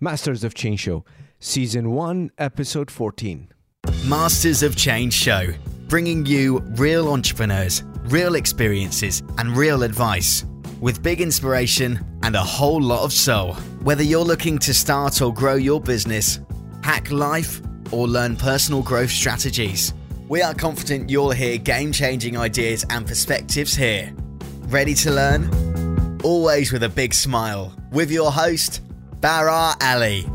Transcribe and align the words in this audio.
Masters 0.00 0.44
of 0.44 0.52
Change 0.52 0.80
Show, 0.80 1.06
Season 1.40 1.90
1, 1.92 2.30
Episode 2.36 2.90
14. 2.90 3.48
Masters 4.04 4.62
of 4.62 4.76
Change 4.76 5.14
Show, 5.14 5.46
bringing 5.88 6.26
you 6.26 6.58
real 6.76 7.08
entrepreneurs, 7.08 7.82
real 8.04 8.34
experiences, 8.34 9.22
and 9.38 9.56
real 9.56 9.82
advice 9.84 10.44
with 10.82 11.02
big 11.02 11.22
inspiration 11.22 11.98
and 12.22 12.36
a 12.36 12.42
whole 12.42 12.82
lot 12.82 13.04
of 13.04 13.12
soul. 13.12 13.54
Whether 13.82 14.02
you're 14.02 14.20
looking 14.22 14.58
to 14.58 14.74
start 14.74 15.22
or 15.22 15.32
grow 15.32 15.54
your 15.54 15.80
business, 15.80 16.40
hack 16.82 17.10
life, 17.10 17.62
or 17.90 18.06
learn 18.06 18.36
personal 18.36 18.82
growth 18.82 19.10
strategies, 19.10 19.94
we 20.28 20.42
are 20.42 20.52
confident 20.52 21.08
you'll 21.08 21.30
hear 21.30 21.56
game 21.56 21.90
changing 21.90 22.36
ideas 22.36 22.84
and 22.90 23.06
perspectives 23.06 23.74
here. 23.74 24.14
Ready 24.64 24.92
to 24.92 25.10
learn? 25.10 26.20
Always 26.22 26.70
with 26.70 26.82
a 26.82 26.88
big 26.90 27.14
smile. 27.14 27.74
With 27.92 28.10
your 28.10 28.30
host, 28.30 28.82
Bara 29.20 29.74
Ali. 29.80 30.26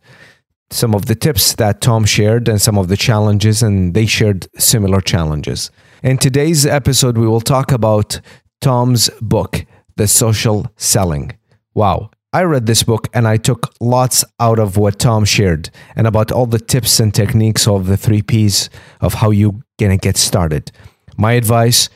some 0.72 0.94
of 0.94 1.06
the 1.06 1.16
tips 1.16 1.54
that 1.56 1.80
Tom 1.80 2.04
shared 2.04 2.50
and 2.50 2.62
some 2.62 2.78
of 2.78 2.90
the 2.90 2.98
challenges, 2.98 3.64
and 3.64 3.94
they 3.94 4.06
shared 4.06 4.46
similar 4.60 5.00
challenges. 5.00 5.72
In 6.04 6.18
today's 6.18 6.66
episode, 6.66 7.18
we 7.18 7.26
will 7.26 7.40
talk 7.40 7.72
about 7.72 8.20
Tom's 8.60 9.10
book, 9.22 9.66
The 9.96 10.10
Social 10.10 10.70
Selling. 10.76 11.32
Wow. 11.74 12.12
I 12.34 12.44
read 12.44 12.66
this 12.66 12.84
book 12.84 13.08
and 13.14 13.26
I 13.26 13.38
took 13.38 13.74
lots 13.80 14.26
out 14.40 14.60
of 14.60 14.76
what 14.76 15.00
Tom 15.00 15.24
shared 15.24 15.70
and 15.96 16.08
about 16.08 16.32
all 16.32 16.46
the 16.46 16.60
tips 16.60 17.00
and 17.00 17.14
techniques 17.14 17.68
of 17.68 17.88
the 17.88 17.98
three 17.98 18.22
P's 18.22 18.70
of 19.00 19.16
how 19.16 19.32
you 19.32 19.64
gonna 19.78 19.98
get 19.98 20.16
started. 20.16 20.72
My 21.18 21.34
advice 21.34 21.90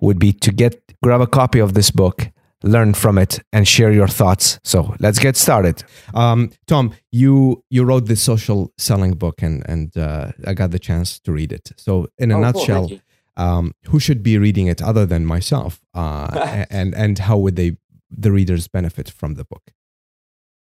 would 0.00 0.18
be 0.18 0.32
to 0.32 0.52
get 0.52 0.74
grab 1.02 1.20
a 1.20 1.26
copy 1.26 1.58
of 1.60 1.72
this 1.74 1.90
book, 1.90 2.28
learn 2.62 2.94
from 2.94 3.18
it, 3.18 3.40
and 3.52 3.66
share 3.66 3.92
your 3.92 4.08
thoughts. 4.08 4.58
So 4.64 4.94
let's 5.00 5.18
get 5.18 5.36
started. 5.36 5.82
Um, 6.14 6.50
Tom, 6.66 6.92
you 7.12 7.62
you 7.70 7.84
wrote 7.84 8.06
this 8.06 8.22
social 8.22 8.72
selling 8.78 9.14
book, 9.14 9.42
and 9.42 9.62
and 9.68 9.96
uh, 9.96 10.32
I 10.46 10.54
got 10.54 10.70
the 10.70 10.78
chance 10.78 11.18
to 11.20 11.32
read 11.32 11.52
it. 11.52 11.72
So 11.76 12.06
in 12.18 12.30
a 12.30 12.36
Oh, 12.36 12.40
nutshell, 12.40 12.88
Thank 12.88 12.90
you. 12.90 13.44
um, 13.44 13.72
who 13.88 13.98
should 14.00 14.22
be 14.22 14.38
reading 14.38 14.66
it 14.68 14.82
other 14.82 15.06
than 15.06 15.24
myself? 15.26 15.80
Uh, 15.94 16.64
and 16.70 16.94
and 16.94 17.18
how 17.18 17.38
would 17.38 17.56
they 17.56 17.76
the 18.10 18.30
readers 18.32 18.68
benefit 18.68 19.08
from 19.10 19.34
the 19.34 19.44
book? 19.44 19.70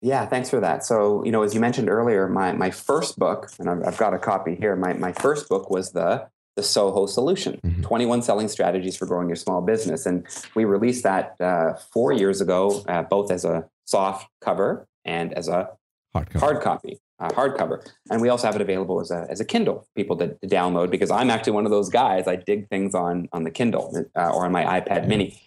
Yeah, 0.01 0.25
thanks 0.25 0.49
for 0.49 0.59
that. 0.59 0.83
So, 0.85 1.23
you 1.23 1.31
know, 1.31 1.43
as 1.43 1.53
you 1.53 1.61
mentioned 1.61 1.89
earlier, 1.89 2.27
my 2.27 2.51
my 2.53 2.71
first 2.71 3.17
book, 3.17 3.49
and 3.59 3.69
I've, 3.69 3.87
I've 3.87 3.97
got 3.97 4.13
a 4.13 4.19
copy 4.19 4.55
here. 4.55 4.75
My 4.75 4.93
my 4.93 5.13
first 5.13 5.47
book 5.49 5.69
was 5.69 5.91
the 5.93 6.27
the 6.55 6.63
Soho 6.63 7.05
Solution: 7.05 7.59
Mhm. 7.63 7.83
21 7.83 8.21
Selling 8.21 8.47
Strategies 8.47 8.95
for 8.95 9.05
Growing 9.05 9.27
Your 9.27 9.35
Small 9.35 9.61
Business, 9.61 10.05
and 10.05 10.25
we 10.55 10.65
released 10.65 11.03
that 11.03 11.35
uh, 11.41 11.73
four 11.91 12.11
years 12.11 12.41
ago, 12.41 12.81
uh, 12.87 13.03
both 13.03 13.31
as 13.31 13.43
a 13.45 13.65
soft 13.85 14.27
cover 14.41 14.87
and 15.05 15.33
as 15.33 15.47
a 15.47 15.69
Hardcover. 16.15 16.39
hard 16.39 16.61
copy, 16.61 16.99
uh, 17.19 17.29
hardcover, 17.29 17.85
and 18.11 18.21
we 18.21 18.29
also 18.29 18.45
have 18.47 18.55
it 18.55 18.61
available 18.61 18.99
as 18.99 19.09
a 19.11 19.25
as 19.29 19.39
a 19.39 19.45
Kindle 19.45 19.79
for 19.79 19.91
people 19.95 20.15
to, 20.17 20.27
download. 20.45 20.91
Because 20.91 21.09
I'm 21.09 21.29
actually 21.31 21.53
one 21.53 21.65
of 21.65 21.71
those 21.71 21.89
guys. 21.89 22.27
I 22.27 22.35
dig 22.35 22.69
things 22.69 22.93
on 22.93 23.29
on 23.33 23.43
the 23.43 23.51
Kindle 23.51 23.91
uh, 24.15 24.29
or 24.29 24.45
on 24.45 24.51
my 24.51 24.63
iPad 24.79 25.07
Mini. 25.07 25.39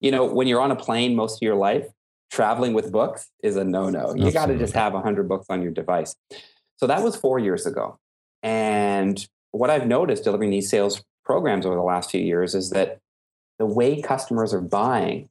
You 0.00 0.10
know, 0.12 0.24
when 0.24 0.46
you're 0.46 0.60
on 0.60 0.70
a 0.70 0.76
plane 0.76 1.16
most 1.16 1.38
of 1.38 1.42
your 1.42 1.56
life, 1.56 1.86
traveling 2.30 2.74
with 2.74 2.92
books 2.92 3.30
is 3.42 3.56
a 3.56 3.64
no 3.64 3.90
no. 3.90 4.14
You 4.14 4.30
got 4.30 4.46
to 4.46 4.56
just 4.58 4.74
have 4.74 4.92
hundred 4.92 5.28
books 5.28 5.46
on 5.50 5.62
your 5.62 5.72
device. 5.72 6.14
So 6.76 6.86
that 6.86 7.02
was 7.02 7.16
four 7.16 7.38
years 7.40 7.66
ago, 7.66 7.98
and 8.42 9.26
what 9.58 9.70
I've 9.70 9.86
noticed 9.86 10.24
delivering 10.24 10.50
these 10.50 10.68
sales 10.68 11.02
programs 11.24 11.64
over 11.64 11.74
the 11.74 11.82
last 11.82 12.10
few 12.10 12.20
years 12.20 12.54
is 12.54 12.70
that 12.70 12.98
the 13.58 13.66
way 13.66 14.00
customers 14.02 14.52
are 14.52 14.60
buying 14.60 15.28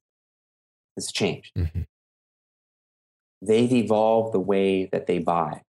has 0.96 1.12
changed 1.12 1.52
Mhm. 1.56 1.86
they've 3.42 3.74
evolved 3.74 4.34
the 4.34 4.40
way 4.40 4.86
that 4.86 5.06
they 5.08 5.20
buy. 5.20 5.64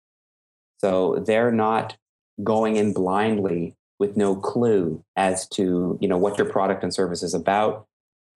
So 0.79 1.19
they're 1.25 1.51
not 1.51 1.97
going 2.43 2.75
in 2.75 2.93
blindly 2.93 3.75
with 3.99 4.15
no 4.17 4.35
clue 4.35 5.03
as 5.15 5.47
to, 5.49 5.97
you 6.01 6.07
know, 6.07 6.17
what 6.17 6.37
your 6.37 6.49
product 6.49 6.83
and 6.83 6.93
service 6.93 7.23
is 7.23 7.33
about. 7.33 7.87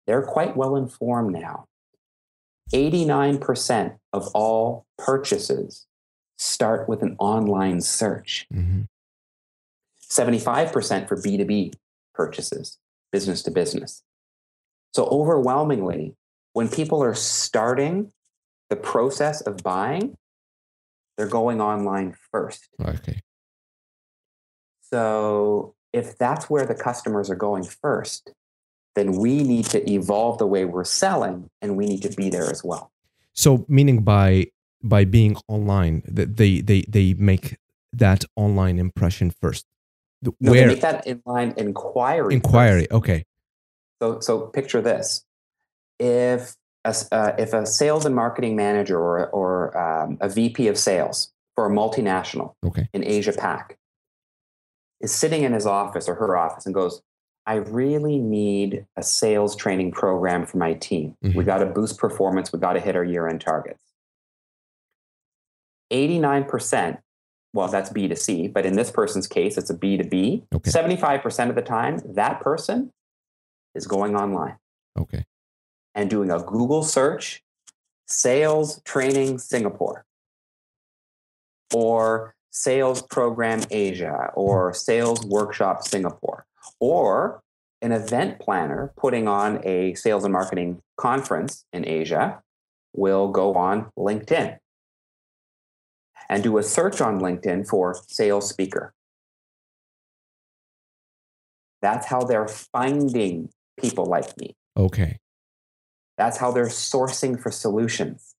They're 0.06 0.22
quite 0.22 0.56
well 0.56 0.76
informed 0.76 1.32
now. 1.32 1.66
89% 2.72 3.98
of 4.12 4.28
all 4.34 4.86
purchases 4.98 5.86
start 6.38 6.88
with 6.88 7.02
an 7.02 7.16
online 7.18 7.80
search. 7.80 8.46
Mhm. 8.52 8.86
75% 10.14 11.08
for 11.08 11.16
B2B 11.16 11.74
purchases, 12.14 12.78
business 13.10 13.42
to 13.42 13.50
business. 13.50 14.02
So 14.92 15.06
overwhelmingly, 15.06 16.14
when 16.52 16.68
people 16.68 17.02
are 17.02 17.14
starting 17.14 18.12
the 18.70 18.76
process 18.76 19.40
of 19.40 19.62
buying, 19.62 20.16
they're 21.16 21.26
going 21.26 21.60
online 21.60 22.14
first. 22.30 22.68
Okay. 22.80 23.20
So 24.82 25.74
if 25.92 26.16
that's 26.16 26.48
where 26.48 26.64
the 26.64 26.74
customers 26.74 27.28
are 27.28 27.36
going 27.36 27.64
first, 27.64 28.32
then 28.94 29.16
we 29.16 29.42
need 29.42 29.64
to 29.66 29.90
evolve 29.90 30.38
the 30.38 30.46
way 30.46 30.64
we're 30.64 30.84
selling 30.84 31.50
and 31.60 31.76
we 31.76 31.86
need 31.86 32.02
to 32.02 32.10
be 32.10 32.30
there 32.30 32.48
as 32.48 32.62
well. 32.62 32.92
So 33.32 33.66
meaning 33.68 34.02
by 34.02 34.46
by 34.82 35.04
being 35.04 35.36
online, 35.48 36.02
that 36.06 36.36
they 36.36 36.60
they 36.60 36.82
they 36.88 37.14
make 37.14 37.56
that 37.92 38.24
online 38.36 38.78
impression 38.78 39.30
first. 39.30 39.66
The- 40.24 40.32
No, 40.40 40.50
Where 40.52 40.66
make 40.68 40.80
that 40.80 41.04
inline 41.06 41.56
inquiry. 41.58 42.34
inquiry? 42.34 42.80
first. 42.82 42.92
Okay. 42.92 43.24
So, 44.02 44.20
so 44.20 44.40
picture 44.46 44.80
this: 44.80 45.24
if 45.98 46.54
a, 46.84 46.94
uh, 47.12 47.34
if 47.38 47.52
a 47.52 47.66
sales 47.66 48.04
and 48.06 48.14
marketing 48.14 48.56
manager 48.56 48.98
or 48.98 49.28
or 49.30 49.76
um, 49.78 50.16
a 50.20 50.28
VP 50.28 50.66
of 50.68 50.78
sales 50.78 51.30
for 51.54 51.66
a 51.66 51.70
multinational 51.70 52.54
Okay. 52.64 52.88
in 52.94 53.04
Asia 53.04 53.32
Pac 53.32 53.78
is 55.00 55.12
sitting 55.14 55.42
in 55.42 55.52
his 55.52 55.66
office 55.66 56.08
or 56.08 56.14
her 56.14 56.36
office 56.36 56.64
and 56.64 56.74
goes, 56.74 57.02
"I 57.46 57.56
really 57.56 58.18
need 58.18 58.86
a 58.96 59.02
sales 59.02 59.54
training 59.54 59.92
program 59.92 60.46
for 60.46 60.56
my 60.56 60.72
team. 60.74 61.16
We 61.22 61.30
Mhm. 61.30 61.46
got 61.46 61.58
to 61.58 61.66
boost 61.66 61.98
performance. 61.98 62.50
We 62.52 62.58
got 62.60 62.72
to 62.72 62.80
hit 62.80 62.96
our 62.96 63.04
year 63.04 63.28
end 63.28 63.42
targets." 63.42 63.80
Eighty 65.90 66.18
nine 66.18 66.44
percent. 66.44 67.00
Well, 67.54 67.68
that's 67.68 67.88
B 67.88 68.08
to 68.08 68.16
C, 68.16 68.48
but 68.48 68.66
in 68.66 68.74
this 68.74 68.90
person's 68.90 69.28
case, 69.28 69.56
it's 69.56 69.70
a 69.70 69.74
B 69.74 69.96
to 69.96 70.02
B. 70.04 70.42
Okay. 70.52 70.70
Seventy 70.70 70.96
five 70.96 71.22
percent 71.22 71.50
of 71.50 71.56
the 71.56 71.62
time, 71.62 72.00
that 72.04 72.40
person 72.40 72.90
is 73.76 73.86
going 73.86 74.14
online 74.16 74.56
Okay. 74.98 75.24
and 75.94 76.10
doing 76.10 76.30
a 76.32 76.40
Google 76.40 76.82
search, 76.82 77.42
sales 78.06 78.82
training 78.84 79.38
Singapore, 79.38 80.04
or 81.72 82.34
sales 82.50 83.02
program 83.02 83.60
Asia, 83.70 84.30
or 84.34 84.74
sales 84.74 85.24
workshop 85.24 85.86
Singapore, 85.86 86.46
or 86.80 87.40
an 87.82 87.92
event 87.92 88.40
planner 88.40 88.92
putting 88.96 89.28
on 89.28 89.60
a 89.64 89.94
sales 89.94 90.24
and 90.24 90.32
marketing 90.32 90.80
conference 90.96 91.64
in 91.72 91.86
Asia 91.86 92.42
will 92.94 93.28
go 93.28 93.54
on 93.54 93.90
LinkedIn 93.98 94.58
and 96.28 96.42
do 96.42 96.58
a 96.58 96.62
search 96.62 97.00
on 97.00 97.20
LinkedIn 97.20 97.68
for 97.68 97.96
sales 98.08 98.48
speaker. 98.48 98.94
That's 101.82 102.06
how 102.06 102.20
they're 102.20 102.48
finding 102.48 103.50
people 103.78 104.06
like 104.06 104.36
me. 104.38 104.56
Okay. 104.76 105.18
That's 106.16 106.38
how 106.38 106.50
they're 106.50 106.66
sourcing 106.66 107.40
for 107.40 107.50
solutions. 107.50 108.34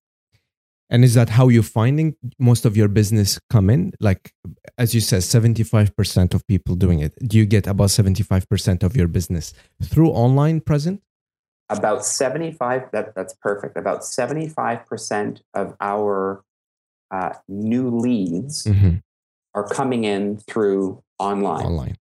And 0.89 1.03
is 1.03 1.15
that 1.15 1.29
how 1.29 1.47
you're 1.47 1.63
finding 1.63 2.15
most 2.39 2.65
of 2.65 2.77
your 2.77 2.87
business 2.87 3.39
come 3.49 3.69
in? 3.69 3.91
Like, 3.99 4.33
as 4.77 4.93
you 4.93 5.01
said, 5.01 5.21
75% 5.21 6.33
of 6.33 6.45
people 6.47 6.75
doing 6.75 6.99
it. 6.99 7.13
Do 7.27 7.37
you 7.37 7.45
get 7.45 7.65
about 7.65 7.89
75% 7.89 8.83
of 8.83 8.95
your 8.95 9.07
business 9.07 9.53
through 9.83 10.09
online 10.09 10.61
present? 10.61 11.01
About 11.69 12.05
75, 12.05 12.91
that, 12.91 13.15
that's 13.15 13.33
perfect. 13.33 13.75
About 13.77 14.01
75% 14.01 15.41
of 15.55 15.75
our 15.81 16.43
uh, 17.11 17.33
new 17.47 17.89
leads 17.89 18.63
Mhm. 18.65 19.01
are 19.53 19.67
coming 19.67 20.03
in 20.03 20.37
through 20.37 21.03
online. 21.19 21.65
Online. 21.65 21.95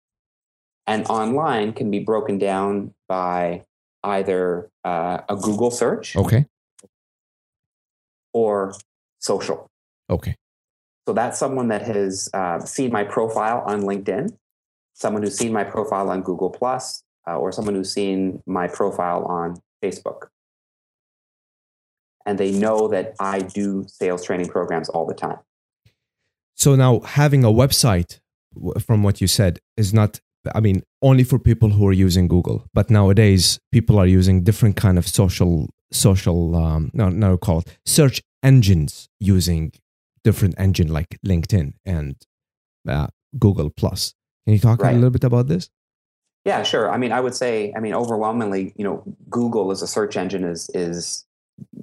And 0.86 1.06
online 1.08 1.72
can 1.72 1.90
be 1.90 2.00
broken 2.00 2.38
down 2.38 2.94
by 3.08 3.64
either 4.04 4.70
uh, 4.84 5.18
a 5.28 5.36
Google 5.36 5.70
search 5.70 6.16
Okay. 6.16 6.46
or 8.32 8.74
social. 9.20 9.70
Okay. 10.10 10.34
So 11.06 11.12
that's 11.12 11.38
someone 11.38 11.68
that 11.68 11.82
has 11.82 12.28
uh, 12.34 12.60
seen 12.60 12.90
my 12.92 13.04
profile 13.04 13.62
on 13.66 13.82
LinkedIn, 13.82 14.36
someone 14.94 15.22
who's 15.22 15.36
seen 15.36 15.52
my 15.52 15.64
profile 15.64 16.10
on 16.10 16.22
Google 16.22 16.50
Plus, 16.50 17.04
uh, 17.28 17.38
or 17.38 17.52
someone 17.52 17.74
who's 17.74 17.92
seen 17.92 18.42
my 18.46 18.66
profile 18.68 19.24
on 19.24 19.60
Facebook. 19.82 20.28
And 22.26 22.38
they 22.38 22.52
know 22.52 22.88
that 22.88 23.14
I 23.20 23.40
do 23.40 23.84
sales 23.88 24.24
training 24.24 24.48
programs 24.48 24.88
all 24.88 25.06
the 25.06 25.14
time. 25.14 25.38
So 26.54 26.76
now 26.76 27.00
having 27.00 27.44
a 27.44 27.48
website, 27.48 28.20
from 28.80 29.02
what 29.02 29.20
you 29.20 29.26
said, 29.26 29.58
is 29.76 29.92
not. 29.92 30.20
I 30.54 30.60
mean, 30.60 30.82
only 31.02 31.22
for 31.22 31.38
people 31.38 31.70
who 31.70 31.86
are 31.86 31.92
using 31.92 32.26
Google. 32.26 32.66
But 32.74 32.90
nowadays, 32.90 33.60
people 33.70 33.96
are 33.98 34.06
using 34.06 34.42
different 34.42 34.76
kind 34.76 34.98
of 34.98 35.06
social 35.06 35.68
social 35.92 36.56
um, 36.56 36.90
no 36.94 37.08
no 37.08 37.36
call 37.36 37.58
it 37.60 37.78
search 37.84 38.22
engines 38.42 39.08
using 39.20 39.72
different 40.24 40.54
engine 40.58 40.88
like 40.88 41.18
LinkedIn 41.26 41.74
and 41.84 42.16
uh, 42.88 43.08
Google 43.38 43.70
Plus. 43.70 44.14
Can 44.44 44.54
you 44.54 44.60
talk 44.60 44.82
a 44.82 44.92
little 44.92 45.10
bit 45.10 45.24
about 45.24 45.48
this? 45.48 45.68
Yeah, 46.44 46.64
sure. 46.64 46.90
I 46.90 46.96
mean, 46.96 47.12
I 47.12 47.20
would 47.20 47.34
say, 47.34 47.72
I 47.76 47.80
mean, 47.80 47.94
overwhelmingly, 47.94 48.72
you 48.76 48.84
know, 48.84 49.04
Google 49.30 49.70
as 49.70 49.82
a 49.82 49.86
search 49.86 50.16
engine 50.16 50.44
is 50.44 50.68
is 50.74 51.24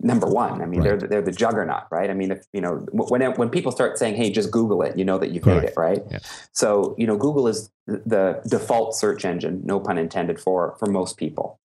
number 0.02 0.28
one. 0.28 0.62
I 0.62 0.66
mean, 0.66 0.82
they're 0.82 0.98
they're 0.98 1.22
the 1.22 1.32
juggernaut, 1.32 1.84
right? 1.92 2.10
I 2.10 2.14
mean, 2.14 2.32
if 2.32 2.46
you 2.54 2.62
know, 2.62 2.86
when 2.92 3.22
when 3.36 3.50
people 3.50 3.72
start 3.72 3.98
saying, 3.98 4.16
"Hey, 4.16 4.32
just 4.32 4.52
Google 4.52 4.82
it," 4.82 4.98
you 4.98 5.06
know 5.06 5.18
that 5.18 5.32
you've 5.32 5.46
made 5.46 5.64
it, 5.64 5.74
right? 5.78 6.02
Yeah. 6.10 6.20
So, 6.54 6.96
you 6.98 7.06
know, 7.08 7.18
Google 7.18 7.48
is 7.48 7.70
the 7.88 8.42
default 8.48 8.96
search 8.96 9.26
engine, 9.26 9.62
no 9.66 9.80
pun 9.80 9.98
intended, 9.98 10.40
for 10.40 10.76
for 10.80 10.86
most 10.88 11.18
people. 11.18 11.60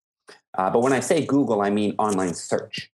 Uh, 0.56 0.70
but 0.70 0.80
when 0.80 0.92
I 0.92 1.00
say 1.00 1.24
Google, 1.24 1.60
I 1.62 1.70
mean 1.70 1.94
online 1.98 2.34
search, 2.34 2.90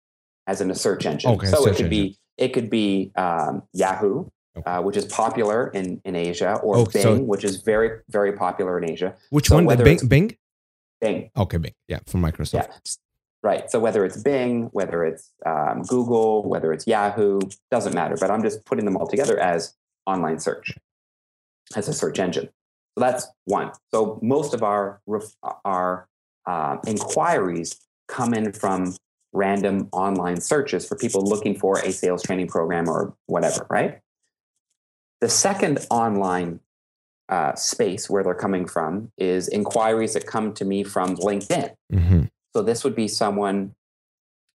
as 0.47 0.61
in 0.61 0.71
a 0.71 0.75
search 0.75 1.06
engine. 1.06 1.31
Okay, 1.31 1.47
so 1.47 1.63
search 1.63 1.73
it 1.79 1.83
could 1.83 1.89
be 1.89 2.17
it 2.38 2.50
could 2.53 2.69
be 2.69 3.11
um, 3.15 3.63
Yahoo. 3.73 4.25
Uh, 4.65 4.81
which 4.81 4.97
is 4.97 5.06
popular 5.06 5.69
in, 5.69 6.01
in 6.03 6.17
Asia, 6.17 6.56
or 6.61 6.75
Oh, 6.77 6.85
Bing, 6.85 7.01
so- 7.01 7.17
which 7.21 7.45
is 7.45 7.61
very, 7.61 8.01
very 8.09 8.33
popular 8.33 8.77
in 8.77 8.89
Asia. 8.91 9.15
Which 9.29 9.47
So 9.47 9.56
one? 9.56 9.77
Bing? 9.77 10.06
Bing? 10.06 10.38
Bing, 11.00 11.29
Okay, 11.38 11.56
Bing. 11.57 11.73
Yeah, 11.88 12.00
from 12.07 12.21
Microsoft. 12.23 12.53
yeah. 12.67 12.67
Right. 13.41 13.69
So 13.71 13.80
whether 13.80 14.03
it's 14.03 14.21
Bing, 14.21 14.65
whether 14.74 15.06
it's 15.06 15.31
um, 15.45 15.83
Google, 15.83 16.47
whether 16.47 16.74
it's 16.74 16.86
Yahoo, 16.86 17.39
doesn't 17.71 17.95
matter. 17.95 18.18
But 18.19 18.31
I'm 18.31 18.44
just 18.44 18.65
putting 18.65 18.83
them 18.83 18.97
all 18.97 19.07
together 19.07 19.39
as 19.39 19.75
online 20.06 20.39
search, 20.39 20.75
as 21.75 21.88
a 21.88 21.94
search 21.94 22.19
engine. 22.19 22.50
So 22.97 23.06
that's 23.06 23.27
one. 23.45 23.71
So 23.94 24.19
most 24.21 24.53
of 24.53 24.62
our 24.62 25.01
our 25.63 26.07
uh, 26.45 26.77
inquiries 26.86 27.80
come 28.09 28.33
in 28.33 28.51
from 28.51 28.95
random 29.31 29.88
online 29.92 30.42
searches 30.42 30.85
for 30.85 30.97
people 30.97 31.21
looking 31.21 31.57
for 31.57 31.80
a 31.80 31.92
sales 31.92 32.24
training 32.24 32.47
program 32.47 32.89
or 32.89 33.15
whatever. 33.27 33.65
Right. 33.69 34.00
The 35.21 35.30
second 35.30 35.85
online 35.89 36.59
uh, 37.30 37.56
space 37.56 38.09
where 38.09 38.24
they're 38.24 38.33
coming 38.33 38.65
from 38.65 39.12
is 39.18 39.47
inquiries 39.47 40.13
that 40.13 40.25
come 40.25 40.53
to 40.56 40.65
me 40.65 40.83
from 40.83 41.15
LinkedIn. 41.15 41.71
hmm 41.92 42.24
So 42.59 42.63
this 42.63 42.83
would 42.83 42.94
be 42.94 43.07
someone, 43.07 43.73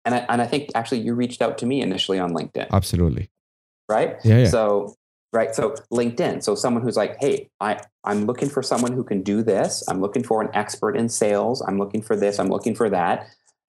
and 0.06 0.16
I, 0.16 0.26
and 0.28 0.42
I 0.42 0.48
think 0.48 0.72
actually 0.74 1.02
you 1.02 1.14
reached 1.14 1.40
out 1.40 1.60
to 1.60 1.68
me 1.68 1.82
initially 1.82 2.18
on 2.18 2.32
LinkedIn, 2.32 2.72
Absolutely. 2.72 3.30
right? 3.88 4.18
Yeah, 4.24 4.40
yeah. 4.40 4.48
So 4.48 4.96
right, 5.32 5.54
so 5.54 5.76
LinkedIn. 5.94 6.42
So 6.42 6.56
someone 6.56 6.82
who's 6.82 6.98
like, 6.98 7.18
hey, 7.20 7.52
I 7.60 7.80
I'm 8.04 8.26
looking 8.26 8.50
for 8.50 8.64
someone 8.64 8.94
who 8.94 9.04
can 9.04 9.22
do 9.22 9.44
this. 9.44 9.84
I'm 9.88 10.02
looking 10.02 10.24
for 10.24 10.42
an 10.42 10.50
expert 10.56 10.98
in 10.98 11.10
sales. 11.10 11.62
I'm 11.62 11.78
looking 11.78 12.02
for 12.02 12.16
this. 12.16 12.40
I'm 12.40 12.50
looking 12.50 12.74
for 12.74 12.90
that. 12.90 13.28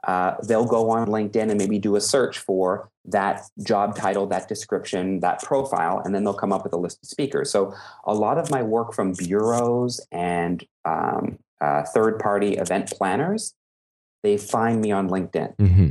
Uh, 0.08 0.37
they'll 0.49 0.64
go 0.64 0.88
on 0.88 1.08
LinkedIn 1.08 1.50
and 1.50 1.58
maybe 1.58 1.79
do 1.79 1.94
a 1.96 2.00
search 2.00 2.38
for 2.38 2.88
that 3.05 3.43
job 3.62 3.94
title, 3.94 4.26
that 4.29 4.49
description, 4.49 5.20
that 5.20 5.43
profile, 5.43 6.00
and 6.06 6.14
then 6.14 6.25
they'll 6.25 6.32
come 6.32 6.55
up 6.55 6.64
with 6.64 6.73
a 6.73 6.79
list 6.79 7.00
of 7.02 7.08
speakers. 7.11 7.50
So 7.50 7.75
a 8.06 8.14
lot 8.14 8.38
of 8.38 8.50
my 8.50 8.62
work 8.62 8.94
from 8.94 9.12
bureaus 9.12 10.00
and 10.11 10.64
um, 10.87 11.38
uh, 11.61 11.82
third-party 11.94 12.55
event 12.55 12.90
planners, 12.90 13.55
they 14.23 14.37
find 14.39 14.81
me 14.81 14.91
on 14.93 15.09
LinkedIn. 15.09 15.55
hmm 15.59 15.89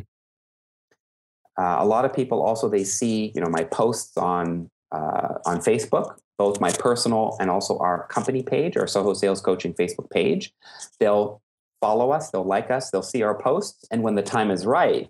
Uh, 1.58 1.78
a 1.80 1.86
lot 1.86 2.06
of 2.06 2.14
people 2.14 2.42
also 2.42 2.70
they 2.70 2.84
see 2.84 3.32
you 3.36 3.42
know 3.42 3.50
my 3.50 3.64
posts 3.66 4.18
on 4.18 4.70
uh, 4.92 5.34
on 5.46 5.60
Facebook, 5.60 6.16
both 6.38 6.60
my 6.60 6.72
personal 6.88 7.36
and 7.40 7.50
also 7.50 7.78
our 7.80 8.08
company 8.08 8.44
page, 8.44 8.76
our 8.78 8.88
Soho 8.88 9.14
Sales 9.14 9.42
Coaching 9.42 9.74
Facebook 9.74 10.10
page. 10.10 10.54
They'll 11.00 11.42
follow 11.82 12.12
us, 12.12 12.30
they'll 12.32 12.44
like 12.58 12.70
us, 12.72 12.90
they'll 12.92 13.10
see 13.14 13.22
our 13.24 13.38
posts, 13.38 13.86
and 13.92 14.02
when 14.04 14.16
the 14.16 14.22
time 14.24 14.50
is 14.52 14.66
right, 14.66 15.10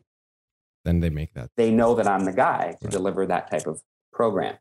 Then 0.85 0.99
they 0.99 1.09
make 1.09 1.33
that. 1.33 1.49
they 1.57 1.69
know 1.71 1.95
that 1.95 2.07
I'm 2.07 2.25
the 2.25 2.33
guy 2.33 2.63
to 2.81 2.87
Right. 2.87 2.91
deliver 2.97 3.25
that 3.27 3.49
type 3.51 3.67
of 3.67 3.81
program. 4.13 4.55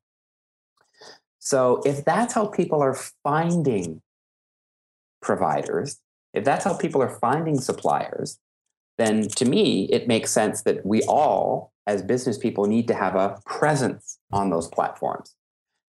So 1.38 1.80
if 1.84 2.04
that's 2.04 2.34
how 2.34 2.46
people 2.46 2.80
are 2.82 2.96
finding 3.24 4.02
providers, 5.22 5.98
if 6.34 6.44
that's 6.44 6.64
how 6.64 6.74
people 6.76 7.02
are 7.02 7.18
finding 7.20 7.58
suppliers, 7.60 8.38
then 9.00 9.28
to 9.28 9.44
me, 9.44 9.84
it 9.90 10.06
makes 10.06 10.30
sense 10.30 10.62
that 10.62 10.84
we 10.84 11.02
all, 11.04 11.72
as 11.86 12.02
business 12.02 12.36
people, 12.36 12.66
need 12.66 12.86
to 12.88 12.94
have 12.94 13.14
a 13.16 13.40
presence 13.46 14.18
on 14.32 14.50
those 14.50 14.68
platforms. 14.68 15.34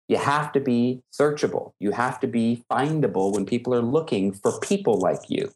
You 0.08 0.18
have 0.18 0.52
to 0.52 0.60
be 0.60 1.02
searchable. 1.12 1.72
You 1.80 1.92
have 1.92 2.20
to 2.20 2.26
be 2.26 2.64
findable 2.70 3.32
when 3.32 3.46
people 3.46 3.74
are 3.74 3.82
looking 3.82 4.32
for 4.32 4.58
people 4.60 4.98
like 4.98 5.28
you. 5.28 5.50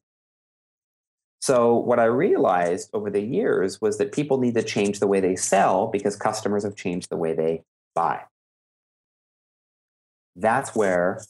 So, 1.40 1.74
what 1.74 1.98
I 1.98 2.04
realized 2.04 2.90
over 2.92 3.10
the 3.10 3.20
years 3.20 3.80
was 3.80 3.98
that 3.98 4.12
people 4.12 4.38
need 4.38 4.54
to 4.54 4.62
change 4.62 5.00
the 5.00 5.06
way 5.06 5.20
they 5.20 5.34
sell 5.34 5.88
because 5.88 6.14
customers 6.16 6.62
have 6.62 6.76
changed 6.76 7.08
the 7.10 7.16
way 7.16 7.34
they 7.34 7.62
buy. 7.94 8.20
That's 10.36 10.74
where 10.74 11.20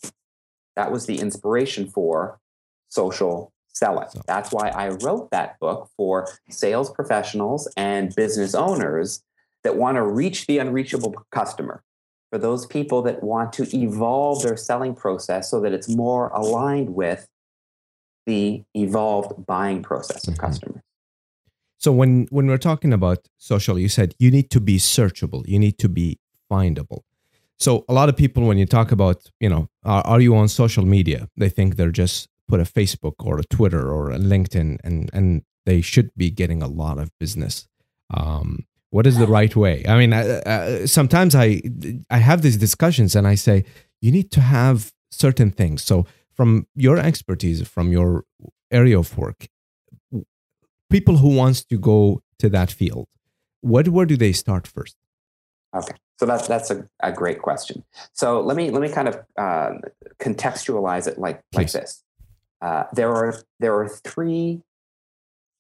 that 0.76 0.92
was 0.92 1.06
the 1.06 1.18
inspiration 1.18 1.88
for 1.88 2.38
social 2.90 3.52
selling. 3.72 4.08
So- 4.10 4.20
That's 4.26 4.52
why 4.52 4.68
I 4.68 4.88
wrote 4.88 5.30
that 5.30 5.58
book 5.60 5.90
for 5.96 6.28
sales 6.50 6.90
professionals 6.90 7.68
and 7.76 8.14
business 8.14 8.54
owners 8.54 9.22
that 9.64 9.76
want 9.76 9.96
to 9.96 10.02
reach 10.02 10.46
the 10.46 10.58
unreachable 10.58 11.14
customer. 11.30 11.82
For 12.30 12.38
those 12.38 12.64
people 12.66 13.02
that 13.02 13.22
want 13.22 13.52
to 13.54 13.76
evolve 13.76 14.42
their 14.42 14.56
selling 14.56 14.94
process 14.94 15.50
so 15.50 15.60
that 15.60 15.72
it's 15.72 15.88
more 15.88 16.28
aligned 16.28 16.94
with 16.94 17.28
the 18.26 18.62
evolved 18.74 19.44
buying 19.46 19.82
process 19.82 20.26
of 20.28 20.34
Mhm. 20.34 20.38
customers. 20.38 20.82
So 21.78 21.92
when 21.92 22.26
when 22.30 22.46
we're 22.46 22.58
talking 22.70 22.92
about 22.92 23.28
social, 23.38 23.78
you 23.78 23.88
said 23.88 24.14
you 24.18 24.30
need 24.30 24.48
to 24.50 24.60
be 24.60 24.78
searchable. 24.78 25.42
You 25.46 25.58
need 25.58 25.78
to 25.78 25.88
be 25.88 26.18
findable. 26.50 27.00
So 27.58 27.84
a 27.88 27.92
lot 27.92 28.08
of 28.08 28.16
people, 28.16 28.44
when 28.46 28.56
you 28.58 28.66
talk 28.66 28.92
about, 28.92 29.18
you 29.40 29.48
know, 29.48 29.68
are, 29.84 30.02
are 30.06 30.20
you 30.20 30.34
on 30.34 30.48
social 30.48 30.86
media? 30.86 31.28
They 31.36 31.48
think 31.48 31.76
they're 31.76 31.90
just 32.04 32.28
put 32.52 32.60
a 32.60 32.70
Facebook 32.80 33.14
or 33.28 33.38
a 33.38 33.44
Twitter 33.56 33.84
or 33.96 34.10
a 34.10 34.18
LinkedIn, 34.18 34.70
and 34.84 35.10
and 35.16 35.42
they 35.64 35.80
should 35.80 36.10
be 36.22 36.28
getting 36.30 36.62
a 36.62 36.68
lot 36.82 36.98
of 36.98 37.08
business. 37.18 37.66
Um, 38.12 38.66
what 38.90 39.06
is 39.06 39.16
the 39.16 39.26
right 39.38 39.54
way? 39.56 39.76
I 39.92 39.94
mean, 40.00 40.12
uh, 40.12 40.86
sometimes 40.86 41.34
I 41.34 41.62
I 42.10 42.18
have 42.18 42.42
these 42.42 42.58
discussions 42.58 43.16
and 43.16 43.26
I 43.26 43.36
say 43.36 43.64
you 44.02 44.12
need 44.12 44.30
to 44.32 44.40
have 44.40 44.92
certain 45.10 45.50
things. 45.50 45.82
So 45.82 46.04
from 46.36 46.66
your 46.86 46.98
expertise, 46.98 47.66
from 47.66 47.90
your 47.90 48.24
area 48.70 48.98
of 48.98 49.16
work, 49.16 49.48
people 50.90 51.16
who 51.22 51.30
wants 51.42 51.64
to 51.70 51.78
go 51.78 52.20
to 52.38 52.50
that 52.50 52.70
field, 52.70 53.06
what 53.62 53.88
where 53.88 54.08
do 54.12 54.16
they 54.24 54.32
start 54.32 54.66
first? 54.66 54.96
Okay, 55.74 55.96
so 56.18 56.26
that's 56.26 56.46
that's 56.48 56.70
a, 56.70 56.78
a 57.00 57.12
great 57.12 57.40
question. 57.40 57.82
So 58.12 58.26
let 58.48 58.56
me 58.58 58.70
let 58.74 58.82
me 58.82 58.90
kind 58.98 59.08
of 59.08 59.14
uh, 59.38 59.70
contextualize 60.18 61.06
it 61.10 61.16
like 61.18 61.40
like 61.54 61.72
this. 61.72 62.04
Uh, 62.62 62.84
there 62.92 63.10
are 63.12 63.34
there 63.60 63.74
are 63.74 63.88
three 63.88 64.62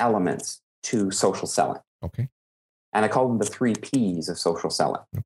elements 0.00 0.62
to 0.84 1.10
social 1.10 1.46
selling, 1.48 1.80
Okay. 2.02 2.28
and 2.92 3.04
I 3.04 3.08
call 3.08 3.26
them 3.28 3.38
the 3.38 3.44
three 3.46 3.74
P's 3.74 4.28
of 4.28 4.38
social 4.38 4.70
selling. 4.70 5.02
Okay. 5.14 5.24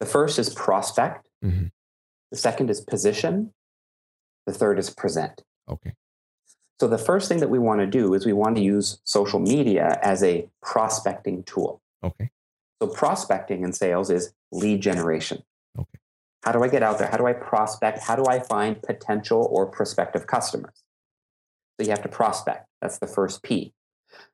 The 0.00 0.06
first 0.06 0.38
is 0.38 0.52
prospect. 0.54 1.28
Mhm. 1.42 1.72
The 2.30 2.36
second 2.36 2.70
is 2.70 2.80
position. 2.80 3.52
The 4.46 4.52
third 4.52 4.78
is 4.78 4.90
present. 4.90 5.42
Okay. 5.68 5.94
So 6.80 6.88
the 6.88 6.98
first 6.98 7.28
thing 7.28 7.38
that 7.40 7.48
we 7.50 7.58
want 7.58 7.80
to 7.80 7.86
do 7.86 8.12
is 8.12 8.26
we 8.26 8.32
want 8.32 8.56
to 8.56 8.62
use 8.62 9.00
social 9.04 9.38
media 9.40 9.98
as 10.02 10.22
a 10.22 10.48
prospecting 10.60 11.42
tool. 11.44 11.80
Okay. 12.02 12.30
So 12.82 12.88
prospecting 12.88 13.62
in 13.62 13.72
sales 13.72 14.10
is 14.10 14.34
lead 14.50 14.80
generation. 14.82 15.44
Okay. 15.78 15.98
How 16.42 16.50
do 16.52 16.64
I 16.64 16.68
get 16.68 16.82
out 16.82 16.98
there? 16.98 17.06
How 17.08 17.16
do 17.16 17.26
I 17.26 17.32
prospect? 17.34 18.00
How 18.00 18.16
do 18.16 18.24
I 18.26 18.40
find 18.40 18.82
potential 18.82 19.46
or 19.50 19.64
prospective 19.66 20.26
customers? 20.26 20.81
So 21.82 21.88
you 21.88 21.90
have 21.90 22.02
to 22.02 22.08
prospect. 22.08 22.66
That's 22.80 22.98
the 22.98 23.06
first 23.06 23.42
P. 23.42 23.72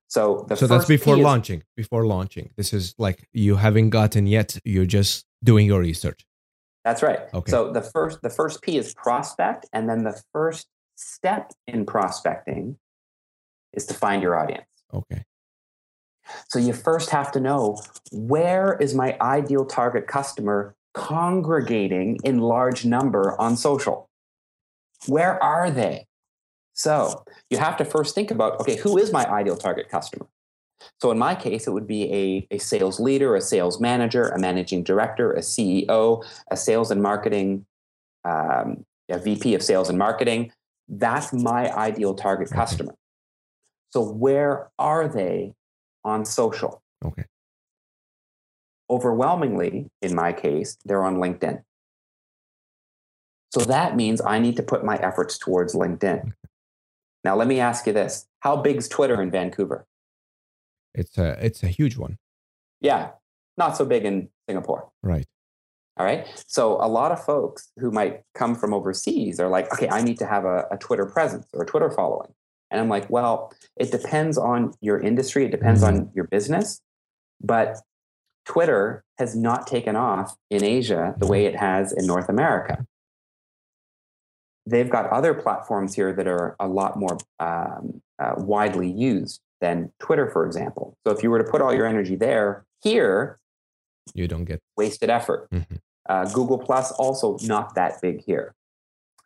So 0.08 0.44
the 0.48 0.56
so 0.56 0.66
that's 0.66 0.86
before 0.86 1.14
P 1.14 1.20
is- 1.20 1.24
launching. 1.24 1.62
Before 1.76 2.06
launching, 2.06 2.50
this 2.56 2.72
is 2.72 2.94
like 2.98 3.28
you 3.32 3.56
haven't 3.56 3.90
gotten 3.90 4.26
yet. 4.26 4.58
You're 4.64 4.86
just 4.86 5.24
doing 5.42 5.66
your 5.66 5.80
research. 5.80 6.26
That's 6.84 7.02
right. 7.02 7.20
Okay. 7.34 7.50
So 7.50 7.72
the 7.72 7.82
first 7.82 8.22
the 8.22 8.30
first 8.30 8.62
P 8.62 8.76
is 8.76 8.94
prospect, 8.94 9.66
and 9.72 9.88
then 9.88 10.04
the 10.04 10.20
first 10.32 10.66
step 10.96 11.52
in 11.66 11.86
prospecting 11.86 12.78
is 13.72 13.86
to 13.86 13.94
find 13.94 14.22
your 14.22 14.36
audience. 14.36 14.66
Okay. 14.92 15.24
So 16.48 16.58
you 16.58 16.72
first 16.72 17.10
have 17.10 17.32
to 17.32 17.40
know 17.40 17.80
where 18.12 18.76
is 18.80 18.94
my 18.94 19.16
ideal 19.20 19.64
target 19.64 20.06
customer 20.06 20.74
congregating 20.92 22.18
in 22.24 22.38
large 22.38 22.84
number 22.84 23.40
on 23.40 23.56
social? 23.56 24.10
Where 25.06 25.42
are 25.42 25.70
they? 25.70 26.07
So 26.78 27.24
you 27.50 27.58
have 27.58 27.76
to 27.78 27.84
first 27.84 28.14
think 28.14 28.30
about 28.30 28.60
okay, 28.60 28.76
who 28.76 28.98
is 28.98 29.12
my 29.12 29.26
ideal 29.26 29.56
target 29.56 29.88
customer? 29.88 30.26
So 31.00 31.10
in 31.10 31.18
my 31.18 31.34
case, 31.34 31.66
it 31.66 31.72
would 31.72 31.88
be 31.88 32.04
a, 32.12 32.54
a 32.54 32.58
sales 32.58 33.00
leader, 33.00 33.34
a 33.34 33.40
sales 33.40 33.80
manager, 33.80 34.28
a 34.28 34.38
managing 34.38 34.84
director, 34.84 35.32
a 35.32 35.40
CEO, 35.40 36.24
a 36.52 36.56
sales 36.56 36.92
and 36.92 37.02
marketing, 37.02 37.66
um, 38.24 38.84
a 39.08 39.18
VP 39.18 39.56
of 39.56 39.62
sales 39.62 39.88
and 39.88 39.98
marketing. 39.98 40.52
That's 40.88 41.32
my 41.32 41.68
ideal 41.74 42.14
target 42.14 42.48
customer. 42.50 42.94
So 43.90 44.08
where 44.12 44.70
are 44.78 45.08
they 45.08 45.54
on 46.04 46.24
social? 46.24 46.80
Okay. 47.04 47.24
Overwhelmingly, 48.88 49.90
in 50.00 50.14
my 50.14 50.32
case, 50.32 50.78
they're 50.84 51.02
on 51.02 51.16
LinkedIn. 51.16 51.62
So 53.52 53.62
that 53.62 53.96
means 53.96 54.20
I 54.20 54.38
need 54.38 54.56
to 54.56 54.62
put 54.62 54.84
my 54.84 54.96
efforts 54.96 55.38
towards 55.38 55.74
LinkedIn. 55.74 56.32
Now, 57.28 57.36
let 57.36 57.46
me 57.46 57.60
ask 57.60 57.86
you 57.86 57.92
this 57.92 58.26
How 58.40 58.56
big's 58.56 58.88
Twitter 58.88 59.20
in 59.20 59.30
Vancouver? 59.30 59.86
It's 60.94 61.18
a 61.18 61.36
it's 61.44 61.62
a 61.62 61.66
huge 61.66 61.98
one. 61.98 62.16
Yeah, 62.80 63.10
not 63.58 63.76
so 63.76 63.84
big 63.84 64.06
in 64.06 64.30
Singapore. 64.48 64.88
Right. 65.02 65.26
All 65.98 66.06
right. 66.06 66.26
So 66.46 66.82
a 66.82 66.88
lot 66.88 67.12
of 67.12 67.22
folks 67.22 67.70
who 67.78 67.90
might 67.90 68.22
come 68.34 68.54
from 68.54 68.72
overseas 68.72 69.38
are 69.40 69.48
like, 69.48 69.70
okay, 69.74 69.90
I 69.90 70.00
need 70.00 70.18
to 70.20 70.26
have 70.26 70.46
a, 70.46 70.64
a 70.70 70.78
Twitter 70.78 71.04
presence 71.04 71.46
or 71.52 71.64
a 71.64 71.66
Twitter 71.66 71.90
following. 71.90 72.32
And 72.70 72.80
I'm 72.80 72.88
like, 72.88 73.10
well, 73.10 73.52
it 73.76 73.92
depends 73.92 74.38
on 74.38 74.72
your 74.80 74.98
industry, 74.98 75.44
it 75.44 75.50
depends 75.50 75.82
mm-hmm. 75.82 76.04
on 76.04 76.10
your 76.14 76.28
business, 76.28 76.80
but 77.42 77.76
Twitter 78.46 79.04
has 79.18 79.36
not 79.36 79.66
taken 79.66 79.96
off 79.96 80.34
in 80.48 80.64
Asia 80.64 81.14
the 81.18 81.26
way 81.26 81.44
it 81.44 81.56
has 81.56 81.92
in 81.92 82.06
North 82.06 82.30
America. 82.30 82.86
They've 84.68 84.90
got 84.90 85.06
other 85.10 85.34
platforms 85.34 85.94
here 85.94 86.12
that 86.12 86.26
are 86.26 86.56
a 86.60 86.68
lot 86.68 86.98
more 86.98 87.18
um, 87.40 88.02
uh, 88.18 88.34
widely 88.36 88.90
used 88.90 89.40
than 89.60 89.92
Twitter, 89.98 90.28
for 90.30 90.46
example. 90.46 90.96
So 91.06 91.12
if 91.12 91.22
you 91.22 91.30
were 91.30 91.42
to 91.42 91.50
put 91.50 91.60
all 91.62 91.74
your 91.74 91.86
energy 91.86 92.16
there, 92.16 92.64
here, 92.82 93.38
you 94.14 94.28
don't 94.28 94.44
get 94.44 94.60
wasted 94.76 95.10
effort. 95.10 95.48
Mm-hmm. 95.50 95.76
Uh, 96.08 96.24
Google 96.26 96.58
Plus 96.58 96.92
also 96.92 97.36
not 97.42 97.74
that 97.74 98.00
big 98.00 98.24
here. 98.24 98.54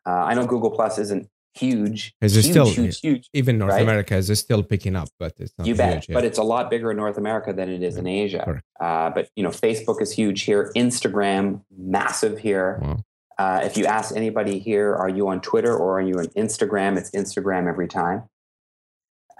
Uh, 0.07 0.11
I 0.11 0.35
know 0.35 0.47
Google 0.47 0.71
Plus 0.71 0.99
isn't 0.99 1.29
huge. 1.55 2.15
Is 2.21 2.37
it 2.37 2.43
still 2.45 2.67
huge, 2.67 3.01
huge, 3.01 3.29
even 3.33 3.59
North 3.59 3.73
right? 3.73 3.83
America 3.83 4.17
is 4.17 4.37
still 4.39 4.63
picking 4.63 4.97
up, 4.97 5.09
but 5.19 5.35
it's 5.39 5.53
not 5.59 5.67
you 5.67 5.75
bet. 5.75 6.07
But 6.09 6.25
it's 6.25 6.39
a 6.39 6.43
lot 6.43 6.71
bigger 6.71 6.91
in 6.91 6.97
North 6.97 7.19
America 7.19 7.53
than 7.53 7.69
it 7.69 7.83
is 7.83 7.97
in 7.97 8.07
Asia. 8.07 8.63
Uh, 8.81 9.11
but 9.11 9.29
you 9.37 9.43
know, 9.43 9.51
Facebook 9.51 10.01
is 10.01 10.13
huge 10.13 10.43
here. 10.43 10.73
Instagram 10.75 11.63
massive 11.77 12.39
here. 12.39 12.81
Wow. 12.83 13.05
Uh, 13.39 13.61
if 13.63 13.77
you 13.77 13.87
ask 13.87 14.15
anybody 14.15 14.59
here, 14.59 14.95
are 14.95 15.09
you 15.09 15.29
on 15.29 15.41
Twitter 15.41 15.75
or 15.77 15.99
are 15.99 16.03
you 16.03 16.15
on 16.19 16.27
Instagram? 16.29 16.97
It's 16.97 17.11
Instagram 17.11 17.69
every 17.69 17.89
time. 17.89 18.25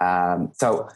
Um, 0.01 0.51
so 0.53 0.89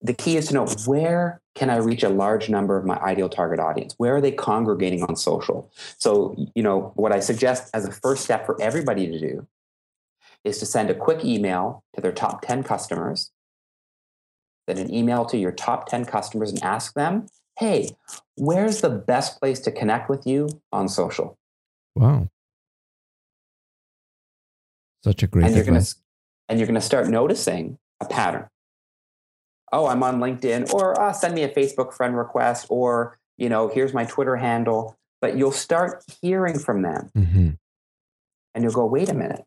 the 0.00 0.14
key 0.14 0.36
is 0.36 0.48
to 0.48 0.54
know 0.54 0.66
where 0.86 1.40
can 1.54 1.70
I 1.70 1.76
reach 1.76 2.02
a 2.02 2.08
large 2.08 2.48
number 2.48 2.76
of 2.76 2.84
my 2.84 2.96
ideal 2.98 3.28
target 3.28 3.58
audience? 3.58 3.94
Where 3.98 4.16
are 4.16 4.20
they 4.20 4.30
congregating 4.30 5.02
on 5.02 5.16
social? 5.16 5.70
So, 5.98 6.36
you 6.54 6.62
know, 6.62 6.92
what 6.94 7.12
I 7.12 7.20
suggest 7.20 7.70
as 7.74 7.84
a 7.84 7.92
first 7.92 8.24
step 8.24 8.46
for 8.46 8.60
everybody 8.60 9.08
to 9.08 9.18
do 9.18 9.46
is 10.44 10.58
to 10.58 10.66
send 10.66 10.88
a 10.90 10.94
quick 10.94 11.24
email 11.24 11.82
to 11.94 12.00
their 12.00 12.12
top 12.12 12.42
10 12.42 12.62
customers, 12.62 13.32
then 14.66 14.78
an 14.78 14.92
email 14.92 15.24
to 15.26 15.36
your 15.36 15.50
top 15.50 15.88
10 15.88 16.04
customers 16.04 16.50
and 16.50 16.62
ask 16.62 16.94
them, 16.94 17.26
hey, 17.58 17.90
where's 18.36 18.80
the 18.80 18.90
best 18.90 19.40
place 19.40 19.58
to 19.60 19.72
connect 19.72 20.08
with 20.08 20.26
you 20.26 20.48
on 20.72 20.88
social? 20.88 21.36
Wow. 21.96 22.28
Such 25.04 25.22
a 25.22 25.26
great 25.26 25.46
and 25.46 25.54
you're 25.54 25.64
gonna, 25.64 25.84
and 26.48 26.58
you're 26.58 26.66
going 26.66 26.74
to 26.74 26.80
start 26.80 27.08
noticing 27.08 27.78
a 28.00 28.06
pattern. 28.06 28.48
Oh, 29.70 29.86
I'm 29.86 30.02
on 30.02 30.18
LinkedIn, 30.18 30.72
or 30.72 30.98
uh, 31.00 31.12
send 31.12 31.34
me 31.34 31.42
a 31.42 31.48
Facebook 31.48 31.92
friend 31.92 32.16
request, 32.16 32.66
or 32.68 33.18
you 33.36 33.48
know, 33.48 33.68
here's 33.68 33.92
my 33.92 34.04
Twitter 34.04 34.36
handle. 34.36 34.96
But 35.20 35.36
you'll 35.36 35.52
start 35.52 36.04
hearing 36.22 36.58
from 36.58 36.82
them, 36.82 37.10
mm-hmm. 37.16 37.50
and 38.54 38.64
you'll 38.64 38.72
go, 38.72 38.86
wait 38.86 39.08
a 39.08 39.14
minute. 39.14 39.44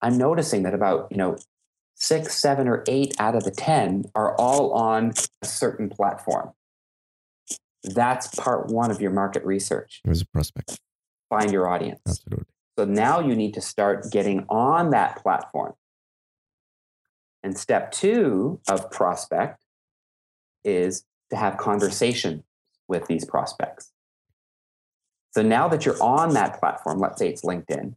I'm 0.00 0.18
noticing 0.18 0.64
that 0.64 0.74
about 0.74 1.08
you 1.10 1.16
know 1.16 1.36
six, 1.94 2.36
seven, 2.36 2.68
or 2.68 2.84
eight 2.88 3.14
out 3.18 3.34
of 3.34 3.44
the 3.44 3.50
ten 3.50 4.04
are 4.14 4.36
all 4.36 4.72
on 4.72 5.12
a 5.40 5.46
certain 5.46 5.88
platform. 5.88 6.52
That's 7.84 8.28
part 8.34 8.68
one 8.68 8.90
of 8.90 9.00
your 9.00 9.10
market 9.10 9.44
research. 9.44 10.00
As 10.06 10.20
a 10.20 10.26
prospect. 10.26 10.80
Find 11.28 11.50
your 11.50 11.68
audience. 11.68 12.00
Absolutely. 12.06 12.51
So 12.78 12.84
now 12.84 13.20
you 13.20 13.36
need 13.36 13.54
to 13.54 13.60
start 13.60 14.10
getting 14.10 14.46
on 14.48 14.90
that 14.90 15.22
platform. 15.22 15.74
And 17.42 17.58
step 17.58 17.90
two 17.90 18.60
of 18.68 18.90
prospect 18.90 19.62
is 20.64 21.04
to 21.30 21.36
have 21.36 21.56
conversation 21.56 22.44
with 22.88 23.06
these 23.06 23.24
prospects. 23.24 23.92
So 25.32 25.42
now 25.42 25.66
that 25.68 25.84
you're 25.84 26.00
on 26.02 26.34
that 26.34 26.60
platform, 26.60 27.00
let's 27.00 27.18
say 27.18 27.28
it's 27.28 27.44
LinkedIn, 27.44 27.94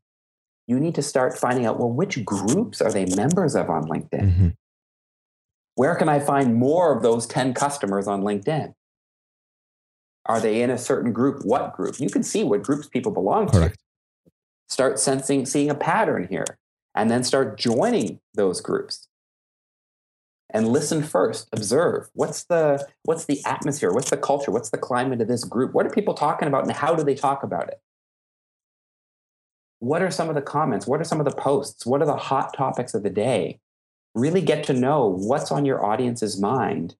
you 0.67 0.79
need 0.79 0.95
to 0.95 1.01
start 1.01 1.37
finding 1.37 1.65
out 1.65 1.79
well, 1.79 1.91
which 1.91 2.23
groups 2.25 2.81
are 2.81 2.91
they 2.91 3.05
members 3.05 3.55
of 3.55 3.69
on 3.69 3.83
LinkedIn? 3.83 4.21
Mm-hmm. 4.21 4.47
Where 5.75 5.95
can 5.95 6.09
I 6.09 6.19
find 6.19 6.55
more 6.55 6.95
of 6.95 7.03
those 7.03 7.27
10 7.27 7.53
customers 7.53 8.07
on 8.07 8.21
LinkedIn? 8.21 8.73
Are 10.25 10.39
they 10.39 10.61
in 10.61 10.71
a 10.71 10.77
certain 10.77 11.13
group? 11.13 11.45
What 11.45 11.73
group? 11.73 11.99
You 11.99 12.09
can 12.09 12.23
see 12.23 12.43
what 12.43 12.63
groups 12.63 12.87
people 12.87 13.11
belong 13.11 13.47
Correct. 13.47 13.75
to. 13.75 13.84
Start 14.67 14.99
sensing, 14.99 15.45
seeing 15.45 15.69
a 15.69 15.75
pattern 15.75 16.27
here, 16.29 16.45
and 16.95 17.11
then 17.11 17.23
start 17.23 17.57
joining 17.57 18.19
those 18.33 18.61
groups. 18.61 19.07
And 20.49 20.67
listen 20.69 21.03
first 21.03 21.49
observe 21.51 22.07
what's 22.13 22.45
the 22.45 22.87
what's 23.03 23.25
the 23.25 23.41
atmosphere? 23.45 23.91
What's 23.91 24.09
the 24.09 24.17
culture? 24.17 24.51
What's 24.51 24.69
the 24.69 24.77
climate 24.77 25.21
of 25.21 25.27
this 25.27 25.43
group? 25.43 25.73
What 25.73 25.85
are 25.85 25.89
people 25.89 26.13
talking 26.13 26.47
about 26.47 26.63
and 26.63 26.71
how 26.71 26.95
do 26.95 27.03
they 27.03 27.15
talk 27.15 27.43
about 27.43 27.67
it? 27.67 27.81
What 29.79 30.01
are 30.01 30.11
some 30.11 30.29
of 30.29 30.35
the 30.35 30.41
comments? 30.41 30.87
What 30.87 31.01
are 31.01 31.03
some 31.03 31.19
of 31.19 31.25
the 31.25 31.35
posts? 31.35 31.85
What 31.85 32.01
are 32.01 32.05
the 32.05 32.15
hot 32.15 32.55
topics 32.55 32.93
of 32.93 33.03
the 33.03 33.09
day? 33.09 33.59
Really 34.13 34.41
get 34.41 34.63
to 34.65 34.73
know 34.73 35.07
what's 35.07 35.51
on 35.51 35.65
your 35.65 35.83
audience's 35.83 36.39
mind 36.39 36.95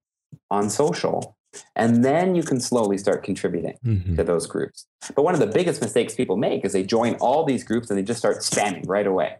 on 0.52 0.70
social 0.70 1.38
and 1.76 2.04
then 2.04 2.36
you 2.36 2.44
can 2.44 2.60
slowly 2.60 2.98
start 2.98 3.24
contributing 3.24 3.78
mm-hmm. 3.86 4.16
to 4.16 4.24
those 4.24 4.48
groups 4.48 4.88
but 5.16 5.24
one 5.24 5.34
of 5.34 5.40
the 5.40 5.48
biggest 5.48 5.82
mistakes 5.82 6.16
people 6.16 6.38
make 6.38 6.66
is 6.66 6.74
they 6.74 6.84
join 6.84 7.16
all 7.16 7.46
these 7.46 7.64
groups 7.64 7.90
and 7.90 7.98
they 7.98 8.04
just 8.04 8.20
start 8.20 8.38
spamming 8.38 8.84
right 8.88 9.08
away 9.08 9.38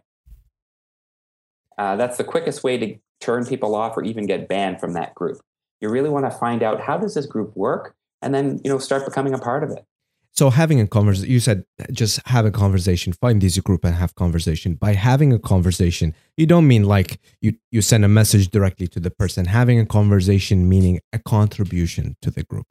uh, 1.78 1.96
that's 1.96 2.16
the 2.16 2.24
quickest 2.24 2.64
way 2.64 2.78
to 2.78 2.96
turn 3.20 3.44
people 3.44 3.74
off 3.74 3.96
or 3.96 4.04
even 4.04 4.26
get 4.26 4.48
banned 4.48 4.80
from 4.80 4.92
that 4.94 5.14
group. 5.14 5.40
You 5.80 5.88
really 5.88 6.08
want 6.08 6.24
to 6.24 6.30
find 6.30 6.62
out 6.62 6.80
how 6.80 6.96
does 6.96 7.14
this 7.14 7.26
group 7.26 7.54
work 7.56 7.94
and 8.22 8.34
then, 8.34 8.60
you 8.64 8.70
know, 8.70 8.78
start 8.78 9.04
becoming 9.04 9.34
a 9.34 9.38
part 9.38 9.62
of 9.62 9.70
it. 9.70 9.84
So 10.36 10.50
having 10.50 10.80
a 10.80 10.86
conversation, 10.86 11.30
you 11.30 11.40
said 11.40 11.64
just 11.92 12.20
have 12.26 12.44
a 12.44 12.50
conversation, 12.50 13.14
find 13.14 13.40
this 13.40 13.58
group 13.58 13.84
and 13.84 13.94
have 13.94 14.14
conversation. 14.16 14.74
By 14.74 14.92
having 14.92 15.32
a 15.32 15.38
conversation, 15.38 16.14
you 16.36 16.46
don't 16.46 16.68
mean 16.68 16.84
like 16.84 17.18
you, 17.40 17.54
you 17.70 17.80
send 17.80 18.04
a 18.04 18.08
message 18.08 18.48
directly 18.48 18.86
to 18.88 19.00
the 19.00 19.10
person. 19.10 19.46
Having 19.46 19.80
a 19.80 19.86
conversation 19.86 20.68
meaning 20.68 21.00
a 21.12 21.18
contribution 21.18 22.16
to 22.20 22.30
the 22.30 22.42
group. 22.44 22.66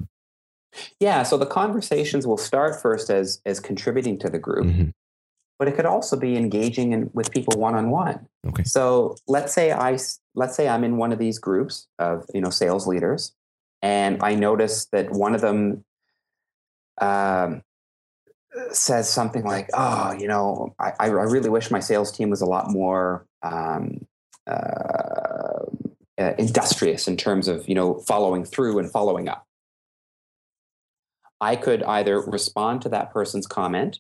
Yeah, 1.00 1.24
so 1.24 1.38
the 1.38 1.46
conversations 1.46 2.28
will 2.28 2.38
start 2.38 2.80
first 2.80 3.10
as 3.10 3.42
as 3.46 3.60
contributing 3.60 4.20
to 4.20 4.30
the 4.30 4.40
group. 4.40 4.68
Mm-hmm 4.68 4.90
but 5.58 5.68
it 5.68 5.76
could 5.76 5.86
also 5.86 6.18
be 6.18 6.36
engaging 6.36 6.92
in, 6.92 7.10
with 7.14 7.32
people 7.32 7.60
one 7.60 7.76
on 7.76 7.90
one. 7.90 8.28
Okay. 8.48 8.64
So 8.64 9.16
let's 9.28 9.54
say 9.54 9.72
I 9.72 9.98
let's 10.36 10.56
say 10.56 10.68
I'm 10.68 10.84
in 10.84 10.98
one 10.98 11.12
of 11.12 11.20
these 11.20 11.40
groups 11.40 11.88
of 12.00 12.26
you 12.34 12.42
know 12.42 12.50
sales 12.50 12.88
leaders, 12.88 13.34
and 13.82 14.22
I 14.22 14.36
notice 14.36 14.86
that 14.92 15.12
one 15.12 15.34
of 15.34 15.42
them 15.42 15.86
um, 17.02 17.62
says 18.72 19.10
something 19.10 19.44
like, 19.44 19.70
"Oh, 19.74 20.14
you 20.14 20.28
know, 20.28 20.76
I, 20.80 20.94
I 21.00 21.08
really 21.08 21.50
wish 21.50 21.72
my 21.72 21.80
sales 21.80 22.12
team 22.12 22.30
was 22.30 22.42
a 22.42 22.46
lot 22.46 22.72
more." 22.72 23.26
Um, 23.44 24.06
uh, 24.48 25.66
uh, 26.18 26.34
industrious 26.38 27.08
in 27.08 27.18
terms 27.18 27.48
of 27.48 27.68
you 27.68 27.76
know 27.76 27.96
following 28.00 28.46
through 28.46 28.80
and 28.80 28.92
following 28.92 29.28
up. 29.28 29.46
I 31.42 31.56
could 31.56 31.84
either 31.84 32.22
respond 32.22 32.82
to 32.84 32.90
that 32.90 33.12
person's 33.12 33.46
comment 33.46 34.00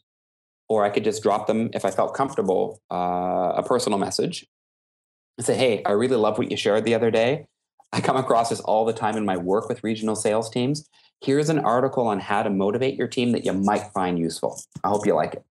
or 0.70 0.86
I 0.86 0.90
could 0.90 1.04
just 1.04 1.22
drop 1.22 1.48
them 1.48 1.70
if 1.74 1.84
I 1.84 1.92
felt 1.92 2.14
comfortable 2.14 2.82
uh, 2.92 3.54
a 3.56 3.64
personal 3.64 4.00
message 4.00 4.46
and 5.38 5.46
say, 5.46 5.56
"Hey, 5.56 5.84
I 5.86 5.92
really 5.92 6.16
love 6.16 6.38
what 6.38 6.50
you 6.50 6.58
shared 6.58 6.86
the 6.86 6.96
other 6.96 7.12
day. 7.12 7.48
I 7.92 8.02
come 8.02 8.18
across 8.18 8.50
this 8.50 8.62
all 8.62 8.86
the 8.86 8.94
time 8.94 9.18
in 9.18 9.25
my 9.25 9.38
work 9.38 9.68
with 9.68 9.84
regional 9.84 10.16
sales 10.16 10.50
teams. 10.50 10.88
Here's 11.22 11.50
an 11.50 11.60
article 11.60 12.07
on 12.07 12.19
how 12.19 12.43
to 12.43 12.50
motivate 12.50 12.95
your 12.95 13.07
team 13.07 13.31
that 13.31 13.45
you 13.45 13.53
might 13.53 13.91
find 13.93 14.19
useful. 14.19 14.62
I 14.84 14.89
hope 14.89 15.05
you 15.05 15.13
like 15.15 15.34
it." 15.36 15.45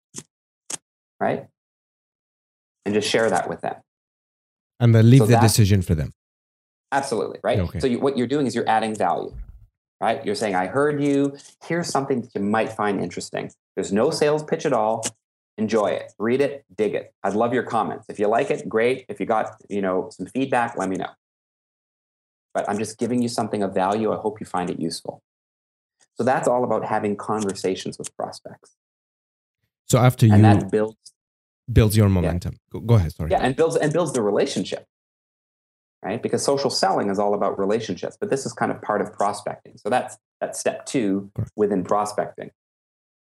Right? 1.21 1.47
And 2.85 2.95
just 2.95 3.09
share 3.09 3.31
that 3.31 3.49
with 3.49 3.61
them. 3.61 3.77
And 4.81 4.95
then 4.95 5.09
leave 5.09 5.21
so 5.21 5.27
the 5.27 5.39
decision 5.39 5.83
for 5.83 5.95
them. 5.95 6.13
Absolutely, 6.91 7.39
right? 7.45 7.61
Okay. 7.61 7.79
So 7.79 7.87
you, 7.87 8.01
what 8.01 8.19
you're 8.19 8.27
doing 8.27 8.47
is 8.47 8.55
you're 8.55 8.69
adding 8.69 8.95
value. 8.95 9.33
right? 10.03 10.25
You're 10.27 10.35
saying, 10.35 10.57
I 10.57 10.67
heard 10.67 11.03
you. 11.03 11.37
Here's 11.65 11.89
something 11.89 12.23
that 12.23 12.35
you 12.35 12.41
might 12.41 12.73
find 12.73 13.01
interesting. 13.01 13.51
There's 13.77 13.93
no 13.93 14.11
sales 14.11 14.43
pitch 14.43 14.67
at 14.67 14.73
all. 14.73 15.07
Enjoy 15.59 15.87
it, 15.87 16.13
read 16.19 16.41
it, 16.41 16.65
dig 16.77 16.95
it. 16.95 17.15
I'd 17.23 17.35
love 17.35 17.53
your 17.55 17.63
comments. 17.63 18.07
If 18.09 18.19
you 18.19 18.27
like 18.27 18.51
it, 18.51 18.69
great. 18.69 19.05
If 19.09 19.21
you 19.21 19.27
got, 19.27 19.55
you 19.69 19.81
know, 19.81 20.09
some 20.11 20.27
feedback, 20.27 20.77
let 20.77 20.89
me 20.89 20.97
know. 20.97 21.11
But 22.53 22.69
I'm 22.69 22.79
just 22.79 22.99
giving 22.99 23.23
you 23.23 23.29
something 23.29 23.63
of 23.63 23.73
value. 23.75 24.13
I 24.13 24.17
hope 24.17 24.41
you 24.41 24.47
find 24.47 24.69
it 24.71 24.81
useful. 24.81 25.23
So 26.17 26.25
that's 26.25 26.47
all 26.47 26.65
about 26.65 26.85
having 26.85 27.17
conversations 27.17 27.99
with 27.99 28.15
prospects. 28.17 28.77
So 29.89 29.99
after 29.99 30.27
you 30.27 30.35
and 30.35 30.45
that 30.45 30.71
builds 30.71 30.97
builds 31.73 31.97
your 31.97 32.09
momentum. 32.09 32.55
Yeah. 32.55 32.81
Go, 32.81 32.81
go 32.81 32.95
ahead. 32.95 33.13
Sorry. 33.13 33.31
Yeah, 33.31 33.41
and 33.41 33.57
builds 33.57 33.77
and 33.77 33.93
builds 33.93 34.13
the 34.13 34.23
relationship 34.23 34.87
right? 36.03 36.23
Because 36.23 36.45
social 36.45 36.71
selling 36.71 37.09
is 37.11 37.19
all 37.19 37.35
about 37.35 37.59
relationships, 37.59 38.17
but 38.19 38.29
this 38.29 38.45
is 38.45 38.53
kind 38.53 38.73
of 38.73 38.83
part 38.83 39.01
of 39.01 39.13
prospecting. 39.13 39.77
So 39.77 39.89
that's 39.89 40.19
that's 40.41 40.59
step 40.59 40.85
two 40.87 41.31
within 41.57 41.85
prospecting, 41.85 42.51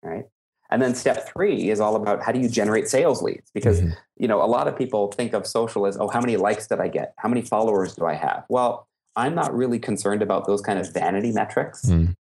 right? 0.03 0.25
And 0.70 0.82
then 0.82 0.96
step 0.96 1.27
three 1.29 1.70
is 1.70 1.79
all 1.79 1.96
about 1.96 2.22
how 2.22 2.32
do 2.32 2.39
you 2.39 2.50
generate 2.50 2.88
sales 2.88 3.22
leads? 3.22 3.50
Because 3.53 3.82
mm-hmm. 3.82 3.94
you 4.17 4.27
know 4.27 4.44
a 4.44 4.46
lot 4.46 4.67
of 4.67 4.77
people 4.77 5.12
think 5.12 5.34
of 5.34 5.48
social 5.48 5.88
as 5.88 5.98
oh, 5.98 6.08
how 6.08 6.22
many 6.22 6.38
likes 6.38 6.67
did 6.67 6.79
I 6.79 6.88
get? 6.88 7.13
How 7.17 7.29
many 7.29 7.41
followers 7.41 7.96
do 7.96 8.06
I 8.06 8.13
have? 8.13 8.44
Well, 8.50 8.88
I'm 9.15 9.34
not 9.34 9.53
really 9.56 9.79
concerned 9.79 10.22
about 10.22 10.46
those 10.46 10.62
kind 10.62 10.77
of 10.77 10.94
vanity 10.94 11.32
metrics. 11.32 11.86
Mm. 11.86 12.15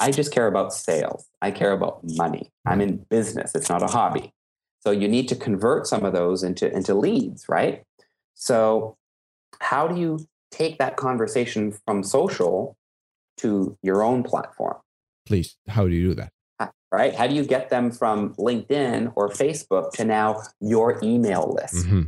I 0.00 0.10
just 0.10 0.32
care 0.32 0.46
about 0.46 0.72
sales. 0.72 1.26
I 1.42 1.50
care 1.50 1.72
about 1.72 2.00
money. 2.02 2.50
I'm 2.66 2.80
in 2.80 3.04
business. 3.10 3.54
It's 3.54 3.68
not 3.68 3.82
a 3.82 3.86
hobby. 3.86 4.32
So 4.80 4.90
you 4.90 5.06
need 5.06 5.28
to 5.28 5.36
convert 5.36 5.86
some 5.86 6.04
of 6.04 6.14
those 6.14 6.42
into 6.42 6.72
into 6.74 6.94
leads, 6.94 7.48
right? 7.48 7.84
So 8.34 8.96
how 9.60 9.86
do 9.86 10.00
you 10.00 10.26
take 10.50 10.78
that 10.78 10.96
conversation 10.96 11.72
from 11.84 12.02
social 12.02 12.76
to 13.38 13.76
your 13.82 14.02
own 14.02 14.22
platform? 14.22 14.76
Please, 15.26 15.56
how 15.68 15.86
do 15.86 15.94
you 15.94 16.08
do 16.08 16.14
that? 16.14 16.32
Right? 16.92 17.14
How 17.14 17.28
do 17.28 17.34
you 17.34 17.44
get 17.44 17.70
them 17.70 17.92
from 17.92 18.34
LinkedIn 18.34 19.12
or 19.14 19.28
Facebook 19.28 19.92
to 19.92 20.04
now 20.04 20.42
your 20.60 20.98
email 21.04 21.54
list? 21.56 21.86
Mm-hmm. 21.86 22.02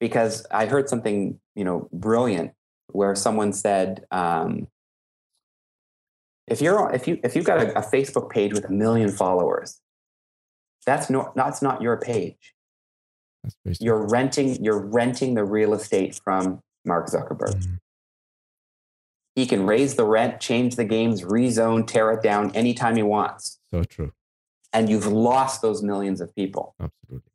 Because 0.00 0.44
I 0.50 0.66
heard 0.66 0.90
something, 0.90 1.40
you 1.54 1.64
know, 1.64 1.88
brilliant 1.92 2.52
where 2.88 3.14
someone 3.14 3.54
said, 3.54 4.04
um, 4.10 4.68
if 6.46 6.60
you're 6.60 6.92
if 6.92 7.08
you 7.08 7.18
if 7.24 7.34
you've 7.34 7.44
got 7.44 7.58
a, 7.58 7.78
a 7.78 7.82
Facebook 7.82 8.30
page 8.30 8.52
with 8.52 8.64
a 8.64 8.72
million 8.72 9.10
followers, 9.10 9.80
that's 10.84 11.10
not 11.10 11.34
that's 11.34 11.62
not 11.62 11.82
your 11.82 11.96
page. 11.96 12.54
You're 13.64 14.06
renting. 14.06 14.62
You're 14.62 14.78
renting 14.80 15.34
the 15.34 15.44
real 15.44 15.74
estate 15.74 16.20
from 16.22 16.60
Mark 16.84 17.08
Zuckerberg. 17.08 17.54
Mm-hmm. 17.54 17.74
He 19.34 19.46
can 19.46 19.66
raise 19.66 19.96
the 19.96 20.04
rent, 20.04 20.40
change 20.40 20.76
the 20.76 20.84
games, 20.84 21.22
rezone, 21.22 21.86
tear 21.86 22.10
it 22.12 22.22
down 22.22 22.54
anytime 22.56 22.96
he 22.96 23.02
wants. 23.02 23.58
So 23.72 23.84
true. 23.84 24.12
And 24.72 24.88
you've 24.88 25.06
lost 25.06 25.62
those 25.62 25.82
millions 25.82 26.20
of 26.20 26.34
people. 26.34 26.74
Absolutely. 26.80 27.30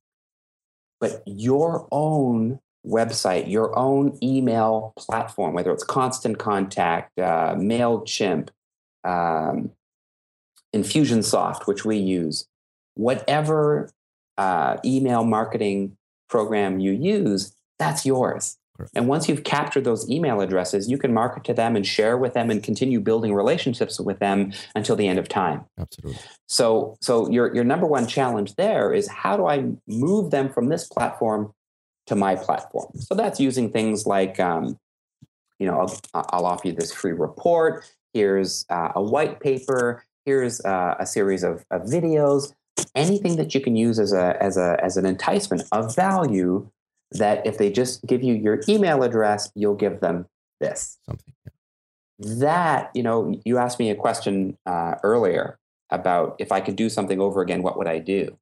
But 1.00 1.22
your 1.26 1.88
own 1.92 2.60
website, 2.86 3.50
your 3.50 3.78
own 3.78 4.18
email 4.24 4.94
platform, 4.98 5.54
whether 5.54 5.72
it's 5.72 5.84
Constant 5.84 6.40
Contact, 6.40 7.18
uh, 7.20 7.56
MailChimp, 7.56 8.50
um, 9.04 9.72
Infusionsoft, 10.76 11.68
which 11.68 11.84
we 11.86 11.98
use, 11.98 12.48
whatever 12.96 13.92
uh, 14.38 14.78
email 14.86 15.24
marketing 15.24 15.98
program 16.30 16.80
you 16.80 16.92
use, 16.92 17.54
that's 17.78 18.06
yours. 18.06 18.58
And 18.96 19.08
once 19.08 19.28
you've 19.30 19.44
captured 19.44 19.84
those 19.84 20.10
email 20.10 20.42
addresses, 20.42 20.90
you 20.90 20.98
can 20.98 21.14
market 21.14 21.44
to 21.46 21.54
them 21.54 21.76
and 21.76 21.86
share 21.86 22.18
with 22.18 22.34
them 22.34 22.50
and 22.50 22.64
continue 22.64 23.00
building 23.00 23.34
relationships 23.34 24.00
with 24.00 24.20
them 24.20 24.54
until 24.76 24.96
the 24.96 25.08
end 25.08 25.20
of 25.20 25.28
time. 25.28 25.66
Absolutely. 25.80 26.20
So, 26.48 26.98
so 27.02 27.30
your, 27.30 27.54
your 27.54 27.64
number 27.64 27.86
one 27.86 28.08
challenge 28.08 28.56
there 28.56 28.94
is 28.94 29.08
how 29.08 29.38
do 29.38 29.46
I 29.48 29.66
move 29.88 30.32
them 30.32 30.52
from 30.52 30.70
this 30.70 30.88
platform 30.88 31.54
to 32.08 32.16
my 32.16 32.36
platform? 32.36 32.92
So 32.96 33.16
that's 33.16 33.40
using 33.40 33.72
things 33.72 34.06
like, 34.06 34.40
um, 34.40 34.78
you 35.60 35.68
know, 35.68 35.80
I'll, 36.14 36.26
I'll, 36.30 36.46
offer 36.46 36.70
you 36.70 36.74
this 36.74 36.92
free 36.92 37.12
report. 37.12 37.86
Here's 38.14 38.66
uh, 38.70 38.92
a 38.96 39.02
white 39.02 39.40
paper. 39.40 40.04
Here's 40.26 40.62
uh, 40.62 40.96
a 41.00 41.06
series 41.06 41.44
of, 41.44 41.66
of 41.72 41.84
videos. 41.84 42.54
Anything 42.96 43.38
that 43.38 43.54
you 43.56 43.62
can 43.62 43.76
use 43.76 44.00
as 44.00 44.14
a 44.14 44.36
as 44.42 44.58
a 44.58 44.78
as 44.84 44.98
an 44.98 45.06
enticement 45.06 45.64
of 45.72 45.96
value 45.96 46.70
that 47.12 47.46
if 47.46 47.58
they 47.58 47.70
just 47.72 48.06
give 48.06 48.24
you 48.24 48.34
your 48.34 48.62
email 48.70 49.04
address 49.04 49.52
you'll 49.56 49.76
give 49.76 50.00
them 50.00 50.26
this. 50.60 50.98
Something 51.06 51.34
that 52.22 52.92
you 52.94 53.04
know 53.04 53.40
you 53.46 53.58
asked 53.58 53.80
me 53.80 53.90
a 53.90 53.96
question 53.96 54.58
uh, 54.66 54.96
earlier 55.04 55.58
about 55.90 56.36
if 56.40 56.52
i 56.52 56.62
could 56.62 56.76
do 56.76 56.90
something 56.90 57.20
over 57.20 57.42
again 57.42 57.62
what 57.64 57.78
would 57.78 57.88
i 57.88 58.00
do? 58.00 58.38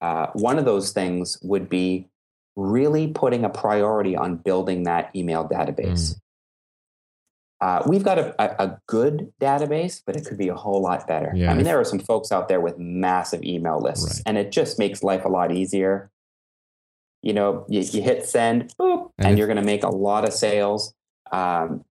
Uh, 0.00 0.28
one 0.34 0.58
of 0.58 0.64
those 0.64 0.92
things 0.92 1.38
would 1.42 1.68
be 1.68 2.08
really 2.56 3.08
putting 3.08 3.44
a 3.44 3.48
priority 3.48 4.16
on 4.16 4.36
building 4.36 4.84
that 4.84 5.10
email 5.14 5.48
database. 5.48 6.14
Mm. 6.14 6.20
Uh, 7.60 7.82
we've 7.86 8.04
got 8.04 8.18
a, 8.18 8.34
a, 8.40 8.68
a, 8.68 8.80
good 8.86 9.32
database, 9.40 10.00
but 10.06 10.14
it 10.14 10.24
could 10.24 10.38
be 10.38 10.46
a 10.46 10.54
whole 10.54 10.80
lot 10.80 11.08
better. 11.08 11.32
Yeah. 11.34 11.50
I 11.50 11.54
mean, 11.54 11.64
there 11.64 11.80
are 11.80 11.84
some 11.84 11.98
folks 11.98 12.30
out 12.30 12.46
there 12.46 12.60
with 12.60 12.78
massive 12.78 13.42
email 13.42 13.80
lists, 13.80 14.18
right. 14.18 14.22
and 14.26 14.38
it 14.38 14.52
just 14.52 14.78
makes 14.78 15.02
life 15.02 15.24
a 15.24 15.28
lot 15.28 15.50
easier. 15.50 16.10
You 17.20 17.32
know, 17.32 17.66
you, 17.68 17.80
you 17.80 18.00
hit 18.00 18.24
send, 18.26 18.72
boop, 18.78 19.10
and, 19.18 19.28
and 19.28 19.38
you're 19.38 19.48
going 19.48 19.56
to 19.56 19.64
make 19.64 19.82
a 19.82 19.88
lot 19.88 20.24
of 20.24 20.32
sales. 20.32 20.94
Um, 21.32 21.84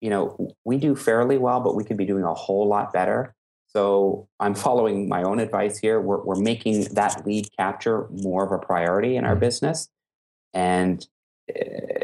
you 0.00 0.10
know, 0.10 0.52
we 0.64 0.78
do 0.78 0.96
fairly 0.96 1.38
well, 1.38 1.60
but 1.60 1.76
we 1.76 1.84
could 1.84 1.96
be 1.96 2.06
doing 2.06 2.24
a 2.24 2.34
whole 2.34 2.66
lot 2.66 2.92
better. 2.92 3.36
So 3.68 4.28
I'm 4.40 4.54
following 4.54 5.08
my 5.08 5.22
own 5.22 5.38
advice 5.38 5.78
here. 5.78 6.00
We're, 6.00 6.22
we're 6.22 6.40
making 6.40 6.84
that 6.94 7.24
lead 7.24 7.48
capture 7.56 8.08
more 8.10 8.44
of 8.44 8.52
a 8.52 8.58
priority 8.58 9.16
in 9.16 9.24
our 9.24 9.32
mm-hmm. 9.32 9.40
business. 9.40 9.88
And 10.52 11.06
eh, 11.48 11.60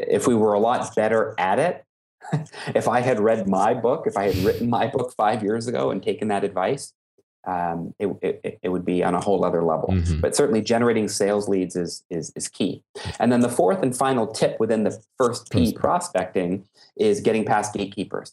if 0.08 0.26
we 0.26 0.34
were 0.34 0.52
a 0.52 0.60
lot 0.60 0.94
better 0.94 1.34
at 1.38 1.58
it, 1.58 1.84
if 2.74 2.88
I 2.88 3.00
had 3.00 3.20
read 3.20 3.48
my 3.48 3.74
book, 3.74 4.06
if 4.06 4.16
I 4.16 4.30
had 4.30 4.36
written 4.44 4.68
my 4.68 4.86
book 4.86 5.12
five 5.16 5.42
years 5.42 5.66
ago 5.66 5.90
and 5.90 6.02
taken 6.02 6.28
that 6.28 6.44
advice, 6.44 6.92
um, 7.46 7.94
it, 7.98 8.08
it, 8.22 8.58
it, 8.62 8.68
would 8.68 8.84
be 8.84 9.02
on 9.02 9.14
a 9.14 9.20
whole 9.20 9.44
other 9.44 9.62
level. 9.62 9.88
Mm-hmm. 9.88 10.20
But 10.20 10.36
certainly, 10.36 10.60
generating 10.60 11.08
sales 11.08 11.48
leads 11.48 11.74
is, 11.74 12.04
is 12.10 12.32
is 12.36 12.48
key. 12.48 12.82
And 13.18 13.32
then 13.32 13.40
the 13.40 13.48
fourth 13.48 13.82
and 13.82 13.96
final 13.96 14.26
tip 14.26 14.60
within 14.60 14.84
the 14.84 15.02
first 15.16 15.50
P 15.50 15.72
prospecting 15.72 16.64
is 16.96 17.20
getting 17.20 17.46
past 17.46 17.74
gatekeepers. 17.74 18.32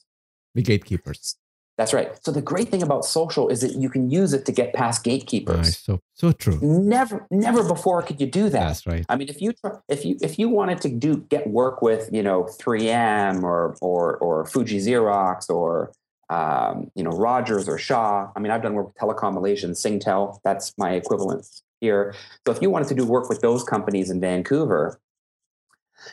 The 0.55 0.61
gatekeepers. 0.61 1.37
That's 1.77 1.93
right. 1.93 2.11
So 2.25 2.31
the 2.31 2.41
great 2.41 2.69
thing 2.69 2.81
about 2.81 3.05
social 3.05 3.49
is 3.49 3.61
that 3.61 3.75
you 3.75 3.87
can 3.87 4.09
use 4.09 4.33
it 4.33 4.45
to 4.45 4.51
get 4.51 4.73
past 4.73 5.03
gatekeepers. 5.03 5.77
so 5.77 5.99
so 6.15 6.31
true. 6.31 6.57
Never 6.59 7.27
never 7.29 7.63
before 7.63 8.01
could 8.01 8.19
you 8.19 8.25
do 8.25 8.49
that. 8.49 8.67
That's 8.67 8.87
right. 8.87 9.05
I 9.07 9.15
mean, 9.15 9.29
if 9.29 9.41
you 9.41 9.53
if 9.87 10.03
you 10.03 10.17
if 10.21 10.39
you 10.39 10.49
wanted 10.49 10.81
to 10.81 10.89
do 10.89 11.17
get 11.29 11.47
work 11.47 11.83
with 11.83 12.09
you 12.11 12.23
know 12.23 12.49
3M 12.59 13.43
or 13.43 13.77
or 13.79 14.17
or 14.17 14.45
Fuji 14.45 14.79
Xerox 14.79 15.51
or 15.51 15.91
um, 16.31 16.89
you 16.95 17.03
know 17.03 17.11
Rogers 17.11 17.69
or 17.69 17.77
Shaw. 17.77 18.31
I 18.35 18.39
mean, 18.39 18.51
I've 18.51 18.63
done 18.63 18.73
work 18.73 18.87
with 18.87 18.95
Telekom 18.95 19.35
Malaysia 19.35 19.67
and 19.67 19.75
Singtel. 19.75 20.39
That's 20.43 20.73
my 20.79 20.93
equivalent 20.93 21.45
here. 21.79 22.15
So 22.47 22.53
if 22.53 22.61
you 22.61 22.71
wanted 22.71 22.87
to 22.87 22.95
do 22.95 23.05
work 23.05 23.29
with 23.29 23.41
those 23.41 23.63
companies 23.63 24.09
in 24.09 24.19
Vancouver, 24.19 24.99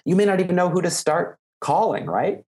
you 0.04 0.14
may 0.14 0.26
not 0.26 0.40
even 0.40 0.56
know 0.56 0.68
who 0.68 0.82
to 0.82 0.90
start 0.90 1.38
calling. 1.62 2.04
Right? 2.04 2.44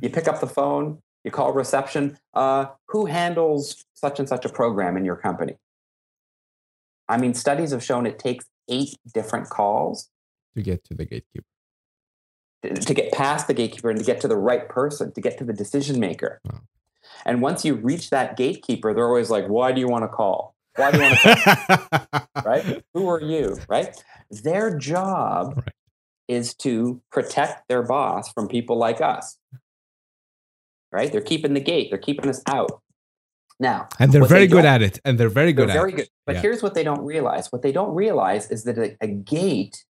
You 0.00 0.08
pick 0.08 0.28
up 0.28 0.40
the 0.40 0.46
phone 0.46 1.02
you 1.24 1.30
call 1.30 1.52
reception. 1.52 2.18
Uh, 2.34 2.66
who 2.88 3.06
handles 3.06 3.84
such 3.94 4.18
and 4.18 4.28
such 4.28 4.44
a 4.44 4.48
program 4.48 4.96
in 4.96 5.04
your 5.04 5.16
company? 5.16 5.56
I 7.08 7.16
mean, 7.16 7.34
studies 7.34 7.70
have 7.70 7.82
shown 7.82 8.06
it 8.06 8.18
takes 8.18 8.46
eight 8.68 8.94
different 9.12 9.48
calls 9.48 10.10
to 10.56 10.62
get 10.62 10.84
to 10.84 10.94
the 10.94 11.04
gatekeeper. 11.04 11.46
To, 12.62 12.74
to 12.74 12.94
get 12.94 13.12
past 13.12 13.46
the 13.46 13.54
gatekeeper 13.54 13.88
and 13.88 13.98
to 13.98 14.04
get 14.04 14.20
to 14.22 14.28
the 14.28 14.36
right 14.36 14.68
person, 14.68 15.12
to 15.12 15.20
get 15.20 15.38
to 15.38 15.44
the 15.44 15.52
decision 15.52 16.00
maker. 16.00 16.40
Wow. 16.44 16.60
And 17.24 17.40
once 17.40 17.64
you 17.64 17.74
reach 17.74 18.10
that 18.10 18.36
gatekeeper, 18.36 18.92
they're 18.92 19.06
always 19.06 19.30
like, 19.30 19.46
why 19.46 19.72
do 19.72 19.80
you 19.80 19.88
want 19.88 20.04
to 20.04 20.08
call? 20.08 20.54
Why 20.76 20.90
do 20.90 20.98
you 20.98 21.04
want 21.04 21.18
to 21.18 22.08
call? 22.10 22.28
right? 22.44 22.84
Who 22.94 23.08
are 23.08 23.20
you? 23.20 23.56
Right? 23.68 23.96
Their 24.30 24.76
job 24.76 25.54
right. 25.56 25.72
is 26.26 26.54
to 26.56 27.00
protect 27.10 27.68
their 27.68 27.82
boss 27.82 28.32
from 28.32 28.48
people 28.48 28.76
like 28.76 29.00
us 29.00 29.38
right? 30.92 31.10
They're 31.10 31.20
keeping 31.20 31.54
the 31.54 31.60
gate. 31.60 31.90
They're 31.90 31.98
keeping 31.98 32.28
us 32.28 32.42
out. 32.46 32.82
Now, 33.60 33.88
and 33.98 34.12
they're 34.12 34.24
very 34.24 34.46
they 34.46 34.52
good 34.52 34.64
at 34.64 34.82
it, 34.82 35.00
and 35.04 35.18
they're 35.18 35.28
very 35.28 35.52
good 35.52 35.68
they're 35.68 35.76
at 35.76 35.80
very 35.80 35.92
it. 35.92 35.96
good. 35.96 36.08
But 36.26 36.36
yeah. 36.36 36.42
here's 36.42 36.62
what 36.62 36.74
they 36.74 36.84
don't 36.84 37.04
realize: 37.04 37.50
what 37.50 37.62
they 37.62 37.72
don't 37.72 37.92
realize 37.92 38.50
is 38.50 38.62
that 38.64 38.78
a, 38.78 38.96
a 39.00 39.08
gate 39.08 39.84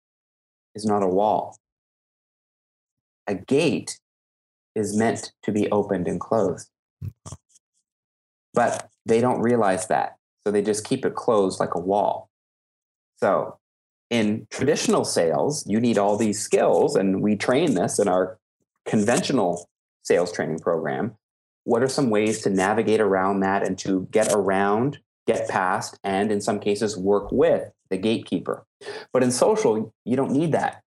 is 0.75 0.85
not 0.85 1.01
a 1.01 1.07
wall. 1.07 1.57
A 3.27 3.33
gate 3.33 3.99
is 4.75 4.95
meant 4.95 5.31
to 5.43 5.51
be 5.51 5.69
opened 5.71 6.07
and 6.07 6.19
closed, 6.19 6.69
but 8.53 8.89
they 9.07 9.19
don't 9.19 9.41
realize 9.41 9.87
that, 9.87 10.17
so 10.43 10.51
they 10.51 10.61
just 10.61 10.85
keep 10.85 11.03
it 11.03 11.15
closed 11.15 11.59
like 11.59 11.73
a 11.73 11.79
wall. 11.79 12.29
So, 13.17 13.57
in 14.11 14.45
traditional 14.51 15.05
sales, 15.05 15.65
you 15.65 15.79
need 15.79 15.97
all 15.97 16.17
these 16.17 16.39
skills, 16.39 16.95
and 16.95 17.23
we 17.23 17.35
train 17.35 17.73
this 17.73 17.97
in 17.97 18.07
our 18.07 18.37
conventional 18.85 19.67
sales 20.05 20.31
training 20.31 20.59
program. 20.59 21.15
what 21.65 21.83
are 21.83 21.89
some 21.89 22.09
ways 22.09 22.41
to 22.43 22.49
navigate 22.49 23.01
around 23.01 23.41
that 23.41 23.65
and 23.67 23.77
to 23.79 24.07
get 24.11 24.31
around, 24.31 24.99
get 25.27 25.49
past, 25.49 25.99
and 26.03 26.31
in 26.31 26.39
some 26.39 26.59
cases 26.59 26.95
work 26.95 27.31
with 27.31 27.71
the 27.89 27.97
gatekeeper. 27.97 28.65
But 29.11 29.23
in 29.23 29.31
social, 29.31 29.93
you 30.05 30.15
don't 30.15 30.31
need 30.31 30.51
that. 30.53 30.83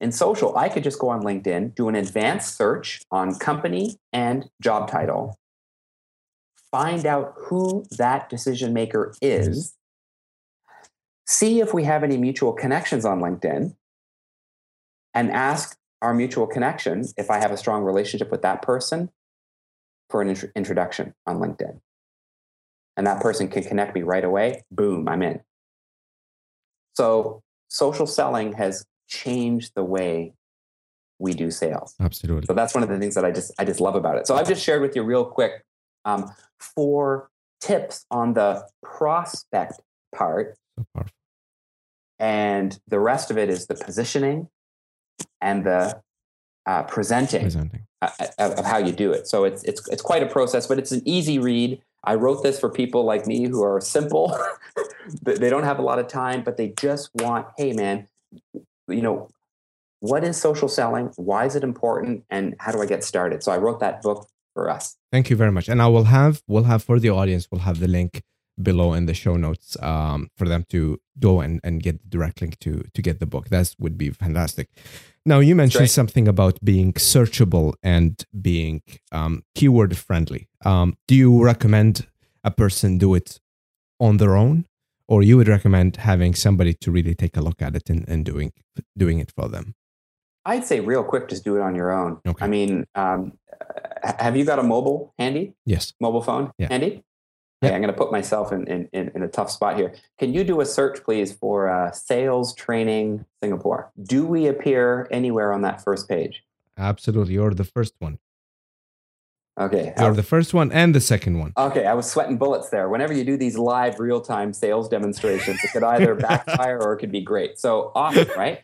In 0.00 0.10
social, 0.12 0.56
I 0.58 0.68
could 0.68 0.82
just 0.82 0.98
go 0.98 1.08
on 1.08 1.22
LinkedIn, 1.22 1.76
do 1.76 1.88
an 1.88 1.94
advanced 1.94 2.56
search 2.56 3.00
on 3.10 3.36
company 3.36 3.96
and 4.12 4.50
job 4.60 4.90
title, 4.90 5.38
find 6.72 7.06
out 7.06 7.34
who 7.36 7.84
that 7.96 8.28
decision 8.28 8.72
maker 8.72 9.14
is, 9.22 9.74
see 11.26 11.60
if 11.60 11.72
we 11.72 11.84
have 11.84 12.02
any 12.02 12.16
mutual 12.16 12.52
connections 12.52 13.04
on 13.04 13.20
LinkedIn, 13.20 13.76
and 15.14 15.30
ask 15.30 15.78
our 16.02 16.14
mutual 16.14 16.46
connection 16.46 17.04
if 17.16 17.30
I 17.30 17.38
have 17.38 17.50
a 17.50 17.56
strong 17.56 17.82
relationship 17.82 18.30
with 18.30 18.42
that 18.42 18.62
person 18.62 19.10
for 20.10 20.22
an 20.22 20.28
int- 20.28 20.52
introduction 20.54 21.14
on 21.26 21.38
LinkedIn. 21.38 21.80
And 22.96 23.06
that 23.06 23.20
person 23.20 23.48
can 23.48 23.64
connect 23.64 23.94
me 23.94 24.02
right 24.02 24.24
away. 24.24 24.62
Boom, 24.70 25.08
I'm 25.08 25.22
in. 25.22 25.40
So 26.94 27.42
social 27.68 28.06
selling 28.06 28.52
has 28.52 28.84
changed 29.08 29.72
the 29.74 29.82
way 29.82 30.34
we 31.18 31.32
do 31.32 31.50
sales. 31.50 31.94
Absolutely. 32.00 32.46
So 32.46 32.54
that's 32.54 32.74
one 32.74 32.82
of 32.82 32.88
the 32.88 32.98
things 32.98 33.14
that 33.14 33.24
I 33.24 33.30
just 33.30 33.52
I 33.58 33.64
just 33.64 33.80
love 33.80 33.94
about 33.94 34.16
it. 34.16 34.26
So 34.26 34.36
I've 34.36 34.48
just 34.48 34.62
shared 34.62 34.82
with 34.82 34.94
you 34.94 35.02
real 35.02 35.24
quick 35.24 35.64
um, 36.04 36.30
four 36.58 37.30
tips 37.60 38.04
on 38.10 38.34
the 38.34 38.66
prospect 38.82 39.80
part, 40.14 40.56
So 40.78 41.04
and 42.18 42.78
the 42.86 43.00
rest 43.00 43.30
of 43.30 43.38
it 43.38 43.48
is 43.48 43.66
the 43.66 43.74
positioning 43.74 44.48
and 45.40 45.64
the 45.64 46.00
uh, 46.66 46.82
presenting 46.84 47.42
Presenting. 47.42 47.86
uh, 48.02 48.08
of 48.38 48.52
of 48.52 48.64
how 48.64 48.78
you 48.78 48.92
do 48.92 49.12
it. 49.12 49.26
So 49.26 49.44
it's 49.44 49.62
it's 49.64 49.86
it's 49.88 50.02
quite 50.02 50.22
a 50.22 50.26
process, 50.26 50.66
but 50.66 50.78
it's 50.78 50.92
an 50.92 51.02
easy 51.04 51.38
read. 51.38 51.80
I 52.04 52.14
wrote 52.16 52.42
this 52.42 52.60
for 52.60 52.68
people 52.70 53.04
like 53.04 53.26
me 53.26 53.46
who 53.48 53.62
are 53.62 53.80
simple. 53.80 54.36
They- 55.22 55.34
they 55.34 55.50
don't 55.50 55.64
have 55.64 55.78
a 55.78 55.82
lot 55.82 55.98
of 55.98 56.06
time, 56.08 56.42
but 56.42 56.56
they 56.56 56.68
just 56.80 57.10
want, 57.16 57.46
hey 57.58 57.74
man, 57.74 58.08
you 58.88 59.02
know, 59.02 59.28
what 60.00 60.24
is 60.24 60.38
social 60.40 60.66
selling? 60.68 61.06
Why 61.16 61.44
is 61.44 61.54
it 61.56 61.62
important? 61.62 62.24
And 62.30 62.54
how 62.58 62.72
do 62.72 62.80
I 62.80 62.86
get 62.86 63.04
started? 63.04 63.42
So 63.42 63.52
I 63.52 63.58
wrote 63.58 63.80
that 63.80 64.00
book 64.00 64.26
for 64.54 64.70
us. 64.70 64.96
Thank 65.12 65.28
you 65.28 65.36
very 65.36 65.52
much. 65.52 65.68
And 65.68 65.82
I 65.82 65.88
will 65.88 66.04
have 66.04 66.42
we'll 66.48 66.64
have 66.72 66.82
for 66.82 66.98
the 66.98 67.10
audience 67.10 67.48
we'll 67.50 67.60
have 67.70 67.80
the 67.80 67.88
link 67.88 68.22
below 68.62 68.92
in 68.92 69.06
the 69.06 69.14
show 69.14 69.36
notes 69.36 69.76
um, 69.82 70.28
for 70.36 70.48
them 70.48 70.64
to 70.70 70.98
go 71.18 71.40
and, 71.40 71.60
and 71.64 71.82
get 71.82 72.00
the 72.02 72.08
direct 72.08 72.40
link 72.40 72.58
to 72.60 72.82
to 72.94 73.02
get 73.02 73.18
the 73.20 73.26
book. 73.26 73.48
That 73.48 73.74
would 73.78 73.96
be 73.98 74.10
fantastic. 74.10 74.68
Now 75.26 75.40
you 75.40 75.54
mentioned 75.54 75.80
Great. 75.80 75.90
something 75.90 76.28
about 76.28 76.58
being 76.62 76.92
searchable 76.94 77.74
and 77.82 78.22
being 78.40 78.82
um, 79.10 79.42
keyword 79.54 79.96
friendly. 79.96 80.48
Um, 80.64 80.96
do 81.08 81.14
you 81.14 81.42
recommend 81.42 82.06
a 82.44 82.50
person 82.50 82.98
do 82.98 83.14
it 83.14 83.40
on 83.98 84.18
their 84.18 84.36
own, 84.36 84.66
or 85.08 85.22
you 85.22 85.36
would 85.38 85.48
recommend 85.48 85.96
having 85.96 86.34
somebody 86.34 86.74
to 86.74 86.90
really 86.90 87.14
take 87.14 87.36
a 87.36 87.40
look 87.40 87.62
at 87.62 87.74
it 87.74 87.88
and, 87.90 88.04
and 88.08 88.24
doing 88.24 88.52
doing 88.96 89.18
it 89.18 89.32
for 89.34 89.48
them? 89.48 89.74
I'd 90.46 90.64
say 90.66 90.80
real 90.80 91.02
quick, 91.02 91.28
just 91.28 91.42
do 91.42 91.56
it 91.56 91.62
on 91.62 91.74
your 91.74 91.90
own. 91.90 92.20
Okay. 92.26 92.44
I 92.44 92.48
mean, 92.48 92.84
um, 92.94 93.32
have 94.02 94.36
you 94.36 94.44
got 94.44 94.58
a 94.58 94.62
mobile 94.62 95.14
handy? 95.18 95.54
Yes. 95.64 95.94
Mobile 96.00 96.20
phone 96.22 96.52
Yeah. 96.58 96.68
handy? 96.68 97.02
Okay, 97.62 97.74
I'm 97.74 97.80
going 97.80 97.92
to 97.92 97.96
put 97.98 98.12
myself 98.12 98.52
in, 98.52 98.66
in, 98.66 98.88
in, 98.92 99.22
a 99.22 99.28
tough 99.28 99.50
spot 99.50 99.76
here. 99.76 99.94
Can 100.18 100.34
you 100.34 100.44
do 100.44 100.60
a 100.60 100.66
search, 100.66 101.02
please, 101.02 101.32
for 101.32 101.68
uh, 101.70 101.92
sales 101.92 102.54
training 102.54 103.24
Singapore? 103.42 103.90
Do 104.02 104.26
we 104.26 104.48
appear 104.48 105.08
anywhere 105.10 105.52
on 105.52 105.62
that 105.62 105.82
first 105.82 106.08
page? 106.08 106.44
Absolutely. 106.76 107.34
You're 107.34 107.54
the 107.54 107.64
first 107.64 107.94
one. 108.00 108.18
Okay. 109.58 109.94
You're 109.98 110.14
the 110.14 110.24
first 110.24 110.52
one 110.52 110.72
and 110.72 110.94
the 110.94 111.00
second 111.00 111.38
one. 111.38 111.52
Okay, 111.56 111.86
I 111.86 111.94
was 111.94 112.10
sweating 112.10 112.38
bullets 112.38 112.70
there. 112.70 112.88
Whenever 112.88 113.12
you 113.12 113.24
do 113.24 113.36
these 113.36 113.56
live 113.56 114.00
real 114.00 114.20
time 114.20 114.52
sales 114.52 114.88
demonstrations, 114.88 115.62
it 115.62 115.70
could 115.70 115.84
either 115.84 116.14
backfire 116.16 116.80
or 116.80 116.94
it 116.94 116.98
could 116.98 117.12
be 117.12 117.20
great. 117.20 117.58
So 117.58 117.92
awesome, 117.94 118.28
right? 118.36 118.62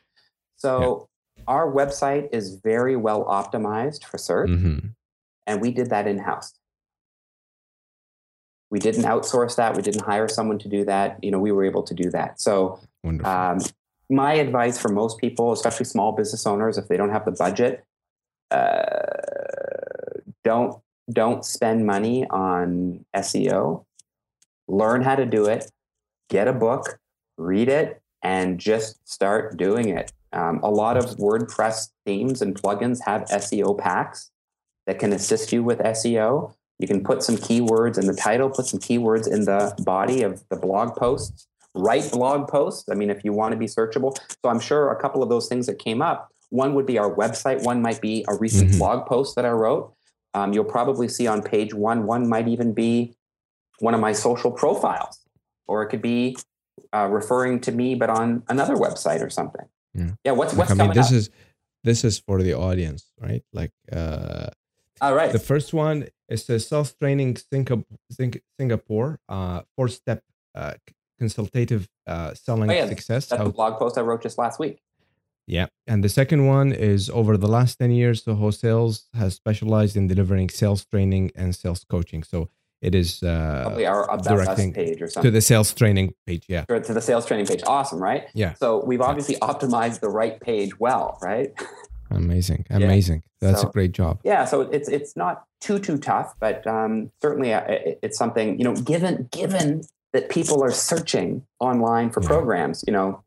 So 0.57 1.09
our 1.47 1.71
website 1.71 2.29
is 2.33 2.57
very 2.57 2.97
well 2.97 3.25
optimized 3.25 4.05
for 4.05 4.19
search, 4.19 4.51
hmm 4.51 4.79
and 5.47 5.61
we 5.61 5.73
did 5.73 5.91
that 5.91 6.07
in 6.07 6.19
house. 6.19 6.53
We 8.71 8.79
didn't 8.79 9.03
outsource 9.03 9.57
that. 9.57 9.77
We 9.77 9.83
didn't 9.83 10.03
hire 10.03 10.29
someone 10.29 10.59
to 10.61 10.69
do 10.69 10.85
that. 10.85 11.23
You 11.23 11.31
know, 11.31 11.39
we 11.39 11.53
were 11.53 11.65
able 11.65 11.83
to 11.83 11.95
do 11.95 12.11
that. 12.11 12.41
So 12.41 12.81
um, 13.25 13.59
my 14.09 14.35
advice 14.35 14.79
for 14.79 14.89
most 14.89 15.19
people, 15.19 15.53
especially 15.53 15.87
small 15.87 16.13
business 16.13 16.47
owners, 16.47 16.79
if 16.79 16.89
they 16.89 16.97
don't 16.97 17.11
have 17.11 17.25
the 17.25 17.33
budget, 17.33 17.85
uh, 18.51 20.21
don't 20.45 20.81
don't 21.13 21.45
spend 21.45 21.87
money 21.87 22.27
on 22.29 23.05
SEO. 23.17 23.85
Learn 24.69 25.03
how 25.03 25.17
to 25.17 25.27
do 25.27 25.47
it. 25.47 25.71
Get 26.29 26.47
a 26.47 26.53
book, 26.53 27.01
read 27.37 27.69
it, 27.69 28.01
and 28.23 28.59
just 28.61 29.09
start 29.09 29.57
doing 29.57 29.89
it. 29.89 30.13
Um, 30.33 30.61
a 30.63 30.71
lot 30.71 30.97
of 30.97 31.17
WordPress 31.17 31.91
themes 32.07 32.41
and 32.41 32.55
plugins 32.55 33.01
have 33.05 33.23
SEO 33.25 33.77
packs 33.77 34.31
that 34.87 34.99
can 34.99 35.13
assist 35.13 35.53
you 35.53 35.65
with 35.65 35.79
SEO. 35.81 36.55
You 36.81 36.87
can 36.89 37.03
put 37.05 37.23
some 37.23 37.37
keywords 37.37 37.99
in 37.99 38.07
the 38.07 38.15
title, 38.15 38.49
put 38.51 38.67
some 38.67 38.81
keywords 38.81 39.31
in 39.31 39.45
the 39.45 39.75
body 39.85 40.23
of 40.23 40.43
the 40.49 40.57
blog 40.57 40.97
posts 40.97 41.47
write 41.75 42.11
blog 42.11 42.49
posts. 42.49 42.89
I 42.91 42.95
mean, 42.95 43.11
if 43.11 43.25
you 43.25 43.33
want 43.33 43.53
to 43.53 43.57
be 43.59 43.67
searchable. 43.67 44.17
So 44.43 44.51
I'm 44.51 44.61
sure 44.61 44.91
a 44.91 45.01
couple 45.01 45.23
of 45.23 45.29
those 45.29 45.49
things 45.49 45.67
that 45.67 45.79
came 45.79 46.03
up, 46.03 46.29
one 46.49 46.75
would 46.75 46.87
be 46.87 46.99
our 46.99 47.15
website, 47.15 47.63
one 47.63 47.81
might 47.81 48.01
be 48.01 48.25
a 48.29 48.35
recent 48.35 48.71
Mhm. 48.73 48.79
blog 48.79 49.07
post 49.07 49.37
that 49.37 49.45
I 49.45 49.51
wrote. 49.51 49.95
Um, 50.35 50.53
you'll 50.53 50.65
probably 50.65 51.09
see 51.09 51.27
on 51.27 51.43
page 51.43 51.73
one, 51.75 52.07
one 52.07 52.29
might 52.29 52.49
even 52.49 52.73
be 52.73 53.15
one 53.79 53.95
of 53.95 54.01
my 54.01 54.13
social 54.13 54.51
profiles, 54.51 55.21
or 55.67 55.83
it 55.83 55.89
could 55.89 56.03
be 56.03 56.37
uh, 56.93 57.07
referring 57.09 57.61
to 57.61 57.71
me, 57.71 57.95
but 57.95 58.11
on 58.11 58.43
another 58.49 58.75
website 58.75 59.21
or 59.25 59.31
something. 59.31 59.67
Yeah. 59.95 60.33
what's 60.33 60.53
Like, 60.53 60.59
what's 60.59 60.71
I 60.73 60.75
mean, 60.75 60.79
coming 60.89 60.97
this 60.97 61.09
up? 61.09 61.13
is 61.13 61.31
this 61.85 62.05
is 62.05 62.19
for 62.19 62.43
the 62.43 62.55
audience, 62.55 63.13
right? 63.21 63.45
Like 63.53 63.71
uh, 63.93 64.49
All 65.01 65.15
right. 65.15 65.33
the 65.33 65.39
first 65.39 65.73
one 65.73 66.09
is 66.29 66.49
a 66.51 66.59
self 66.61 66.99
training 66.99 67.37
Singapore, 67.37 67.85
Singapore 68.59 69.19
uh, 69.29 69.63
four 69.77 69.89
step 69.89 70.23
uh, 70.55 70.75
consultative 71.19 71.89
uh, 72.07 72.35
selling 72.35 72.71
Oh, 72.71 72.75
yeah, 72.75 72.89
success. 72.89 73.27
That's 73.27 73.43
the 73.43 73.51
blog 73.51 73.79
post 73.79 73.99
I 73.99 74.03
wrote 74.03 74.23
just 74.23 74.39
last 74.39 74.59
week. 74.59 74.81
yeah, 75.47 75.67
and 75.87 76.03
the 76.05 76.09
second 76.09 76.47
one 76.47 76.73
is 76.73 77.11
over 77.11 77.37
the 77.37 77.49
last 77.49 77.79
ten 77.79 77.91
years, 77.91 78.23
Soho 78.25 78.51
Sales 78.51 79.09
has 79.15 79.35
specialized 79.35 79.97
in 79.97 80.07
delivering 80.07 80.49
sales 80.51 80.85
training 80.85 81.31
and 81.35 81.55
sales 81.55 81.85
coaching. 81.85 82.23
So 82.23 82.49
it 82.83 82.95
is 82.95 83.23
uh, 83.23 83.63
Probably 83.67 83.87
our 83.87 84.07
directing 84.19 84.73
page 84.73 85.03
or 85.03 85.09
something. 85.09 85.29
to 85.29 85.31
the 85.31 85.41
sales 85.43 85.75
training 85.75 86.15
page. 86.27 86.45
Yeah, 86.49 86.65
Or 86.71 86.81
to 86.81 86.95
the 86.95 87.03
sales 87.03 87.27
training 87.27 87.47
page. 87.47 87.63
Awesome, 87.67 88.01
right? 88.03 88.29
Yeah. 88.35 88.55
So 88.55 88.83
we've 88.85 89.03
obviously 89.03 89.37
optimized 89.37 90.01
the 90.01 90.09
right 90.09 90.41
page 90.41 90.79
well, 90.81 91.19
right? 91.21 91.51
amazing, 92.11 92.67
amazing. 92.71 93.23
That's 93.41 93.63
So- 93.63 93.69
a 93.69 93.73
great 93.73 93.93
job. 93.93 94.21
yeah 94.25 94.45
so 94.45 94.63
it's 94.63 94.89
it's 94.89 95.17
not 95.17 95.45
too 95.61 95.79
too 95.79 95.99
tough 95.99 96.35
but 96.41 96.67
um, 96.67 97.11
certainly 97.23 97.53
uh, 97.55 97.63
it's 98.03 98.19
something 98.19 98.59
you 98.59 98.65
know 98.65 98.75
given 98.75 99.29
given 99.33 99.83
that 100.13 100.29
people 100.29 100.63
are 100.63 100.73
searching 100.73 101.45
online 101.61 102.11
for 102.11 102.21
Yeah. 102.23 102.29
programs 102.29 102.83
you 102.87 102.93
know 102.93 103.23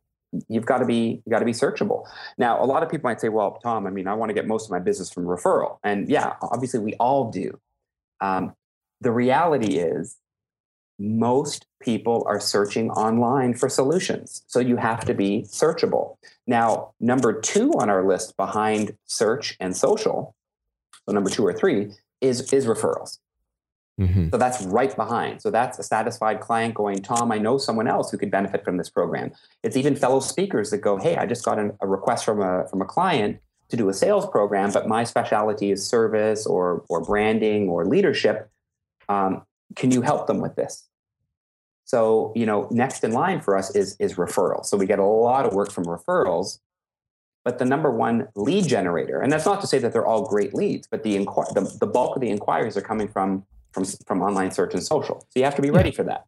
you've 0.48 0.66
got 0.66 0.78
to 0.78 0.84
be 0.84 1.22
you 1.24 1.30
got 1.30 1.38
to 1.38 1.44
be 1.44 1.52
searchable 1.52 2.04
now 2.38 2.62
a 2.62 2.66
lot 2.66 2.82
of 2.82 2.88
people 2.90 3.08
might 3.08 3.20
say 3.20 3.28
well 3.28 3.52
tom 3.62 3.86
i 3.86 3.90
mean 3.90 4.06
i 4.08 4.14
want 4.14 4.30
to 4.30 4.34
get 4.34 4.46
most 4.48 4.64
of 4.66 4.70
my 4.72 4.80
business 4.80 5.08
from 5.10 5.24
referral 5.24 5.78
and 5.84 6.08
yeah 6.08 6.34
obviously 6.42 6.80
we 6.80 6.94
all 6.94 7.30
do 7.30 7.58
um, 8.20 8.52
the 9.00 9.12
reality 9.12 9.76
is 9.78 10.16
most 10.98 11.66
people 11.80 12.24
are 12.26 12.40
searching 12.40 12.90
online 12.90 13.54
for 13.54 13.68
solutions 13.68 14.42
so 14.46 14.60
you 14.60 14.76
have 14.76 15.04
to 15.04 15.14
be 15.14 15.42
searchable. 15.42 16.16
Now 16.46 16.92
number 17.00 17.38
two 17.40 17.72
on 17.72 17.90
our 17.90 18.06
list 18.06 18.36
behind 18.36 18.96
search 19.04 19.56
and 19.60 19.76
social 19.76 20.34
so 21.06 21.12
number 21.12 21.30
two 21.30 21.44
or 21.44 21.52
three 21.52 21.90
is 22.20 22.52
is 22.52 22.66
referrals. 22.66 23.18
Mhm. 24.00 24.30
so 24.32 24.38
that's 24.38 24.60
right 24.62 24.94
behind. 24.96 25.40
So 25.40 25.50
that's 25.50 25.78
a 25.78 25.82
satisfied 25.82 26.40
client 26.40 26.74
going 26.74 27.02
tom 27.02 27.30
i 27.32 27.38
know 27.38 27.58
someone 27.58 27.88
else 27.88 28.10
who 28.10 28.18
could 28.18 28.30
benefit 28.30 28.64
from 28.64 28.76
this 28.76 28.88
program. 28.88 29.32
It's 29.62 29.76
even 29.76 29.94
fellow 29.96 30.20
speakers 30.20 30.70
that 30.70 30.78
go 30.78 30.96
hey 30.96 31.16
i 31.16 31.26
just 31.26 31.44
got 31.44 31.58
an, 31.58 31.76
a 31.80 31.86
request 31.86 32.24
from 32.24 32.40
a 32.40 32.66
from 32.68 32.80
a 32.82 32.86
client 32.86 33.40
to 33.68 33.76
do 33.76 33.88
a 33.88 33.94
sales 33.94 34.26
program 34.28 34.70
but 34.72 34.86
my 34.88 35.04
specialty 35.04 35.70
is 35.70 35.86
service 35.86 36.46
or 36.46 36.84
or 36.88 37.00
branding 37.02 37.68
or 37.68 37.84
leadership. 37.84 38.48
Um, 39.08 39.42
can 39.76 39.90
you 39.90 40.02
help 40.02 40.26
them 40.26 40.40
with 40.40 40.54
this 40.56 40.88
so 41.84 42.32
you 42.34 42.46
know 42.46 42.68
next 42.70 43.04
in 43.04 43.12
line 43.12 43.40
for 43.40 43.56
us 43.56 43.74
is 43.74 43.96
is 43.98 44.14
referrals 44.14 44.66
so 44.66 44.76
we 44.76 44.86
get 44.86 44.98
a 44.98 45.04
lot 45.04 45.44
of 45.44 45.52
work 45.52 45.70
from 45.70 45.84
referrals 45.84 46.58
but 47.44 47.58
the 47.58 47.64
number 47.64 47.90
one 47.90 48.28
lead 48.36 48.66
generator 48.66 49.20
and 49.20 49.30
that's 49.30 49.46
not 49.46 49.60
to 49.60 49.66
say 49.66 49.78
that 49.78 49.92
they're 49.92 50.06
all 50.06 50.26
great 50.26 50.54
leads 50.54 50.86
but 50.86 51.02
the 51.02 51.16
inqu- 51.16 51.52
the, 51.54 51.76
the 51.80 51.86
bulk 51.86 52.16
of 52.16 52.20
the 52.20 52.30
inquiries 52.30 52.76
are 52.76 52.82
coming 52.82 53.08
from 53.08 53.44
from 53.72 53.84
from 54.06 54.22
online 54.22 54.50
search 54.50 54.72
and 54.74 54.82
social 54.82 55.20
so 55.20 55.38
you 55.38 55.44
have 55.44 55.56
to 55.56 55.62
be 55.62 55.70
ready 55.70 55.90
for 55.90 56.04
that 56.04 56.24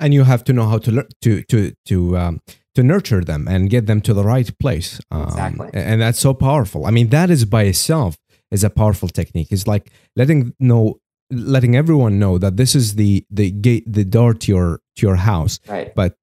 and 0.00 0.12
you 0.12 0.24
have 0.24 0.44
to 0.44 0.52
know 0.52 0.66
how 0.66 0.78
to 0.78 0.90
learn 0.90 1.08
to 1.22 1.42
to 1.44 1.72
to 1.86 2.16
um, 2.18 2.40
to 2.76 2.82
nurture 2.82 3.24
them 3.24 3.48
and 3.48 3.70
get 3.70 3.86
them 3.86 4.00
to 4.02 4.12
the 4.14 4.22
right 4.22 4.56
place. 4.58 5.00
Um, 5.10 5.22
Exactly. 5.22 5.70
And 5.72 6.00
that's 6.00 6.20
so 6.20 6.34
powerful. 6.34 6.84
I 6.86 6.90
mean, 6.90 7.08
that 7.08 7.30
is 7.30 7.44
by 7.44 7.62
itself 7.64 8.16
is 8.50 8.62
a 8.62 8.70
powerful 8.70 9.08
technique. 9.08 9.48
It's 9.50 9.66
like 9.66 9.90
letting 10.14 10.54
know 10.60 11.00
letting 11.30 11.74
everyone 11.76 12.18
know 12.18 12.38
that 12.38 12.56
this 12.56 12.74
is 12.74 12.94
the 12.94 13.24
the 13.30 13.50
gate 13.50 13.84
the 13.92 14.04
door 14.04 14.32
to 14.34 14.52
your 14.52 14.80
to 14.96 15.06
your 15.06 15.16
house 15.16 15.58
Right. 15.68 15.94
but 15.94 16.16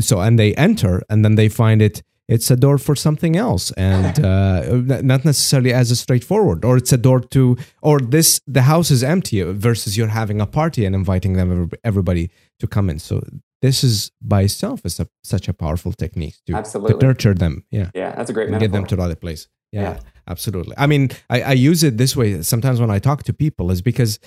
so 0.00 0.20
and 0.20 0.38
they 0.38 0.54
enter 0.56 1.02
and 1.08 1.24
then 1.24 1.34
they 1.36 1.48
find 1.48 1.80
it 1.82 2.02
it's 2.28 2.48
a 2.50 2.56
door 2.56 2.78
for 2.78 2.94
something 2.94 3.34
else 3.36 3.72
and 3.72 4.24
uh, 4.24 5.00
not 5.02 5.24
necessarily 5.24 5.72
as 5.72 5.90
a 5.90 5.96
straightforward 5.96 6.64
or 6.64 6.76
it's 6.76 6.92
a 6.92 6.98
door 6.98 7.20
to 7.20 7.56
or 7.82 7.98
this 8.00 8.40
the 8.46 8.62
house 8.62 8.90
is 8.90 9.02
empty 9.02 9.42
versus 9.42 9.96
you're 9.96 10.08
having 10.08 10.40
a 10.40 10.46
party 10.46 10.84
and 10.84 10.94
inviting 10.94 11.32
them 11.34 11.70
everybody 11.82 12.30
to 12.58 12.66
come 12.66 12.90
in 12.90 12.98
so 12.98 13.20
this 13.62 13.82
is 13.82 14.10
by 14.20 14.42
itself 14.42 14.80
is 14.84 15.00
a, 15.00 15.06
such 15.22 15.48
a 15.48 15.52
powerful 15.52 15.92
technique 15.92 16.36
to, 16.46 16.54
absolutely. 16.54 16.98
to 17.00 17.06
nurture 17.06 17.34
them 17.34 17.64
yeah 17.70 17.90
Yeah, 17.94 18.14
that's 18.14 18.30
a 18.30 18.32
great 18.34 18.48
metaphor. 18.50 18.68
get 18.68 18.72
them 18.72 18.86
to 18.86 18.96
the 18.96 19.02
other 19.02 19.16
place. 19.16 19.48
Yeah, 19.72 19.82
Yeah. 19.82 19.98
absolutely. 20.26 20.74
I 20.78 20.86
mean, 20.88 21.10
I, 21.28 21.42
I 21.42 21.52
use 21.52 21.84
it 21.84 21.96
this 21.96 22.16
way 22.16 22.42
sometimes 22.42 22.80
when 22.80 22.90
I 22.90 22.98
talk 22.98 23.22
to 23.24 23.32
people 23.32 23.70
is 23.70 23.82
because 23.82 24.18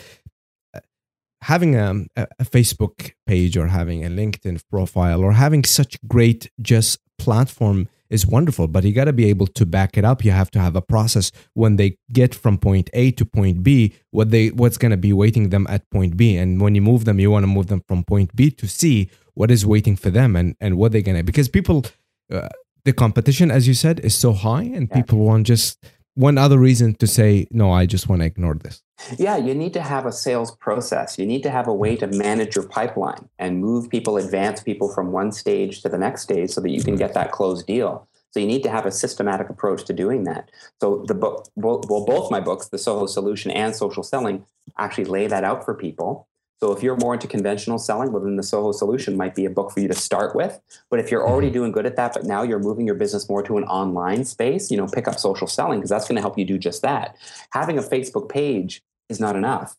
having 1.51 1.75
a, 1.75 1.89
a 2.17 2.45
Facebook 2.45 3.13
page 3.27 3.58
or 3.58 3.67
having 3.67 4.03
a 4.06 4.10
LinkedIn 4.10 4.62
profile 4.69 5.21
or 5.23 5.34
having 5.34 5.63
such 5.63 5.97
great 6.08 6.49
just 6.62 6.99
platform 7.17 7.88
is 8.10 8.27
wonderful, 8.27 8.67
but 8.67 8.84
you 8.84 8.93
got 8.93 9.06
to 9.06 9.13
be 9.13 9.25
able 9.25 9.47
to 9.47 9.65
back 9.65 9.97
it 9.97 10.06
up. 10.06 10.23
You 10.25 10.32
have 10.32 10.51
to 10.51 10.60
have 10.60 10.75
a 10.75 10.82
process 10.82 11.32
when 11.53 11.77
they 11.77 11.97
get 12.12 12.36
from 12.36 12.58
point 12.58 12.89
A 12.93 13.12
to 13.12 13.25
point 13.25 13.63
B, 13.63 13.93
what 14.12 14.29
they 14.29 14.49
what's 14.49 14.77
going 14.77 14.91
to 14.91 14.97
be 15.10 15.13
waiting 15.13 15.49
them 15.49 15.65
at 15.69 15.89
point 15.89 16.15
B, 16.15 16.38
and 16.38 16.62
when 16.62 16.75
you 16.75 16.82
move 16.82 17.06
them, 17.06 17.19
you 17.19 17.32
want 17.32 17.43
to 17.43 17.47
move 17.58 17.67
them 17.67 17.82
from 17.88 18.03
point 18.03 18.36
B 18.36 18.51
to 18.51 18.67
C. 18.67 19.10
What 19.34 19.49
is 19.49 19.65
waiting 19.65 19.95
for 19.95 20.12
them, 20.12 20.36
and 20.36 20.56
and 20.62 20.77
what 20.77 20.91
they're 20.91 21.01
gonna 21.10 21.23
because 21.23 21.49
people. 21.49 21.86
Uh, 22.32 22.49
the 22.86 22.93
competition, 22.93 23.49
as 23.49 23.65
you 23.65 23.73
said, 23.73 24.01
is 24.01 24.13
so 24.13 24.34
high, 24.34 24.63
and 24.63 24.89
Yeah. 24.89 24.95
people 24.97 25.19
want 25.19 25.47
just 25.47 25.82
one 26.15 26.38
other 26.38 26.60
reason 26.60 26.93
to 26.95 27.08
say, 27.08 27.47
no, 27.49 27.71
I 27.71 27.86
just 27.86 28.10
want 28.10 28.21
to 28.21 28.25
ignore 28.25 28.56
this. 28.56 28.84
Yeah, 29.17 29.38
you 29.38 29.53
need 29.53 29.73
to 29.73 29.82
have 29.82 30.06
a 30.06 30.12
sales 30.12 30.56
process. 30.56 31.17
You 31.17 31.25
need 31.25 31.43
to 31.43 31.49
have 31.49 31.67
a 31.67 31.73
way 31.73 31.95
to 31.97 32.08
manage 32.08 32.56
your 32.56 32.67
pipeline 32.67 33.27
and 33.39 33.60
move 33.60 33.89
people, 33.89 34.17
advance 34.17 34.62
people 34.62 34.93
from 34.93 35.12
one 35.12 35.32
stage 35.32 35.82
to 35.82 35.89
the 35.89 35.97
next 35.97 36.21
stage 36.21 36.51
so 36.51 36.62
that 36.62 36.69
you 36.69 36.82
can 36.82 36.93
mm-hmm. 36.93 36.99
get 36.99 37.13
that 37.13 37.32
closed 37.32 37.67
deal. 37.67 38.08
So 38.32 38.39
you 38.39 38.47
need 38.47 38.63
to 38.63 38.69
have 38.69 38.86
a 38.86 38.91
systematic 38.91 39.49
approach 39.49 39.84
to 39.86 39.93
doing 39.93 40.23
that. 40.23 40.49
So 40.82 41.06
the 41.08 41.13
book, 41.13 41.49
well, 41.56 41.79
both 41.79 42.32
my 42.32 42.39
books, 42.39 42.67
The 42.69 42.79
Soho 42.79 43.06
Solution 43.06 43.51
and 43.51 43.75
Social 43.75 44.01
Selling, 44.01 44.45
actually 44.77 45.06
lay 45.06 45.27
that 45.27 45.43
out 45.43 45.63
for 45.63 45.75
people. 45.75 46.27
So 46.63 46.71
if 46.71 46.82
you're 46.82 46.95
more 46.95 47.13
into 47.13 47.28
conventional 47.28 47.78
selling, 47.78 48.13
well, 48.13 48.23
then 48.23 48.38
the 48.38 48.41
Soho 48.41 48.71
Solution 48.71 49.17
might 49.17 49.36
be 49.36 49.43
a 49.43 49.49
book 49.49 49.69
for 49.69 49.82
you 49.82 49.89
to 49.89 49.93
start 49.93 50.34
with. 50.34 50.62
But 50.89 51.02
if 51.02 51.12
you're 51.12 51.28
already 51.28 51.49
doing 51.49 51.73
good 51.73 51.86
at 51.86 51.97
that, 51.97 52.13
but 52.13 52.23
now 52.23 52.41
you're 52.41 52.58
moving 52.58 52.86
your 52.86 52.95
business 52.95 53.28
more 53.28 53.43
to 53.43 53.58
an 53.58 53.65
online 53.65 54.23
space, 54.23 54.71
you 54.71 54.78
know, 54.78 54.88
pick 54.88 55.06
up 55.06 55.19
social 55.19 55.45
selling 55.45 55.80
because 55.80 55.89
that's 55.89 56.08
going 56.08 56.15
to 56.15 56.21
help 56.21 56.39
you 56.39 56.45
do 56.45 56.58
just 56.58 56.82
that. 56.82 57.17
Having 57.49 57.80
a 57.80 57.82
Facebook 57.82 58.30
page 58.30 58.82
is 59.10 59.19
not 59.19 59.36
enough. 59.36 59.76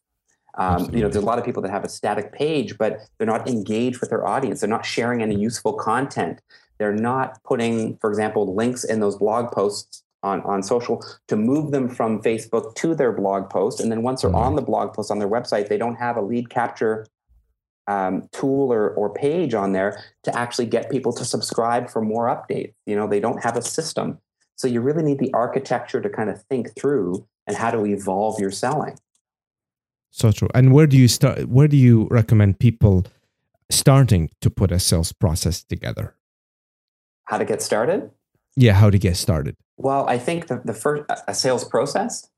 Um, 0.59 0.91
you 0.93 1.01
know, 1.01 1.09
there's 1.09 1.17
a 1.17 1.23
lot 1.23 1.39
of 1.39 1.47
people 1.47 1.63
that 1.63 1.71
have 1.71 1.85
a 1.85 1.89
static 1.89 2.35
page, 2.35 2.77
but 2.77 3.01
they're 3.17 3.27
not 3.27 3.49
engaged 3.49 4.03
with 4.03 4.11
their 4.11 4.27
audience. 4.27 4.61
They're 4.61 4.69
not 4.69 4.85
sharing 4.85 5.23
any 5.23 5.41
useful 5.41 5.73
content. 5.73 6.43
They're 6.77 6.93
not 6.93 7.43
putting, 7.45 7.97
for 7.97 8.11
example, 8.11 8.55
links 8.55 8.85
in 8.85 9.01
those 9.01 9.17
blog 9.17 9.53
posts 9.53 10.04
on, 10.25 10.41
on 10.43 10.63
social 10.63 11.05
to 11.29 11.37
move 11.37 11.71
them 11.71 11.89
from 11.89 12.21
Facebook 12.23 12.75
to 12.77 12.95
their 12.95 13.13
blog 13.13 13.51
post. 13.51 13.79
And 13.79 13.93
then 13.93 14.03
once 14.03 14.23
they're 14.23 14.35
on 14.35 14.57
the 14.57 14.63
blog 14.63 14.95
post 14.95 15.11
on 15.11 15.19
their 15.19 15.29
website, 15.29 15.69
they 15.69 15.79
don't 15.79 15.97
have 15.97 16.17
a 16.17 16.23
lead 16.23 16.49
capture 16.51 17.07
um, 17.87 18.29
tool 18.33 18.73
or, 18.73 18.91
or 18.91 19.13
page 19.13 19.53
on 19.53 19.73
there 19.73 20.03
to 20.23 20.37
actually 20.37 20.67
get 20.67 20.91
people 20.91 21.13
to 21.13 21.25
subscribe 21.25 21.91
for 21.91 22.01
more 22.01 22.27
updates. 22.27 22.73
You 22.87 22.97
know, 22.97 23.07
they 23.07 23.21
don't 23.21 23.43
have 23.45 23.57
a 23.57 23.63
system. 23.63 24.19
So 24.57 24.67
you 24.67 24.81
really 24.81 25.03
need 25.03 25.19
the 25.19 25.33
architecture 25.35 26.01
to 26.01 26.09
kind 26.09 26.31
of 26.31 26.43
think 26.45 26.75
through 26.75 27.27
and 27.47 27.57
how 27.57 27.71
to 27.71 27.85
evolve 27.85 28.41
your 28.41 28.51
selling. 28.51 28.99
So 30.11 30.33
true. 30.33 30.49
And 30.55 30.73
where 30.73 30.87
do 30.87 30.97
you 30.97 31.09
start? 31.09 31.49
Where 31.49 31.69
do 31.69 31.77
you 31.77 32.09
recommend 32.11 32.59
people 32.61 33.05
starting 33.71 34.31
to 34.41 34.49
put 34.49 34.73
a 34.73 34.79
sales 34.79 35.13
process 35.13 35.63
together? 35.63 36.15
How 37.25 37.37
to 37.37 37.45
get 37.45 37.61
started? 37.61 38.11
Yeah, 38.57 38.75
how 38.75 38.91
to 38.91 38.99
get 38.99 39.17
started? 39.17 39.57
Well, 39.77 40.07
I 40.09 40.19
think 40.19 40.47
the, 40.47 40.61
the 40.65 40.75
first 40.75 41.03
a 41.29 41.35
sales 41.35 41.65
process. 41.65 42.29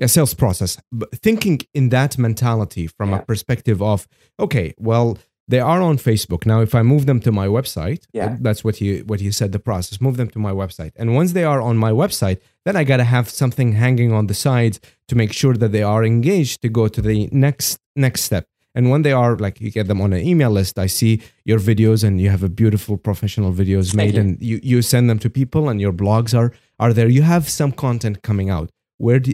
a 0.00 0.08
sales 0.08 0.34
process 0.34 0.72
but 0.92 1.08
thinking 1.26 1.58
in 1.74 1.88
that 1.90 2.16
mentality 2.18 2.86
from 2.96 3.08
Yeah. 3.10 3.18
a 3.18 3.22
perspective 3.30 3.78
of 3.92 4.06
okay 4.38 4.72
well 4.78 5.08
they 5.52 5.60
are 5.72 5.80
on 5.90 5.96
facebook 6.08 6.42
now 6.52 6.60
if 6.68 6.72
i 6.80 6.82
move 6.92 7.04
them 7.10 7.20
to 7.26 7.32
my 7.40 7.48
website 7.58 8.02
Yeah. 8.18 8.36
that's 8.46 8.62
what 8.66 8.76
you 8.82 8.90
what 9.10 9.20
you 9.26 9.32
said 9.40 9.50
the 9.52 9.58
process 9.70 10.00
move 10.06 10.16
them 10.20 10.30
to 10.34 10.38
my 10.48 10.52
website 10.62 10.92
and 11.00 11.08
once 11.20 11.30
they 11.32 11.44
are 11.52 11.60
on 11.70 11.76
my 11.86 11.92
website 12.02 12.38
then 12.64 12.76
i 12.80 12.84
got 12.90 12.98
to 13.04 13.08
have 13.16 13.26
something 13.42 13.68
hanging 13.84 14.10
on 14.18 14.24
the 14.30 14.34
sides 14.46 14.76
to 15.08 15.14
make 15.16 15.32
sure 15.40 15.54
that 15.62 15.72
they 15.76 15.82
are 15.94 16.02
engaged 16.14 16.56
to 16.62 16.68
go 16.80 16.84
to 16.96 17.00
the 17.08 17.28
next 17.46 17.78
next 18.06 18.20
step 18.28 18.44
and 18.76 18.84
when 18.92 19.02
they 19.06 19.12
are 19.22 19.32
like 19.44 19.56
you 19.64 19.70
get 19.78 19.86
them 19.88 20.00
on 20.04 20.12
an 20.12 20.22
email 20.32 20.52
list 20.58 20.74
i 20.78 20.88
see 20.98 21.12
your 21.50 21.60
videos 21.70 22.00
and 22.06 22.14
you 22.22 22.30
have 22.34 22.44
a 22.50 22.52
beautiful 22.62 22.96
professional 23.08 23.52
videos 23.62 23.86
made 24.02 24.14
you. 24.14 24.20
and 24.22 24.30
you 24.50 24.56
you 24.70 24.78
send 24.92 25.04
them 25.10 25.18
to 25.24 25.28
people 25.40 25.62
and 25.70 25.80
your 25.80 25.92
blogs 26.02 26.32
are 26.40 26.50
are 26.78 26.92
there 26.92 27.08
you 27.08 27.22
have 27.22 27.48
some 27.48 27.72
content 27.72 28.22
coming 28.22 28.50
out 28.50 28.70
where 28.98 29.20
do, 29.20 29.32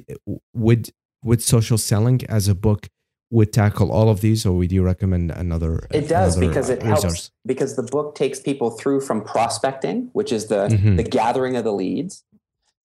would 0.55 0.91
would 1.25 1.43
social 1.43 1.79
selling 1.79 2.21
as 2.29 2.49
a 2.49 2.55
book 2.55 2.89
would 3.31 3.53
tackle 3.53 3.91
all 3.91 4.09
of 4.09 4.21
these 4.21 4.47
or 4.47 4.53
would 4.53 4.71
you 4.71 4.83
recommend 4.83 5.31
another 5.31 5.87
It 5.91 6.09
does 6.09 6.37
another, 6.37 6.49
because 6.49 6.69
it 6.69 6.83
uh, 6.83 6.87
helps 6.87 7.31
because 7.45 7.75
the 7.77 7.83
book 7.83 8.15
takes 8.15 8.39
people 8.41 8.71
through 8.71 9.01
from 9.01 9.25
prospecting, 9.25 10.11
which 10.13 10.31
is 10.33 10.47
the 10.47 10.69
Mhm. 10.69 10.97
the 10.97 11.03
gathering 11.03 11.57
of 11.57 11.65
the 11.65 11.73
leads, 11.73 12.25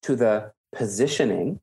to 0.04 0.16
the 0.16 0.52
positioning. 0.74 1.60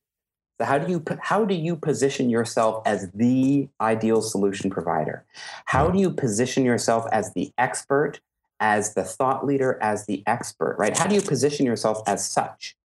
So 0.61 0.67
how 0.67 0.79
do 0.79 0.91
you 0.91 1.03
how 1.21 1.45
do 1.45 1.55
you 1.55 1.77
position 1.77 2.31
yourself 2.31 2.83
as 2.87 3.11
the 3.13 3.69
ideal 3.81 4.23
solution 4.23 4.71
provider? 4.71 5.25
How 5.67 5.91
do 5.91 5.99
you 5.99 6.11
position 6.11 6.65
yourself 6.65 7.07
as 7.13 7.33
the 7.35 7.53
expert, 7.59 8.21
as 8.61 8.95
the 8.95 9.05
thought 9.05 9.45
leader, 9.45 9.79
as 9.83 10.07
the 10.07 10.23
expert, 10.27 10.77
right? 10.79 10.97
How 10.97 11.07
do 11.07 11.15
you 11.15 11.23
position 11.23 11.67
yourself 11.67 12.03
as 12.07 12.29
such? 12.29 12.76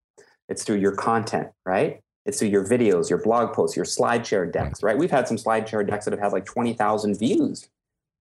It's 0.51 0.65
through 0.65 0.77
your 0.77 0.91
content, 0.91 1.47
right? 1.65 2.01
It's 2.25 2.39
through 2.39 2.49
your 2.49 2.65
videos, 2.65 3.09
your 3.09 3.19
blog 3.19 3.53
posts, 3.53 3.75
your 3.75 3.85
slide 3.85 4.27
share 4.27 4.45
decks, 4.45 4.83
right? 4.83 4.97
We've 4.97 5.09
had 5.09 5.27
some 5.27 5.37
slide 5.37 5.67
share 5.67 5.83
decks 5.83 6.05
that 6.05 6.11
have 6.11 6.19
had 6.19 6.33
like 6.33 6.45
20,000 6.45 7.17
views. 7.17 7.69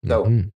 So, 0.07 0.25
Mhm. 0.25 0.53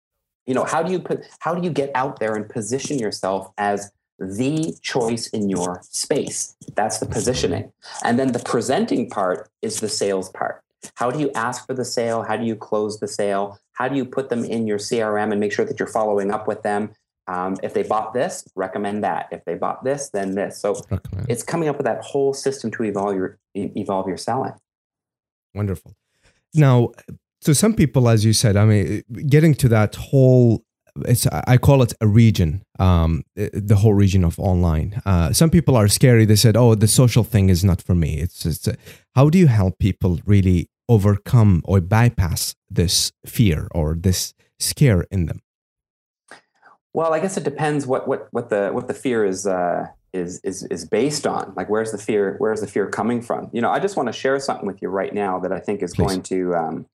you 0.47 0.55
know, 0.55 0.65
how 0.65 0.83
do 0.83 0.91
you 0.93 0.99
put 0.99 1.25
how 1.39 1.55
do 1.55 1.63
you 1.63 1.71
get 1.71 1.91
out 1.95 2.19
there 2.19 2.35
and 2.35 2.49
position 2.49 2.99
yourself 2.99 3.53
as 3.57 3.93
the 4.19 4.75
choice 4.83 5.29
in 5.29 5.49
your 5.49 5.81
space? 5.89 6.57
That's 6.75 6.99
the 6.99 7.07
positioning. 7.07 7.73
And 8.03 8.19
then 8.19 8.33
the 8.33 8.41
presenting 8.41 9.09
part 9.09 9.49
is 9.63 9.81
the 9.81 9.89
sales 9.89 10.29
part. 10.29 10.63
How 10.97 11.11
do 11.11 11.21
you 11.21 11.31
ask 11.35 11.67
for 11.67 11.75
the 11.75 11.85
sale? 11.85 12.23
How 12.23 12.37
do 12.37 12.45
you 12.45 12.57
close 12.57 12.99
the 12.99 13.09
sale? 13.09 13.59
How 13.73 13.89
do 13.89 13.97
you 13.97 14.05
put 14.05 14.29
them 14.29 14.45
in 14.45 14.67
your 14.67 14.79
CRM 14.79 15.31
and 15.31 15.41
make 15.41 15.53
sure 15.53 15.65
that 15.65 15.79
you're 15.79 15.89
following 15.89 16.31
up 16.31 16.49
with 16.49 16.63
them? 16.63 16.91
Um, 17.31 17.57
if 17.63 17.75
they 17.75 17.85
bought 17.85 18.13
this, 18.13 18.45
recommend 18.57 19.05
that. 19.05 19.29
If 19.31 19.45
they 19.45 19.55
bought 19.55 19.85
this, 19.85 20.11
then 20.11 20.35
this. 20.35 20.59
So 20.59 20.83
Recommend. 20.91 21.31
it's 21.31 21.45
coming 21.45 21.69
up 21.69 21.77
with 21.77 21.87
that 21.87 22.03
whole 22.03 22.35
system 22.35 22.73
to 22.73 22.83
evolve 22.83 23.15
your 23.15 23.39
evolve 23.55 24.09
your 24.09 24.17
selling. 24.17 24.55
Wonderful. 25.55 25.95
Now, 26.55 26.91
so 27.41 27.53
some 27.53 27.75
people, 27.75 28.09
as 28.09 28.25
you 28.25 28.33
said, 28.33 28.57
I 28.57 28.65
mean, 28.65 29.03
getting 29.29 29.55
to 29.57 29.69
that 29.69 29.95
whole, 29.95 30.65
it's 31.07 31.25
I 31.27 31.57
call 31.57 31.83
it 31.83 31.93
a 32.01 32.09
region, 32.09 32.63
um, 32.81 33.23
the 33.37 33.77
whole 33.77 33.95
region 33.95 34.25
of 34.25 34.39
online. 34.41 35.01
Uh, 35.07 35.33
some 35.33 35.51
people 35.51 35.77
are 35.77 35.87
scary. 35.87 36.25
They 36.25 36.37
said, 36.37 36.57
"Oh, 36.57 36.75
the 36.75 36.89
social 36.89 37.23
thing 37.23 37.49
is 37.49 37.63
not 37.63 37.81
for 37.81 37.95
me." 37.95 38.19
It's, 38.19 38.45
it's 38.45 38.69
how 39.15 39.31
do 39.31 39.39
you 39.39 39.47
help 39.47 39.79
people 39.79 40.19
really 40.27 40.69
overcome 40.89 41.63
or 41.65 41.81
bypass 41.81 42.57
this 42.69 43.13
fear 43.25 43.69
or 43.71 43.95
this 43.95 44.35
scare 44.59 45.07
in 45.13 45.27
them? 45.27 45.41
Well, 46.93 47.15
I 47.15 47.21
guess 47.21 47.37
it 47.37 47.45
depends 47.45 47.87
what 47.87 48.09
what 48.09 48.29
what 48.33 48.51
the 48.51 48.71
what 48.73 48.89
the 48.89 48.95
fear 48.95 49.25
is 49.25 49.47
uh, 49.47 49.87
is 50.13 50.41
is 50.43 50.65
is 50.65 50.85
based 50.85 51.27
on. 51.27 51.53
Like, 51.57 51.69
where's 51.71 51.93
the 51.93 51.99
fear? 51.99 52.35
Where's 52.39 52.61
the 52.61 52.67
fear 52.67 52.89
coming 52.89 53.23
from? 53.23 53.49
You 53.53 53.61
know, 53.61 53.71
I 53.71 53.79
just 53.79 53.97
want 53.97 54.09
to 54.09 54.13
share 54.13 54.39
something 54.41 54.67
with 54.67 54.83
you 54.83 54.89
right 54.89 55.15
now 55.15 55.39
that 55.41 55.53
I 55.53 55.61
think 55.61 55.83
is 55.83 55.95
Please. 55.95 56.07
going 56.07 56.23
to. 56.23 56.55
Um, 56.55 56.87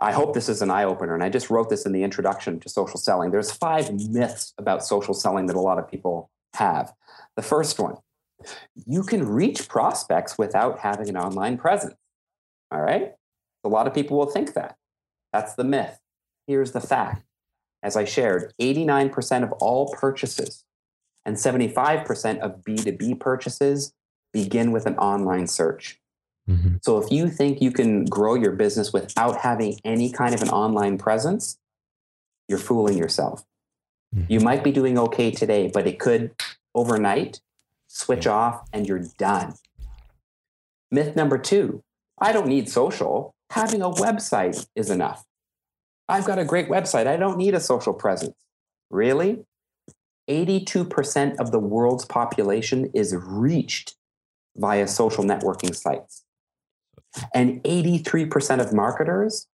I 0.00 0.12
hope 0.12 0.32
this 0.32 0.48
is 0.48 0.62
an 0.62 0.70
eye 0.70 0.84
opener, 0.84 1.14
and 1.14 1.22
I 1.22 1.28
just 1.28 1.50
wrote 1.50 1.68
this 1.68 1.84
in 1.84 1.92
the 1.92 2.02
introduction 2.02 2.58
to 2.60 2.68
social 2.68 2.98
selling. 2.98 3.30
There's 3.30 3.52
five 3.52 3.92
myths 3.92 4.54
about 4.58 4.84
social 4.84 5.14
selling 5.14 5.46
that 5.46 5.56
a 5.56 5.60
lot 5.60 5.78
of 5.78 5.88
people 5.88 6.30
have. 6.54 6.92
The 7.36 7.42
first 7.42 7.78
one: 7.78 7.96
you 8.86 9.04
can 9.04 9.26
reach 9.28 9.68
prospects 9.68 10.38
without 10.38 10.80
having 10.80 11.08
an 11.08 11.16
online 11.16 11.56
presence. 11.56 11.94
All 12.72 12.80
right, 12.80 13.12
a 13.62 13.68
lot 13.68 13.86
of 13.86 13.94
people 13.94 14.16
will 14.16 14.26
think 14.26 14.54
that. 14.54 14.76
That's 15.32 15.54
the 15.54 15.64
myth. 15.64 16.00
Here's 16.48 16.72
the 16.72 16.80
fact 16.80 17.22
as 17.82 17.96
I 17.96 18.04
shared, 18.04 18.52
89% 18.60 19.42
of 19.42 19.52
all 19.52 19.92
purchases 19.92 20.64
and 21.24 21.36
75% 21.36 22.38
of 22.40 22.62
B2B 22.62 23.20
purchases 23.20 23.92
begin 24.32 24.72
with 24.72 24.86
an 24.86 24.96
online 24.96 25.46
search. 25.46 25.98
Mm-hmm. 26.48 26.76
So 26.82 26.98
if 26.98 27.10
you 27.10 27.28
think 27.28 27.60
you 27.60 27.70
can 27.70 28.04
grow 28.04 28.34
your 28.34 28.52
business 28.52 28.92
without 28.92 29.38
having 29.38 29.78
any 29.84 30.10
kind 30.10 30.34
of 30.34 30.42
an 30.42 30.48
online 30.48 30.98
presence, 30.98 31.58
you're 32.48 32.58
fooling 32.58 32.98
yourself. 32.98 33.44
Mhm. 34.14 34.26
You 34.28 34.40
might 34.40 34.64
be 34.64 34.72
doing 34.72 34.98
okay 34.98 35.30
today, 35.30 35.70
but 35.72 35.86
it 35.86 36.00
could 36.00 36.32
overnight 36.74 37.40
switch 37.86 38.26
off 38.26 38.68
and 38.72 38.86
you're 38.86 39.04
done. 39.18 39.54
Myth 40.90 41.14
number 41.14 41.38
two 41.38 41.82
I 42.18 42.32
don't 42.32 42.48
need 42.48 42.68
social. 42.68 43.34
Having 43.50 43.82
a 43.82 43.90
website 43.90 44.66
is 44.76 44.90
enough. 44.90 45.24
I've 46.10 46.24
got 46.24 46.38
a 46.38 46.44
great 46.44 46.68
website. 46.68 47.06
I 47.06 47.16
don't 47.16 47.38
need 47.38 47.54
a 47.54 47.60
social 47.60 47.94
presence. 47.94 48.34
Really? 48.90 49.44
82% 50.28 51.36
of 51.38 51.50
the 51.50 51.58
world's 51.58 52.04
population 52.04 52.90
is 52.94 53.14
reached 53.16 53.96
via 54.56 54.86
social 54.86 55.24
networking 55.24 55.74
sites. 55.74 56.24
And 57.34 57.62
83% 57.64 58.60
of 58.60 58.72
marketers, 58.72 59.46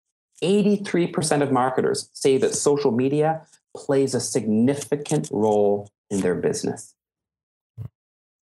83% 0.42 1.42
of 1.42 1.52
marketers 1.52 2.10
say 2.12 2.36
that 2.38 2.54
social 2.54 2.90
media 2.90 3.42
plays 3.74 4.14
a 4.14 4.20
significant 4.20 5.28
role 5.30 5.90
in 6.10 6.20
their 6.20 6.34
business. 6.34 6.94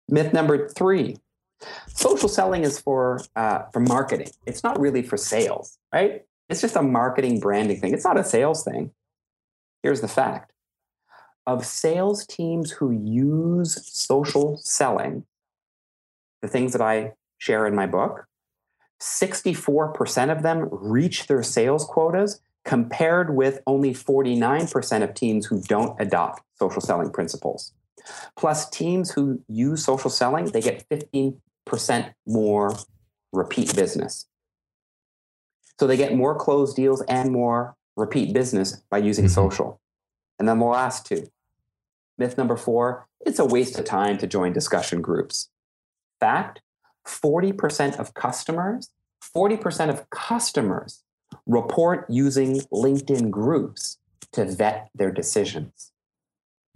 Myth 0.10 0.34
number 0.34 0.70
three 0.70 1.18
social 1.88 2.28
selling 2.28 2.64
is 2.64 2.80
for, 2.80 3.22
uh, 3.38 3.64
for 3.72 3.80
marketing, 3.80 4.30
it's 4.46 4.64
not 4.64 4.80
really 4.80 5.02
for 5.02 5.16
sales, 5.16 5.78
right? 5.94 6.24
It's 6.50 6.62
just 6.62 6.76
a 6.76 6.82
marketing 6.82 7.40
branding 7.40 7.80
thing, 7.80 7.94
it's 7.94 8.06
not 8.06 8.20
a 8.20 8.24
sales 8.24 8.64
thing. 8.64 8.92
Here's 9.82 10.02
the 10.02 10.08
fact 10.08 10.52
of 11.46 11.66
sales 11.66 12.26
teams 12.26 12.72
who 12.72 12.92
use 12.92 13.86
social 13.92 14.58
selling, 14.58 15.26
the 16.42 16.48
things 16.48 16.72
that 16.72 16.82
I 16.82 17.14
share 17.38 17.68
in 17.68 17.76
my 17.76 17.86
book, 17.86 18.28
64% 19.02 20.32
of 20.32 20.44
them 20.44 20.70
reach 20.72 21.28
their 21.28 21.44
sales 21.44 21.84
quotas 21.86 22.40
compared 22.64 23.36
with 23.36 23.60
only 23.68 23.94
49% 23.94 25.04
of 25.04 25.14
teams 25.14 25.46
who 25.46 25.62
don't 25.64 26.00
adopt 26.00 26.44
social 26.58 26.82
selling 26.82 27.12
principles. 27.12 27.74
Plus, 28.38 28.70
teams 28.70 29.12
who 29.12 29.42
use 29.48 29.84
social 29.84 30.10
selling, 30.10 30.46
they 30.46 30.62
get 30.62 30.88
15% 30.90 32.14
more 32.26 32.74
repeat 33.34 33.76
business. 33.76 34.28
So 35.80 35.88
they 35.88 35.98
get 35.98 36.16
more 36.16 36.36
closed 36.36 36.76
deals 36.76 37.02
and 37.04 37.32
more 37.32 37.76
repeat 37.96 38.34
business 38.34 38.82
by 38.90 39.00
using 39.00 39.26
mm-hmm. 39.26 39.34
social. 39.34 39.80
And 40.40 40.48
then 40.48 40.60
the 40.60 40.66
last 40.66 41.06
two. 41.06 41.28
Myth 42.18 42.38
number 42.38 42.56
four 42.56 43.08
it's 43.26 43.40
a 43.40 43.46
waste 43.46 43.80
of 43.80 43.86
time 43.86 44.18
to 44.18 44.28
join 44.28 44.54
discussion 44.54 45.02
groups. 45.02 45.50
Fact 46.20 46.62
40% 47.08 47.98
of 48.00 48.14
customers, 48.14 48.90
40% 49.36 49.90
of 49.90 50.10
customers 50.10 51.04
report 51.46 52.06
using 52.10 52.62
LinkedIn 52.72 53.30
groups 53.30 53.98
to 54.32 54.46
vet 54.46 54.90
their 54.96 55.12
decisions. 55.12 55.92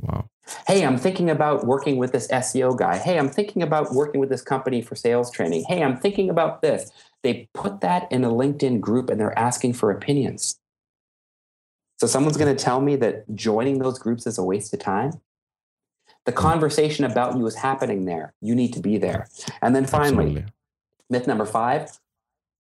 Wow. 0.02 0.30
Hey, 0.68 0.86
I'm 0.86 0.98
thinking 0.98 1.30
about 1.30 1.66
working 1.66 1.98
with 1.98 2.12
this 2.12 2.28
SEO 2.28 2.78
guy. 2.78 2.98
Hey, 2.98 3.18
I'm 3.18 3.30
thinking 3.30 3.62
about 3.62 3.94
working 3.94 4.20
with 4.20 4.30
this 4.30 4.42
company 4.42 4.82
for 4.82 4.96
sales 4.96 5.32
training. 5.32 5.66
Hey, 5.68 5.84
I'm 5.84 5.98
thinking 5.98 6.30
about 6.30 6.62
this. 6.62 6.92
They 7.28 7.50
put 7.54 7.82
that 7.82 8.10
in 8.10 8.24
a 8.24 8.30
LinkedIn 8.30 8.80
group 8.80 9.10
and 9.10 9.20
they're 9.20 9.38
asking 9.38 9.74
for 9.74 9.92
opinions. 9.92 10.62
So 12.00 12.08
someone's 12.08 12.38
going 12.38 12.56
to 12.56 12.64
tell 12.64 12.80
me 12.80 12.96
that 12.96 13.36
joining 13.36 13.80
those 13.80 14.00
groups 14.00 14.26
is 14.26 14.38
a 14.38 14.44
waste 14.44 14.74
of 14.74 14.80
time. 14.80 15.12
The 16.26 16.32
hmm. 16.32 16.38
conversation 16.38 17.04
about 17.04 17.36
you 17.36 17.46
is 17.46 17.56
happening 17.56 18.06
there. 18.06 18.34
You 18.40 18.56
need 18.56 18.72
to 18.76 18.80
be 18.80 18.98
there. 18.98 19.28
And 19.62 19.76
then 19.76 19.86
finally, 19.86 20.28
Absolutely. 20.28 20.54
myth 21.10 21.28
number 21.28 21.46
five 21.46 22.00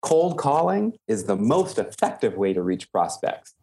cold 0.03 0.37
calling 0.37 0.99
is 1.09 1.25
the 1.25 1.37
most 1.37 1.79
effective 1.79 2.37
way 2.37 2.53
to 2.53 2.61
reach 2.61 2.93
prospects. 2.93 3.55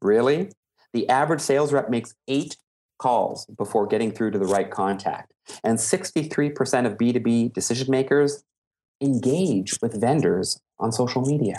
Really? 0.00 0.48
The 0.94 1.06
average 1.10 1.42
sales 1.42 1.74
rep 1.74 1.90
makes 1.90 2.14
eight 2.26 2.56
calls 2.98 3.44
before 3.58 3.86
getting 3.86 4.12
through 4.12 4.30
to 4.30 4.38
the 4.38 4.46
right 4.46 4.70
contact. 4.70 5.30
And 5.62 5.76
63% 5.76 6.86
of 6.86 6.96
B2B 6.96 7.52
decision 7.52 7.90
makers 7.90 8.44
engage 9.00 9.78
with 9.80 10.00
vendors 10.00 10.60
on 10.78 10.92
social 10.92 11.22
media. 11.22 11.56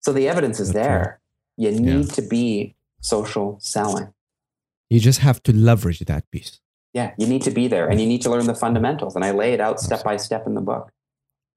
So 0.00 0.12
the 0.12 0.28
evidence 0.28 0.60
is 0.60 0.72
there. 0.72 1.20
You 1.56 1.72
need 1.72 2.06
yeah. 2.06 2.14
to 2.14 2.22
be 2.22 2.76
social 3.00 3.58
selling. 3.60 4.12
You 4.88 5.00
just 5.00 5.20
have 5.20 5.42
to 5.44 5.52
leverage 5.52 6.00
that 6.00 6.30
piece. 6.30 6.60
Yeah, 6.94 7.12
you 7.18 7.26
need 7.26 7.42
to 7.42 7.50
be 7.50 7.68
there 7.68 7.88
and 7.88 8.00
you 8.00 8.06
need 8.06 8.22
to 8.22 8.30
learn 8.30 8.46
the 8.46 8.54
fundamentals. 8.54 9.14
And 9.14 9.24
I 9.24 9.32
lay 9.32 9.52
it 9.52 9.60
out 9.60 9.80
step 9.80 10.02
by 10.02 10.16
step 10.16 10.46
in 10.46 10.54
the 10.54 10.60
book. 10.60 10.90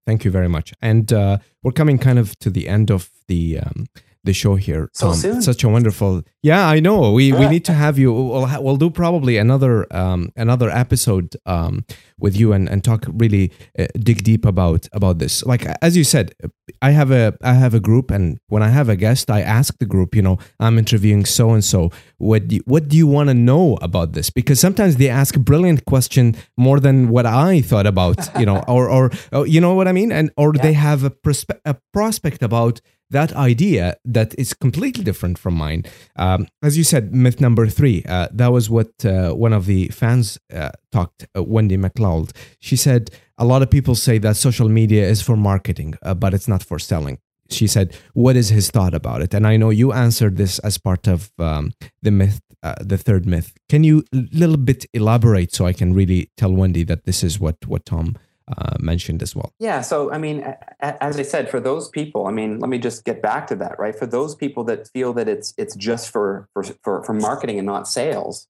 Thank 0.05 0.25
you 0.25 0.31
very 0.31 0.49
much. 0.49 0.73
And 0.81 1.13
uh, 1.13 1.37
we're 1.63 1.71
coming 1.71 1.97
kind 1.97 2.19
of 2.19 2.37
to 2.39 2.49
the 2.49 2.67
end 2.67 2.89
of 2.89 3.09
the 3.27 3.59
um, 3.59 3.85
the 4.23 4.33
show 4.33 4.55
here. 4.55 4.89
So 4.93 5.13
soon. 5.13 5.41
Such 5.41 5.63
a 5.63 5.69
wonderful. 5.69 6.23
Yeah, 6.43 6.67
I 6.67 6.79
know. 6.79 7.11
We 7.11 7.33
we 7.33 7.47
need 7.47 7.65
to 7.65 7.73
have 7.73 7.97
you. 7.97 8.13
We'll, 8.13 8.47
we'll 8.61 8.77
do 8.77 8.89
probably 8.89 9.37
another 9.37 9.87
um, 9.95 10.31
another 10.35 10.69
episode 10.69 11.35
um, 11.45 11.85
with 12.19 12.35
you 12.35 12.53
and, 12.53 12.69
and 12.69 12.83
talk 12.83 13.05
really 13.07 13.51
uh, 13.77 13.87
dig 13.99 14.23
deep 14.23 14.45
about 14.45 14.87
about 14.93 15.19
this. 15.19 15.43
Like 15.45 15.65
as 15.81 15.97
you 15.97 16.03
said, 16.03 16.33
I 16.81 16.91
have 16.91 17.11
a 17.11 17.37
I 17.41 17.53
have 17.53 17.73
a 17.73 17.79
group, 17.79 18.11
and 18.11 18.39
when 18.47 18.61
I 18.61 18.69
have 18.69 18.89
a 18.89 18.95
guest, 18.95 19.31
I 19.31 19.41
ask 19.41 19.77
the 19.79 19.85
group. 19.85 20.15
You 20.15 20.21
know, 20.21 20.37
I'm 20.59 20.77
interviewing 20.77 21.25
so 21.25 21.51
and 21.51 21.63
so. 21.63 21.91
What 22.17 22.47
do 22.47 22.55
you, 22.57 22.61
what 22.65 22.87
do 22.87 22.97
you 22.97 23.07
want 23.07 23.29
to 23.29 23.33
know 23.33 23.77
about 23.81 24.13
this? 24.13 24.29
Because 24.29 24.59
sometimes 24.59 24.97
they 24.97 25.09
ask 25.09 25.37
brilliant 25.39 25.85
question 25.85 26.35
more 26.57 26.79
than 26.79 27.09
what 27.09 27.25
I 27.25 27.61
thought 27.61 27.87
about. 27.87 28.17
You 28.39 28.45
know, 28.45 28.63
or 28.67 28.89
or, 28.89 29.11
or 29.31 29.47
you 29.47 29.59
know 29.59 29.73
what 29.73 29.87
I 29.87 29.91
mean, 29.91 30.11
and 30.11 30.31
or 30.37 30.53
yeah. 30.55 30.61
they 30.61 30.73
have 30.73 31.03
a, 31.03 31.09
prospe- 31.09 31.59
a 31.65 31.75
prospect 31.91 32.43
about 32.43 32.81
that 33.11 33.33
idea 33.33 33.95
that 34.05 34.33
is 34.37 34.53
completely 34.53 35.03
different 35.03 35.37
from 35.37 35.53
mine. 35.53 35.83
Um, 36.15 36.47
as 36.63 36.77
you 36.77 36.83
said, 36.83 37.13
myth 37.13 37.39
number 37.39 37.67
three, 37.67 38.03
uh, 38.07 38.27
that 38.31 38.51
was 38.51 38.69
what 38.69 39.05
uh, 39.05 39.33
one 39.33 39.53
of 39.53 39.65
the 39.65 39.89
fans 39.89 40.39
uh, 40.53 40.71
talked, 40.91 41.27
uh, 41.35 41.43
Wendy 41.43 41.77
McLeod. 41.77 42.31
She 42.59 42.75
said, 42.75 43.11
a 43.37 43.45
lot 43.45 43.61
of 43.61 43.69
people 43.69 43.95
say 43.95 44.17
that 44.19 44.37
social 44.37 44.69
media 44.69 45.07
is 45.07 45.21
for 45.21 45.35
marketing, 45.35 45.95
uh, 46.01 46.13
but 46.13 46.33
it's 46.33 46.47
not 46.47 46.63
for 46.63 46.79
selling. 46.79 47.19
She 47.49 47.67
said, 47.67 47.95
what 48.13 48.35
is 48.37 48.49
his 48.49 48.71
thought 48.71 48.93
about 48.93 49.21
it? 49.21 49.33
And 49.33 49.45
I 49.45 49.57
know 49.57 49.71
you 49.71 49.91
answered 49.91 50.37
this 50.37 50.59
as 50.59 50.77
part 50.77 51.07
of 51.07 51.31
um, 51.37 51.73
the 52.01 52.11
myth, 52.11 52.39
uh, 52.63 52.75
the 52.79 52.97
third 52.97 53.25
myth. 53.25 53.53
Can 53.67 53.83
you 53.83 54.05
a 54.13 54.23
little 54.31 54.57
bit 54.57 54.85
elaborate 54.93 55.53
so 55.53 55.65
I 55.65 55.73
can 55.73 55.93
really 55.93 56.29
tell 56.37 56.53
Wendy 56.53 56.83
that 56.85 57.03
this 57.03 57.23
is 57.23 57.41
what, 57.41 57.57
what 57.67 57.85
Tom 57.85 58.15
uh, 58.57 58.75
mentioned 58.79 59.21
as 59.21 59.35
well. 59.35 59.53
Yeah. 59.59 59.81
So, 59.81 60.11
I 60.11 60.17
mean, 60.17 60.55
as 60.79 61.17
I 61.17 61.23
said, 61.23 61.49
for 61.49 61.59
those 61.59 61.89
people, 61.89 62.27
I 62.27 62.31
mean, 62.31 62.59
let 62.59 62.69
me 62.69 62.77
just 62.77 63.05
get 63.05 63.21
back 63.21 63.47
to 63.47 63.55
that, 63.57 63.79
right? 63.79 63.97
For 63.97 64.05
those 64.05 64.35
people 64.35 64.63
that 64.65 64.87
feel 64.87 65.13
that 65.13 65.27
it's 65.27 65.53
it's 65.57 65.75
just 65.75 66.09
for 66.09 66.47
for 66.53 66.63
for, 66.83 67.03
for 67.03 67.13
marketing 67.13 67.57
and 67.59 67.65
not 67.65 67.87
sales, 67.87 68.47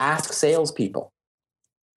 ask 0.00 0.32
salespeople. 0.32 1.12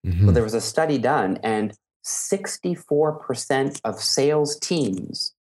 Mm-hmm. 0.06 0.26
So 0.26 0.32
there 0.32 0.42
was 0.42 0.54
a 0.54 0.60
study 0.60 0.98
done, 0.98 1.38
and 1.42 1.74
64% 2.04 3.80
of 3.84 4.00
sales 4.00 4.58
teams 4.58 5.34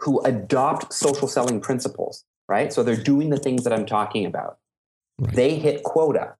who 0.00 0.20
adopt 0.20 0.92
social 0.92 1.26
selling 1.26 1.60
principles, 1.60 2.24
right? 2.48 2.72
So 2.72 2.82
they're 2.82 2.96
doing 2.96 3.30
the 3.30 3.36
things 3.36 3.64
that 3.64 3.72
I'm 3.72 3.86
talking 3.86 4.26
about. 4.26 4.58
Right. 5.18 5.34
They 5.34 5.54
hit 5.56 5.82
quota 5.82 6.34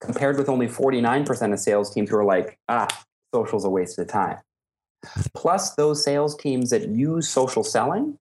compared 0.00 0.38
with 0.38 0.48
only 0.48 0.66
49% 0.66 1.52
of 1.52 1.58
sales 1.58 1.92
teams 1.92 2.10
who 2.10 2.16
are 2.16 2.24
like, 2.24 2.58
ah, 2.68 2.88
social's 3.34 3.64
a 3.64 3.70
waste 3.70 3.98
of 3.98 4.08
time. 4.08 4.38
Plus, 5.34 5.74
those 5.74 6.04
sales 6.04 6.36
teams 6.36 6.70
that 6.70 6.88
use 6.88 7.28
social 7.28 7.64
selling, 7.64 8.18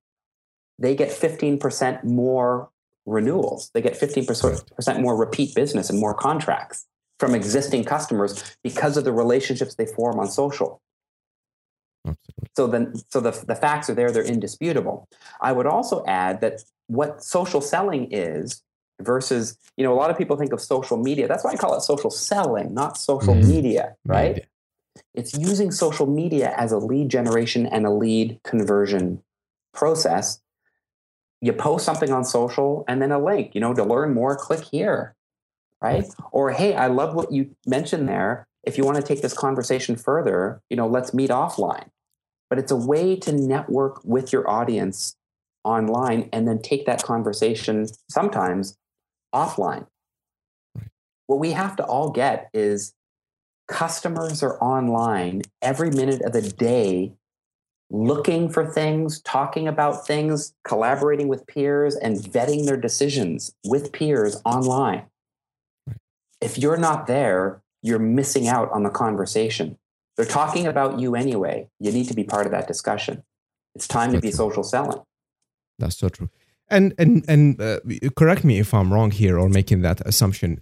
they 0.77 0.95
get 0.95 1.09
15% 1.09 2.03
more 2.03 2.69
renewals. 3.05 3.69
They 3.73 3.81
get 3.81 3.93
15% 3.93 5.01
more 5.01 5.15
repeat 5.15 5.55
business 5.55 5.89
and 5.89 5.99
more 5.99 6.13
contracts 6.13 6.85
from 7.19 7.35
existing 7.35 7.83
customers 7.83 8.55
because 8.63 8.95
of 8.95 9.03
the 9.03 9.11
relationships 9.11 9.75
they 9.75 9.85
form 9.85 10.19
on 10.19 10.27
social. 10.27 10.81
So 12.55 12.67
then, 12.67 12.93
so 13.09 13.19
the, 13.19 13.31
the 13.45 13.55
facts 13.55 13.89
are 13.89 13.93
there; 13.93 14.09
they're 14.11 14.23
indisputable. 14.23 15.07
I 15.41 15.51
would 15.51 15.65
also 15.65 16.03
add 16.05 16.41
that 16.41 16.63
what 16.87 17.23
social 17.23 17.61
selling 17.61 18.07
is 18.11 18.63
versus, 19.01 19.57
you 19.77 19.83
know, 19.83 19.93
a 19.93 19.95
lot 19.95 20.09
of 20.09 20.17
people 20.17 20.37
think 20.37 20.53
of 20.53 20.61
social 20.61 20.97
media. 20.97 21.27
That's 21.27 21.43
why 21.43 21.51
I 21.51 21.55
call 21.55 21.75
it 21.75 21.81
social 21.81 22.09
selling, 22.09 22.73
not 22.73 22.97
social 22.97 23.33
mm-hmm. 23.33 23.49
media, 23.49 23.95
right? 24.05 24.29
Media. 24.29 24.45
It's 25.13 25.37
using 25.37 25.71
social 25.71 26.05
media 26.05 26.53
as 26.57 26.71
a 26.71 26.77
lead 26.77 27.09
generation 27.09 27.65
and 27.65 27.85
a 27.85 27.91
lead 27.91 28.39
conversion 28.43 29.23
process. 29.73 30.41
You 31.41 31.53
post 31.53 31.85
something 31.85 32.11
on 32.11 32.25
social 32.25 32.83
and 32.87 33.01
then 33.01 33.11
a 33.11 33.19
link, 33.19 33.55
you 33.55 33.61
know, 33.61 33.73
to 33.73 33.83
learn 33.83 34.13
more, 34.13 34.35
click 34.35 34.65
here, 34.71 35.15
right? 35.81 36.05
Or, 36.31 36.51
hey, 36.51 36.73
I 36.73 36.87
love 36.87 37.15
what 37.15 37.31
you 37.31 37.55
mentioned 37.65 38.09
there. 38.09 38.47
If 38.63 38.77
you 38.77 38.83
want 38.83 38.97
to 38.97 39.03
take 39.03 39.21
this 39.21 39.33
conversation 39.33 39.95
further, 39.95 40.61
you 40.69 40.75
know, 40.75 40.87
let's 40.87 41.13
meet 41.13 41.29
offline. 41.29 41.87
But 42.49 42.59
it's 42.59 42.71
a 42.71 42.75
way 42.75 43.15
to 43.17 43.31
network 43.31 44.01
with 44.03 44.33
your 44.33 44.49
audience 44.49 45.15
online 45.63 46.29
and 46.33 46.47
then 46.47 46.61
take 46.61 46.85
that 46.85 47.03
conversation 47.03 47.87
sometimes 48.09 48.77
offline. 49.33 49.87
What 51.27 51.39
we 51.39 51.51
have 51.51 51.75
to 51.77 51.83
all 51.83 52.09
get 52.09 52.49
is 52.53 52.93
customers 53.69 54.43
are 54.43 54.61
online 54.61 55.43
every 55.61 55.91
minute 55.91 56.21
of 56.23 56.33
the 56.33 56.41
day 56.41 57.13
looking 57.91 58.49
for 58.49 58.65
things, 58.65 59.21
talking 59.21 59.67
about 59.67 60.05
things, 60.05 60.53
collaborating 60.63 61.27
with 61.27 61.47
peers, 61.47 61.95
and 61.95 62.17
vetting 62.17 62.65
their 62.65 62.77
decisions 62.77 63.55
with 63.65 63.91
peers 63.91 64.41
online. 64.43 65.05
If 66.41 66.57
you're 66.57 66.77
not 66.77 67.07
there, 67.07 67.61
you're 67.81 67.99
missing 67.99 68.47
out 68.47 68.71
on 68.71 68.83
the 68.83 68.89
conversation. 68.89 69.77
They're 70.17 70.25
talking 70.25 70.67
about 70.67 70.99
you 70.99 71.15
anyway. 71.15 71.67
You 71.79 71.91
need 71.91 72.07
to 72.09 72.13
be 72.13 72.23
part 72.23 72.45
of 72.45 72.51
that 72.51 72.67
discussion. 72.67 73.23
It's 73.75 73.87
time 73.87 74.11
to 74.11 74.19
be 74.19 74.31
social 74.31 74.63
selling. 74.63 75.01
That's 75.77 75.97
so 75.97 76.09
true. 76.09 76.29
And 76.69 76.93
and 76.99 77.25
and 77.27 77.59
uh, 77.59 77.79
correct 78.15 78.43
me 78.43 78.59
if 78.59 78.73
I'm 78.73 78.93
wrong 78.93 79.11
here 79.11 79.39
or 79.39 79.49
making 79.49 79.81
that 79.81 80.01
assumption, 80.05 80.61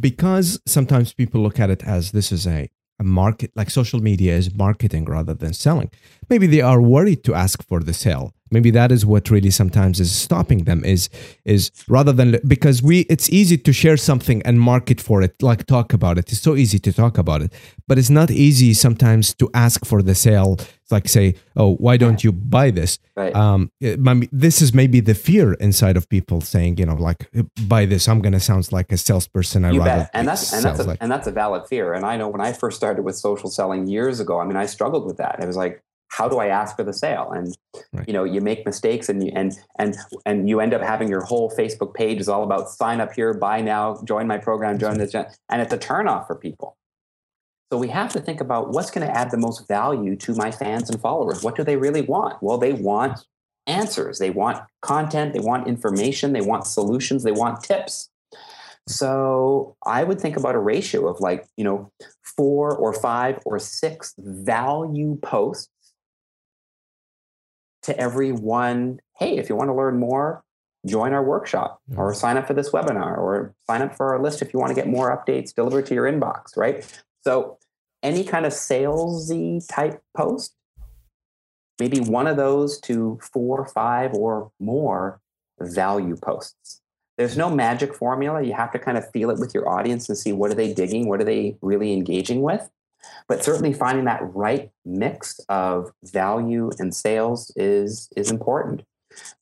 because 0.00 0.60
sometimes 0.66 1.12
people 1.12 1.40
look 1.40 1.60
at 1.60 1.70
it 1.70 1.82
as 1.84 2.12
this 2.12 2.32
is 2.32 2.46
a 2.46 2.68
a 2.98 3.04
market 3.04 3.50
like 3.54 3.68
social 3.68 4.00
media 4.00 4.34
is 4.34 4.54
marketing 4.54 5.04
rather 5.04 5.34
than 5.34 5.52
selling. 5.52 5.90
Maybe 6.30 6.46
they 6.46 6.62
are 6.62 6.80
worried 6.80 7.24
to 7.24 7.34
ask 7.34 7.62
for 7.62 7.80
the 7.80 7.92
sale 7.92 8.32
maybe 8.50 8.70
that 8.70 8.92
is 8.92 9.04
what 9.04 9.30
really 9.30 9.50
sometimes 9.50 10.00
is 10.00 10.12
stopping 10.12 10.64
them 10.64 10.84
is 10.84 11.08
is 11.44 11.70
rather 11.88 12.12
than 12.12 12.38
because 12.46 12.82
we 12.82 13.00
it's 13.00 13.28
easy 13.30 13.58
to 13.58 13.72
share 13.72 13.96
something 13.96 14.42
and 14.42 14.60
market 14.60 15.00
for 15.00 15.22
it 15.22 15.40
like 15.42 15.66
talk 15.66 15.92
about 15.92 16.18
it. 16.18 16.30
It's 16.32 16.40
so 16.40 16.56
easy 16.56 16.78
to 16.78 16.92
talk 16.92 17.18
about 17.18 17.42
it. 17.42 17.52
But 17.88 17.98
it's 17.98 18.10
not 18.10 18.30
easy 18.30 18.74
sometimes 18.74 19.34
to 19.34 19.48
ask 19.54 19.84
for 19.84 20.02
the 20.02 20.14
sale. 20.14 20.56
It's 20.58 20.92
like 20.92 21.08
say 21.08 21.34
oh 21.56 21.74
why 21.76 21.96
don't 21.96 22.22
you 22.22 22.32
buy 22.32 22.70
this? 22.70 22.98
Right. 23.16 23.34
um 23.34 23.70
this 23.80 24.62
is 24.62 24.72
maybe 24.72 25.00
the 25.00 25.14
fear 25.14 25.54
inside 25.54 25.96
of 25.96 26.08
people 26.08 26.40
saying 26.40 26.78
you 26.78 26.86
know 26.86 26.94
like 26.94 27.28
buy 27.66 27.86
this. 27.86 28.08
I'm 28.08 28.20
gonna 28.20 28.40
sound 28.40 28.70
like 28.72 28.92
a 28.92 28.96
salesperson. 28.96 29.64
I 29.64 29.72
you 29.72 29.80
bet. 29.80 30.10
and 30.14 30.28
that's 30.28 30.52
and 30.52 30.64
that's 30.64 30.80
a, 30.80 30.84
like. 30.84 30.98
and 31.00 31.10
that's 31.10 31.26
a 31.26 31.32
valid 31.32 31.66
fear. 31.66 31.92
And 31.92 32.04
i 32.04 32.16
know 32.16 32.28
when 32.28 32.40
i 32.40 32.52
first 32.52 32.76
started 32.76 33.02
with 33.02 33.16
social 33.16 33.50
selling 33.50 33.86
years 33.86 34.20
ago 34.20 34.38
i 34.40 34.44
mean 34.44 34.56
i 34.56 34.66
struggled 34.66 35.04
with 35.06 35.16
that. 35.18 35.40
It 35.40 35.46
was 35.46 35.56
like 35.56 35.82
how 36.08 36.28
do 36.28 36.38
I 36.38 36.46
ask 36.46 36.76
for 36.76 36.84
the 36.84 36.92
sale? 36.92 37.30
And 37.32 37.56
right. 37.92 38.06
you 38.06 38.12
know, 38.12 38.24
you 38.24 38.40
make 38.40 38.64
mistakes, 38.64 39.08
and 39.08 39.24
you, 39.24 39.32
and 39.34 39.52
and 39.78 39.96
and 40.24 40.48
you 40.48 40.60
end 40.60 40.74
up 40.74 40.82
having 40.82 41.08
your 41.08 41.22
whole 41.22 41.50
Facebook 41.50 41.94
page 41.94 42.20
is 42.20 42.28
all 42.28 42.42
about 42.42 42.70
sign 42.70 43.00
up 43.00 43.12
here, 43.12 43.34
buy 43.34 43.60
now, 43.60 44.00
join 44.04 44.26
my 44.26 44.38
program, 44.38 44.78
join 44.78 44.98
this, 44.98 45.14
and 45.14 45.62
it's 45.62 45.72
a 45.72 45.78
turnoff 45.78 46.26
for 46.26 46.36
people. 46.36 46.76
So 47.72 47.78
we 47.78 47.88
have 47.88 48.12
to 48.12 48.20
think 48.20 48.40
about 48.40 48.70
what's 48.70 48.92
going 48.92 49.06
to 49.06 49.12
add 49.12 49.32
the 49.32 49.38
most 49.38 49.66
value 49.66 50.14
to 50.16 50.34
my 50.34 50.52
fans 50.52 50.88
and 50.88 51.00
followers. 51.00 51.42
What 51.42 51.56
do 51.56 51.64
they 51.64 51.76
really 51.76 52.02
want? 52.02 52.40
Well, 52.40 52.58
they 52.58 52.72
want 52.72 53.26
answers. 53.66 54.20
They 54.20 54.30
want 54.30 54.62
content. 54.82 55.32
They 55.32 55.40
want 55.40 55.66
information. 55.66 56.32
They 56.32 56.40
want 56.40 56.66
solutions. 56.66 57.24
They 57.24 57.32
want 57.32 57.64
tips. 57.64 58.08
Mm. 58.32 58.38
So 58.88 59.76
I 59.84 60.04
would 60.04 60.20
think 60.20 60.36
about 60.36 60.54
a 60.54 60.60
ratio 60.60 61.08
of 61.08 61.18
like, 61.18 61.46
you 61.56 61.64
know, 61.64 61.90
four 62.22 62.76
or 62.76 62.92
five 62.92 63.40
or 63.44 63.58
six 63.58 64.14
value 64.18 65.18
posts 65.22 65.68
to 67.86 67.98
everyone 67.98 69.00
hey, 69.18 69.38
if 69.38 69.48
you 69.48 69.56
want 69.56 69.68
to 69.68 69.74
learn 69.74 69.98
more, 69.98 70.44
join 70.86 71.12
our 71.12 71.24
workshop 71.24 71.80
or 71.96 72.14
sign 72.14 72.36
up 72.36 72.46
for 72.46 72.54
this 72.54 72.70
webinar 72.70 73.16
or 73.18 73.54
sign 73.66 73.82
up 73.82 73.96
for 73.96 74.12
our 74.12 74.22
list 74.22 74.42
if 74.42 74.52
you 74.52 74.60
want 74.60 74.70
to 74.70 74.74
get 74.74 74.86
more 74.86 75.16
updates 75.16 75.54
delivered 75.54 75.86
to 75.86 75.94
your 75.94 76.04
inbox, 76.04 76.56
right? 76.56 76.86
So, 77.22 77.58
any 78.02 78.24
kind 78.24 78.46
of 78.46 78.52
salesy 78.52 79.66
type 79.68 80.00
post, 80.16 80.54
maybe 81.80 81.98
one 81.98 82.26
of 82.26 82.36
those 82.36 82.78
to 82.82 83.18
four, 83.32 83.66
five, 83.66 84.12
or 84.14 84.52
more 84.60 85.20
value 85.58 86.16
posts. 86.16 86.82
There's 87.16 87.36
no 87.36 87.50
magic 87.50 87.94
formula. 87.94 88.42
You 88.42 88.52
have 88.52 88.70
to 88.72 88.78
kind 88.78 88.98
of 88.98 89.10
feel 89.10 89.30
it 89.30 89.38
with 89.38 89.54
your 89.54 89.68
audience 89.68 90.08
and 90.08 90.16
see 90.16 90.32
what 90.32 90.50
are 90.50 90.54
they 90.54 90.72
digging, 90.72 91.08
what 91.08 91.20
are 91.20 91.24
they 91.24 91.56
really 91.62 91.94
engaging 91.94 92.42
with. 92.42 92.68
But 93.28 93.42
certainly 93.42 93.72
finding 93.72 94.04
that 94.04 94.20
right 94.34 94.70
mix 94.84 95.40
of 95.48 95.92
value 96.04 96.70
and 96.78 96.94
sales 96.94 97.52
is 97.56 98.08
is 98.16 98.30
important. 98.30 98.82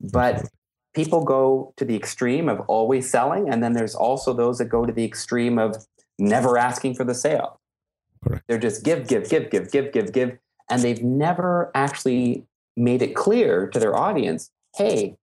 But 0.00 0.48
people 0.94 1.24
go 1.24 1.74
to 1.76 1.84
the 1.84 1.96
extreme 1.96 2.48
of 2.48 2.60
always 2.60 3.10
selling, 3.10 3.48
and 3.48 3.62
then 3.62 3.72
there's 3.72 3.94
also 3.94 4.32
those 4.32 4.58
that 4.58 4.66
go 4.66 4.86
to 4.86 4.92
the 4.92 5.04
extreme 5.04 5.58
of 5.58 5.76
never 6.18 6.56
asking 6.56 6.94
for 6.94 7.04
the 7.04 7.14
sale. 7.14 7.60
Correct. 8.22 8.44
They're 8.48 8.58
just 8.58 8.84
give, 8.84 9.06
give, 9.06 9.28
give, 9.28 9.50
give, 9.50 9.70
give, 9.70 9.92
give, 9.92 10.12
give, 10.12 10.38
and 10.70 10.82
they've 10.82 11.02
never 11.02 11.70
actually 11.74 12.46
made 12.76 13.02
it 13.02 13.14
clear 13.14 13.68
to 13.68 13.78
their 13.78 13.96
audience, 13.96 14.50
hey, 14.76 15.16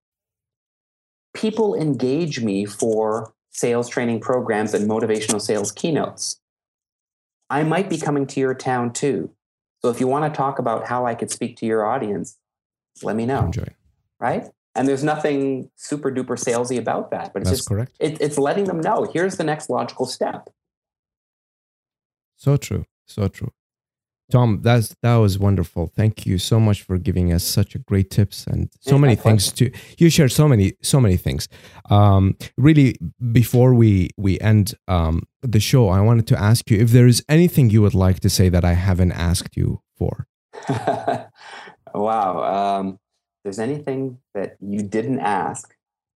people 1.34 1.76
engage 1.76 2.42
me 2.42 2.66
for 2.66 3.34
sales 3.50 3.90
training 3.90 4.20
programs 4.20 4.74
and 4.74 4.90
motivational 4.90 5.42
sales 5.42 5.72
keynotes. 5.72 6.41
I 7.52 7.64
might 7.64 7.90
be 7.90 7.98
coming 7.98 8.26
to 8.28 8.40
your 8.40 8.54
town 8.54 8.94
too. 8.94 9.30
So 9.82 9.90
if 9.90 10.00
you 10.00 10.08
want 10.08 10.32
to 10.32 10.36
talk 10.36 10.58
about 10.58 10.88
how 10.88 11.06
I 11.06 11.16
could 11.16 11.30
speak 11.30 11.58
to 11.58 11.66
your 11.66 11.86
audience, 11.86 12.38
let 13.04 13.16
me 13.16 13.26
know. 13.26 13.46
Enjoy. 13.46 13.68
Right? 14.20 14.48
And 14.74 14.88
there's 14.88 15.04
nothing 15.04 15.70
super 15.76 16.10
duper 16.12 16.40
salesy 16.40 16.78
about 16.78 17.12
that, 17.12 17.34
but 17.34 17.42
it's 17.42 17.50
That's 17.50 17.60
just 17.60 17.70
correct. 17.70 17.92
It, 18.00 18.22
it's 18.22 18.38
letting 18.38 18.66
them 18.66 18.80
know 18.80 19.04
here's 19.14 19.36
the 19.36 19.44
next 19.44 19.70
logical 19.70 20.06
step. 20.06 20.50
So 22.38 22.56
true. 22.56 22.86
So 23.06 23.28
true. 23.28 23.52
Tom, 24.32 24.62
that's 24.62 24.96
that 25.02 25.16
was 25.16 25.38
wonderful. 25.38 25.88
Thank 25.88 26.26
you 26.26 26.38
so 26.38 26.60
much 26.60 26.82
for 26.82 26.98
giving 26.98 27.32
us 27.34 27.44
such 27.44 27.76
a 27.76 27.80
great 27.80 28.10
tips 28.10 28.48
and 28.48 28.70
so 28.80 28.98
many 28.98 29.16
things 29.16 29.52
to 29.54 29.70
you 29.98 30.10
shared 30.10 30.32
so 30.32 30.48
many 30.48 30.74
so 30.82 31.00
many 31.00 31.18
things. 31.18 31.48
Um, 31.90 32.36
really, 32.58 32.98
before 33.32 33.74
we 33.74 34.10
we 34.18 34.40
end 34.40 34.74
um, 34.88 35.24
the 35.42 35.60
show, 35.60 35.90
I 35.90 36.02
wanted 36.02 36.28
to 36.28 36.40
ask 36.40 36.72
you 36.72 36.80
if 36.80 36.92
there 36.92 37.08
is 37.08 37.24
anything 37.28 37.70
you 37.70 37.82
would 37.82 37.94
like 37.94 38.20
to 38.22 38.30
say 38.30 38.50
that 38.50 38.64
I 38.66 38.74
haven't 38.74 39.12
asked 39.12 39.58
you 39.58 39.82
for. 39.98 40.28
wow, 41.94 42.80
um, 42.80 43.00
there's 43.44 43.60
anything 43.60 44.20
that 44.34 44.56
you 44.60 44.82
didn't 44.82 45.20
ask 45.20 45.76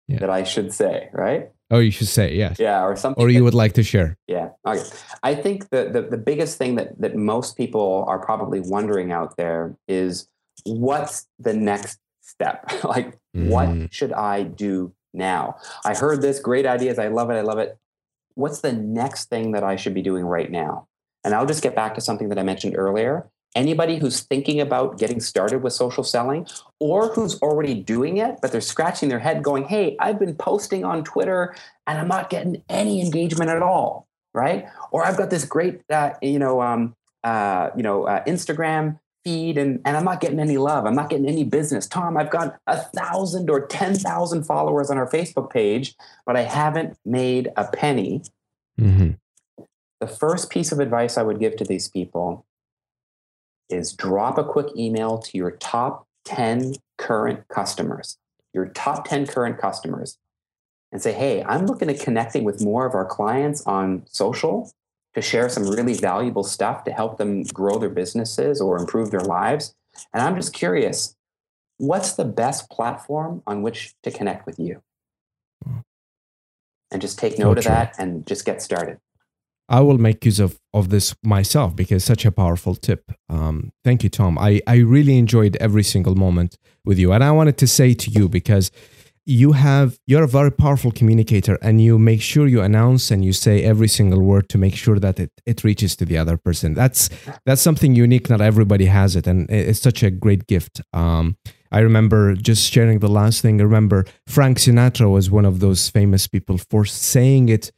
yeah. 0.07 0.19
that 0.19 0.31
I 0.31 0.45
should 0.45 0.73
say, 0.73 1.09
right? 1.13 1.51
Oh, 1.73 1.79
you 1.79 1.91
should 1.91 2.07
say 2.07 2.35
yes. 2.35 2.59
Yeah, 2.59 2.85
or 2.85 2.95
something. 2.97 3.21
Or 3.21 3.31
you 3.31 3.39
that, 3.39 3.45
would 3.45 3.55
like 3.55 3.73
to 3.75 3.83
share. 3.83 4.19
Yeah. 4.29 4.51
Okay. 4.67 4.85
I 5.23 5.35
think 5.35 5.71
the, 5.71 5.89
the 5.91 6.03
the 6.03 6.19
biggest 6.19 6.59
thing 6.59 6.77
that 6.77 7.01
that 7.01 7.17
most 7.17 7.57
people 7.57 8.05
are 8.07 8.19
probably 8.19 8.61
wondering 8.61 9.11
out 9.11 9.39
there 9.39 9.75
is 9.89 10.29
what's 10.65 11.27
the 11.39 11.55
next 11.55 11.99
step? 12.21 12.71
like, 12.85 13.19
mm. 13.35 13.49
what 13.49 13.93
should 13.93 14.13
I 14.13 14.43
do 14.43 14.93
now? 15.15 15.57
I 15.85 15.95
heard 15.95 16.21
this 16.21 16.41
great 16.41 16.67
ideas. 16.67 16.99
I 16.99 17.09
love 17.09 17.31
it. 17.31 17.35
I 17.35 17.41
love 17.41 17.59
it. 17.59 17.79
What's 18.35 18.61
the 18.61 18.73
next 18.73 19.31
thing 19.31 19.53
that 19.53 19.65
I 19.65 19.77
should 19.77 19.95
be 19.95 20.03
doing 20.03 20.27
right 20.27 20.51
now? 20.51 20.89
And 21.25 21.35
I'll 21.35 21.47
just 21.47 21.63
get 21.63 21.75
back 21.75 21.95
to 21.95 22.01
something 22.03 22.29
that 22.29 22.39
I 22.39 22.43
mentioned 22.43 22.77
earlier 22.77 23.31
anybody 23.55 23.99
who's 23.99 24.21
thinking 24.21 24.61
about 24.61 24.99
getting 24.99 25.21
started 25.21 25.63
with 25.63 25.73
social 25.73 26.05
selling 26.05 26.47
or 26.79 27.13
who's 27.13 27.41
already 27.41 27.75
doing 27.75 28.19
it, 28.19 28.37
but 28.41 28.53
they're 28.53 28.61
scratching 28.61 29.09
their 29.09 29.19
head 29.19 29.43
going, 29.43 29.65
Hey, 29.65 29.97
I've 30.01 30.19
been 30.19 30.35
posting 30.35 30.85
on 30.85 31.05
Twitter 31.05 31.55
and 31.87 31.99
I'm 31.99 32.09
not 32.09 32.31
getting 32.31 32.63
any 32.69 33.01
engagement 33.01 33.51
at 33.51 33.63
all. 33.63 34.09
Right. 34.35 34.67
Or 34.91 35.05
I've 35.05 35.19
got 35.19 35.29
this 35.29 35.45
great, 35.45 35.83
uh, 35.91 36.13
you 36.23 36.39
know, 36.39 36.63
um, 36.63 36.97
uh, 37.23 37.71
you 37.77 37.83
know, 37.83 38.05
uh, 38.05 38.25
Instagram 38.25 38.99
feed 39.25 39.59
and, 39.59 39.81
and 39.85 39.97
I'm 39.97 40.05
not 40.05 40.21
getting 40.21 40.41
any 40.41 40.57
love. 40.57 40.87
I'm 40.87 40.95
not 40.95 41.11
getting 41.11 41.29
any 41.29 41.45
business. 41.45 41.87
Tom, 41.87 42.17
I've 42.17 42.31
got 42.31 42.59
a 42.67 42.79
thousand 42.79 43.51
or 43.51 43.67
10,000 43.67 44.45
followers 44.45 44.91
on 44.91 44.97
our 44.97 45.09
Facebook 45.09 45.51
page, 45.51 45.95
but 46.25 46.37
I 46.37 46.43
haven't 46.43 46.97
made 47.05 47.51
a 47.57 47.65
penny. 47.65 48.23
Mm-hmm. 48.81 49.11
The 50.01 50.07
first 50.07 50.51
piece 50.51 50.73
of 50.73 50.81
advice 50.81 51.17
I 51.17 51.23
would 51.23 51.39
give 51.39 51.57
to 51.57 51.65
these 51.65 51.89
people 51.89 52.45
is 53.73 53.93
drop 53.93 54.39
a 54.39 54.45
quick 54.45 54.69
email 54.77 55.19
to 55.19 55.39
your 55.39 55.53
top 55.53 56.07
10 56.25 56.75
current 56.99 57.47
customers, 57.49 58.19
your 58.53 58.67
top 58.67 59.09
10 59.09 59.27
current 59.27 59.59
customers, 59.59 60.19
and 60.93 61.01
say, 61.01 61.13
hey, 61.13 61.43
I'm 61.43 61.67
looking 61.67 61.89
at 61.89 62.01
connecting 62.01 62.45
with 62.45 62.63
more 62.63 62.87
of 62.87 62.95
our 62.95 63.07
clients 63.07 63.67
on 63.67 64.05
social 64.07 64.71
to 65.15 65.23
share 65.23 65.49
some 65.49 65.69
really 65.69 65.95
valuable 65.95 66.45
stuff 66.45 66.85
to 66.85 66.93
help 66.93 67.19
them 67.19 67.43
grow 67.45 67.79
their 67.79 67.91
businesses 67.91 68.61
or 68.61 68.79
improve 68.79 69.11
their 69.11 69.21
lives. 69.21 69.75
And 70.13 70.23
I'm 70.23 70.37
just 70.37 70.53
curious, 70.53 71.17
what's 71.79 72.15
the 72.15 72.25
best 72.25 72.71
platform 72.71 73.43
on 73.47 73.63
which 73.63 73.95
to 74.03 74.11
connect 74.11 74.47
with 74.47 74.59
you? 74.59 74.83
Hmm. 75.65 75.79
And 76.91 77.01
just 77.01 77.19
take 77.19 77.39
note 77.39 77.59
of 77.59 77.65
that 77.65 77.95
and 77.99 78.27
just 78.27 78.45
get 78.45 78.61
started. 78.61 78.99
I 79.69 79.81
will 79.81 79.99
make 79.99 80.25
use 80.25 80.41
of, 80.41 80.61
of 80.75 80.91
this 80.91 81.15
myself 81.23 81.75
because 81.75 82.05
such 82.05 82.25
a 82.25 82.33
powerful 82.33 82.75
tip. 82.75 83.13
Um, 83.29 83.73
thank 83.85 84.03
you, 84.03 84.11
Tom. 84.11 84.39
I, 84.39 84.61
I 84.67 84.77
really 84.77 85.17
enjoyed 85.19 85.57
every 85.57 85.83
single 85.83 86.15
moment 86.15 86.59
with 86.85 86.99
you. 86.99 87.13
And 87.13 87.25
I 87.25 87.31
wanted 87.31 87.57
to 87.59 87.67
say 87.67 87.95
to 87.95 88.11
you 88.11 88.29
because 88.29 88.71
you 89.25 89.53
have 89.53 89.99
you're 90.07 90.25
a 90.25 90.29
very 90.29 90.51
powerful 90.51 90.91
communicator 90.91 91.57
and 91.63 91.81
you 91.81 91.99
make 91.99 92.21
sure 92.21 92.49
you 92.49 92.61
announce 92.61 93.11
and 93.11 93.25
you 93.25 93.33
say 93.33 93.63
every 93.63 93.87
single 93.87 94.21
word 94.21 94.49
to 94.49 94.59
make 94.59 94.75
sure 94.75 94.99
that 94.99 95.21
it, 95.21 95.31
it 95.47 95.63
reaches 95.63 95.95
to 95.95 96.05
the 96.05 96.19
other 96.19 96.37
person 96.37 96.75
that's 96.75 97.09
that's 97.47 97.63
something 97.63 97.95
unique 97.95 98.29
not 98.29 98.41
everybody 98.41 98.87
has 98.87 99.15
it 99.15 99.27
and 99.29 99.49
it's 99.49 99.81
such 99.81 100.03
a 100.03 100.11
great 100.11 100.49
gift 100.49 100.81
um, 100.93 101.37
i 101.71 101.79
remember 101.79 102.35
just 102.35 102.73
sharing 102.73 102.99
the 102.99 103.09
last 103.09 103.43
thing 103.43 103.61
i 103.61 103.65
remember 103.65 104.05
frank 104.27 104.59
sinatra 104.59 105.09
was 105.11 105.31
one 105.31 105.45
of 105.45 105.61
those 105.61 105.89
famous 105.89 106.27
people 106.27 106.59
for 106.59 106.85
saying 106.85 107.49
it 107.49 107.71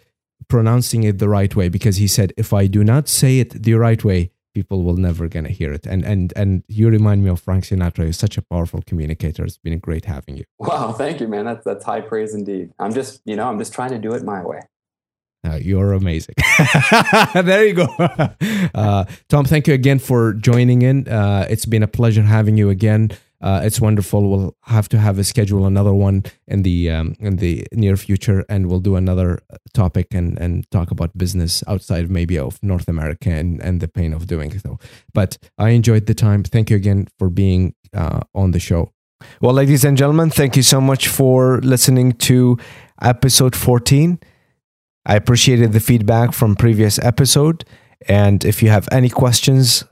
pronouncing 0.54 1.02
it 1.08 1.16
the 1.24 1.28
right 1.38 1.52
way 1.58 1.66
because 1.76 1.96
he 2.02 2.08
said 2.16 2.28
if 2.44 2.48
i 2.60 2.64
do 2.76 2.80
not 2.92 3.04
say 3.20 3.32
it 3.42 3.50
the 3.66 3.74
right 3.86 4.02
way 4.10 4.20
people 4.58 4.78
will 4.86 4.98
never 5.08 5.24
gonna 5.34 5.54
hear 5.60 5.72
it 5.78 5.84
and 5.92 6.02
and 6.12 6.32
and 6.40 6.50
you 6.68 6.86
remind 6.98 7.18
me 7.24 7.28
of 7.34 7.38
frank 7.46 7.62
sinatra 7.68 8.02
you're 8.06 8.12
such 8.26 8.36
a 8.38 8.44
powerful 8.52 8.80
communicator 8.90 9.42
it's 9.48 9.58
been 9.66 9.78
great 9.88 10.04
having 10.14 10.34
you 10.40 10.44
wow 10.68 10.92
thank 11.02 11.20
you 11.20 11.26
man 11.34 11.44
that's 11.48 11.64
that's 11.68 11.84
high 11.90 12.00
praise 12.10 12.32
indeed 12.40 12.66
i'm 12.78 12.92
just 13.00 13.12
you 13.24 13.36
know 13.38 13.46
i'm 13.50 13.58
just 13.58 13.72
trying 13.78 13.90
to 13.96 13.98
do 14.06 14.10
it 14.18 14.22
my 14.34 14.42
way 14.52 14.60
Uh, 15.46 15.58
you're 15.70 15.92
amazing. 15.92 16.34
there 17.48 17.64
you 17.68 17.74
go. 17.74 17.86
Uh, 18.82 19.04
Tom, 19.28 19.44
thank 19.44 19.68
you 19.68 19.74
again 19.74 19.98
for 19.98 20.32
joining 20.48 20.80
in. 20.90 21.06
Uh, 21.06 21.44
it's 21.52 21.66
been 21.74 21.82
a 21.82 21.86
pleasure 21.98 22.22
having 22.22 22.56
you 22.60 22.70
again. 22.70 23.10
Uh, 23.44 23.60
it's 23.62 23.78
wonderful. 23.78 24.30
We'll 24.30 24.56
have 24.62 24.88
to 24.88 24.98
have 24.98 25.18
a 25.18 25.24
schedule 25.24 25.66
another 25.66 25.92
one 25.92 26.22
in 26.48 26.62
the 26.62 26.90
um, 26.90 27.14
in 27.20 27.36
the 27.36 27.66
near 27.72 27.94
future, 27.94 28.42
and 28.48 28.68
we'll 28.68 28.80
do 28.80 28.96
another 28.96 29.38
topic 29.74 30.14
and 30.14 30.38
and 30.38 30.68
talk 30.70 30.90
about 30.90 31.16
business 31.18 31.62
outside 31.68 32.10
maybe 32.10 32.38
of 32.38 32.58
North 32.62 32.88
America 32.88 33.28
and 33.28 33.60
and 33.62 33.82
the 33.82 33.88
pain 33.88 34.14
of 34.14 34.26
doing 34.26 34.58
so. 34.58 34.78
But 35.12 35.36
I 35.58 35.70
enjoyed 35.70 36.06
the 36.06 36.14
time. 36.14 36.42
Thank 36.42 36.70
you 36.70 36.76
again 36.76 37.08
for 37.18 37.28
being 37.28 37.74
uh, 37.92 38.20
on 38.34 38.52
the 38.52 38.60
show. 38.60 38.92
Well, 39.42 39.52
ladies 39.52 39.84
and 39.84 39.98
gentlemen, 39.98 40.30
thank 40.30 40.56
you 40.56 40.62
so 40.62 40.80
much 40.80 41.08
for 41.08 41.60
listening 41.60 42.12
to 42.12 42.56
episode 43.02 43.54
14. 43.54 44.18
I 45.04 45.16
appreciated 45.16 45.72
the 45.72 45.80
feedback 45.80 46.32
from 46.32 46.56
previous 46.56 46.98
episode. 46.98 47.66
And 48.08 48.42
if 48.42 48.62
you 48.62 48.70
have 48.70 48.88
any 48.90 49.10
questions, 49.10 49.84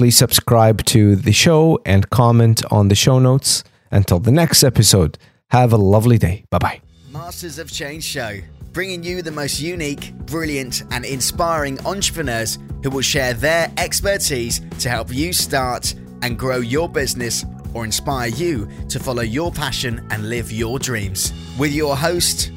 please 0.00 0.16
subscribe 0.16 0.82
to 0.86 1.14
the 1.14 1.30
show 1.30 1.78
and 1.84 2.08
comment 2.08 2.62
on 2.70 2.88
the 2.88 2.94
show 2.94 3.18
notes. 3.18 3.62
Until 3.90 4.18
the 4.18 4.30
next 4.30 4.64
episode, 4.64 5.18
have 5.48 5.74
a 5.74 5.76
lovely 5.76 6.16
day. 6.16 6.46
Bye 6.48 6.56
bye. 6.56 6.80
Masters 7.12 7.58
of 7.58 7.70
Change 7.70 8.02
Show, 8.02 8.38
bringing 8.72 9.02
you 9.02 9.20
the 9.20 9.30
most 9.30 9.60
unique, 9.60 10.14
brilliant, 10.24 10.84
and 10.90 11.04
inspiring 11.04 11.78
entrepreneurs 11.84 12.58
who 12.82 12.88
will 12.88 13.02
share 13.02 13.34
their 13.34 13.70
expertise 13.76 14.62
to 14.78 14.88
help 14.88 15.12
you 15.12 15.34
start 15.34 15.94
and 16.22 16.38
grow 16.38 16.60
your 16.60 16.88
business 16.88 17.44
or 17.74 17.84
inspire 17.84 18.28
you 18.28 18.70
to 18.88 18.98
follow 18.98 19.20
your 19.20 19.52
passion 19.52 20.06
and 20.10 20.30
live 20.30 20.50
your 20.50 20.78
dreams. 20.78 21.30
With 21.58 21.72
your 21.74 21.94
host 21.94 22.52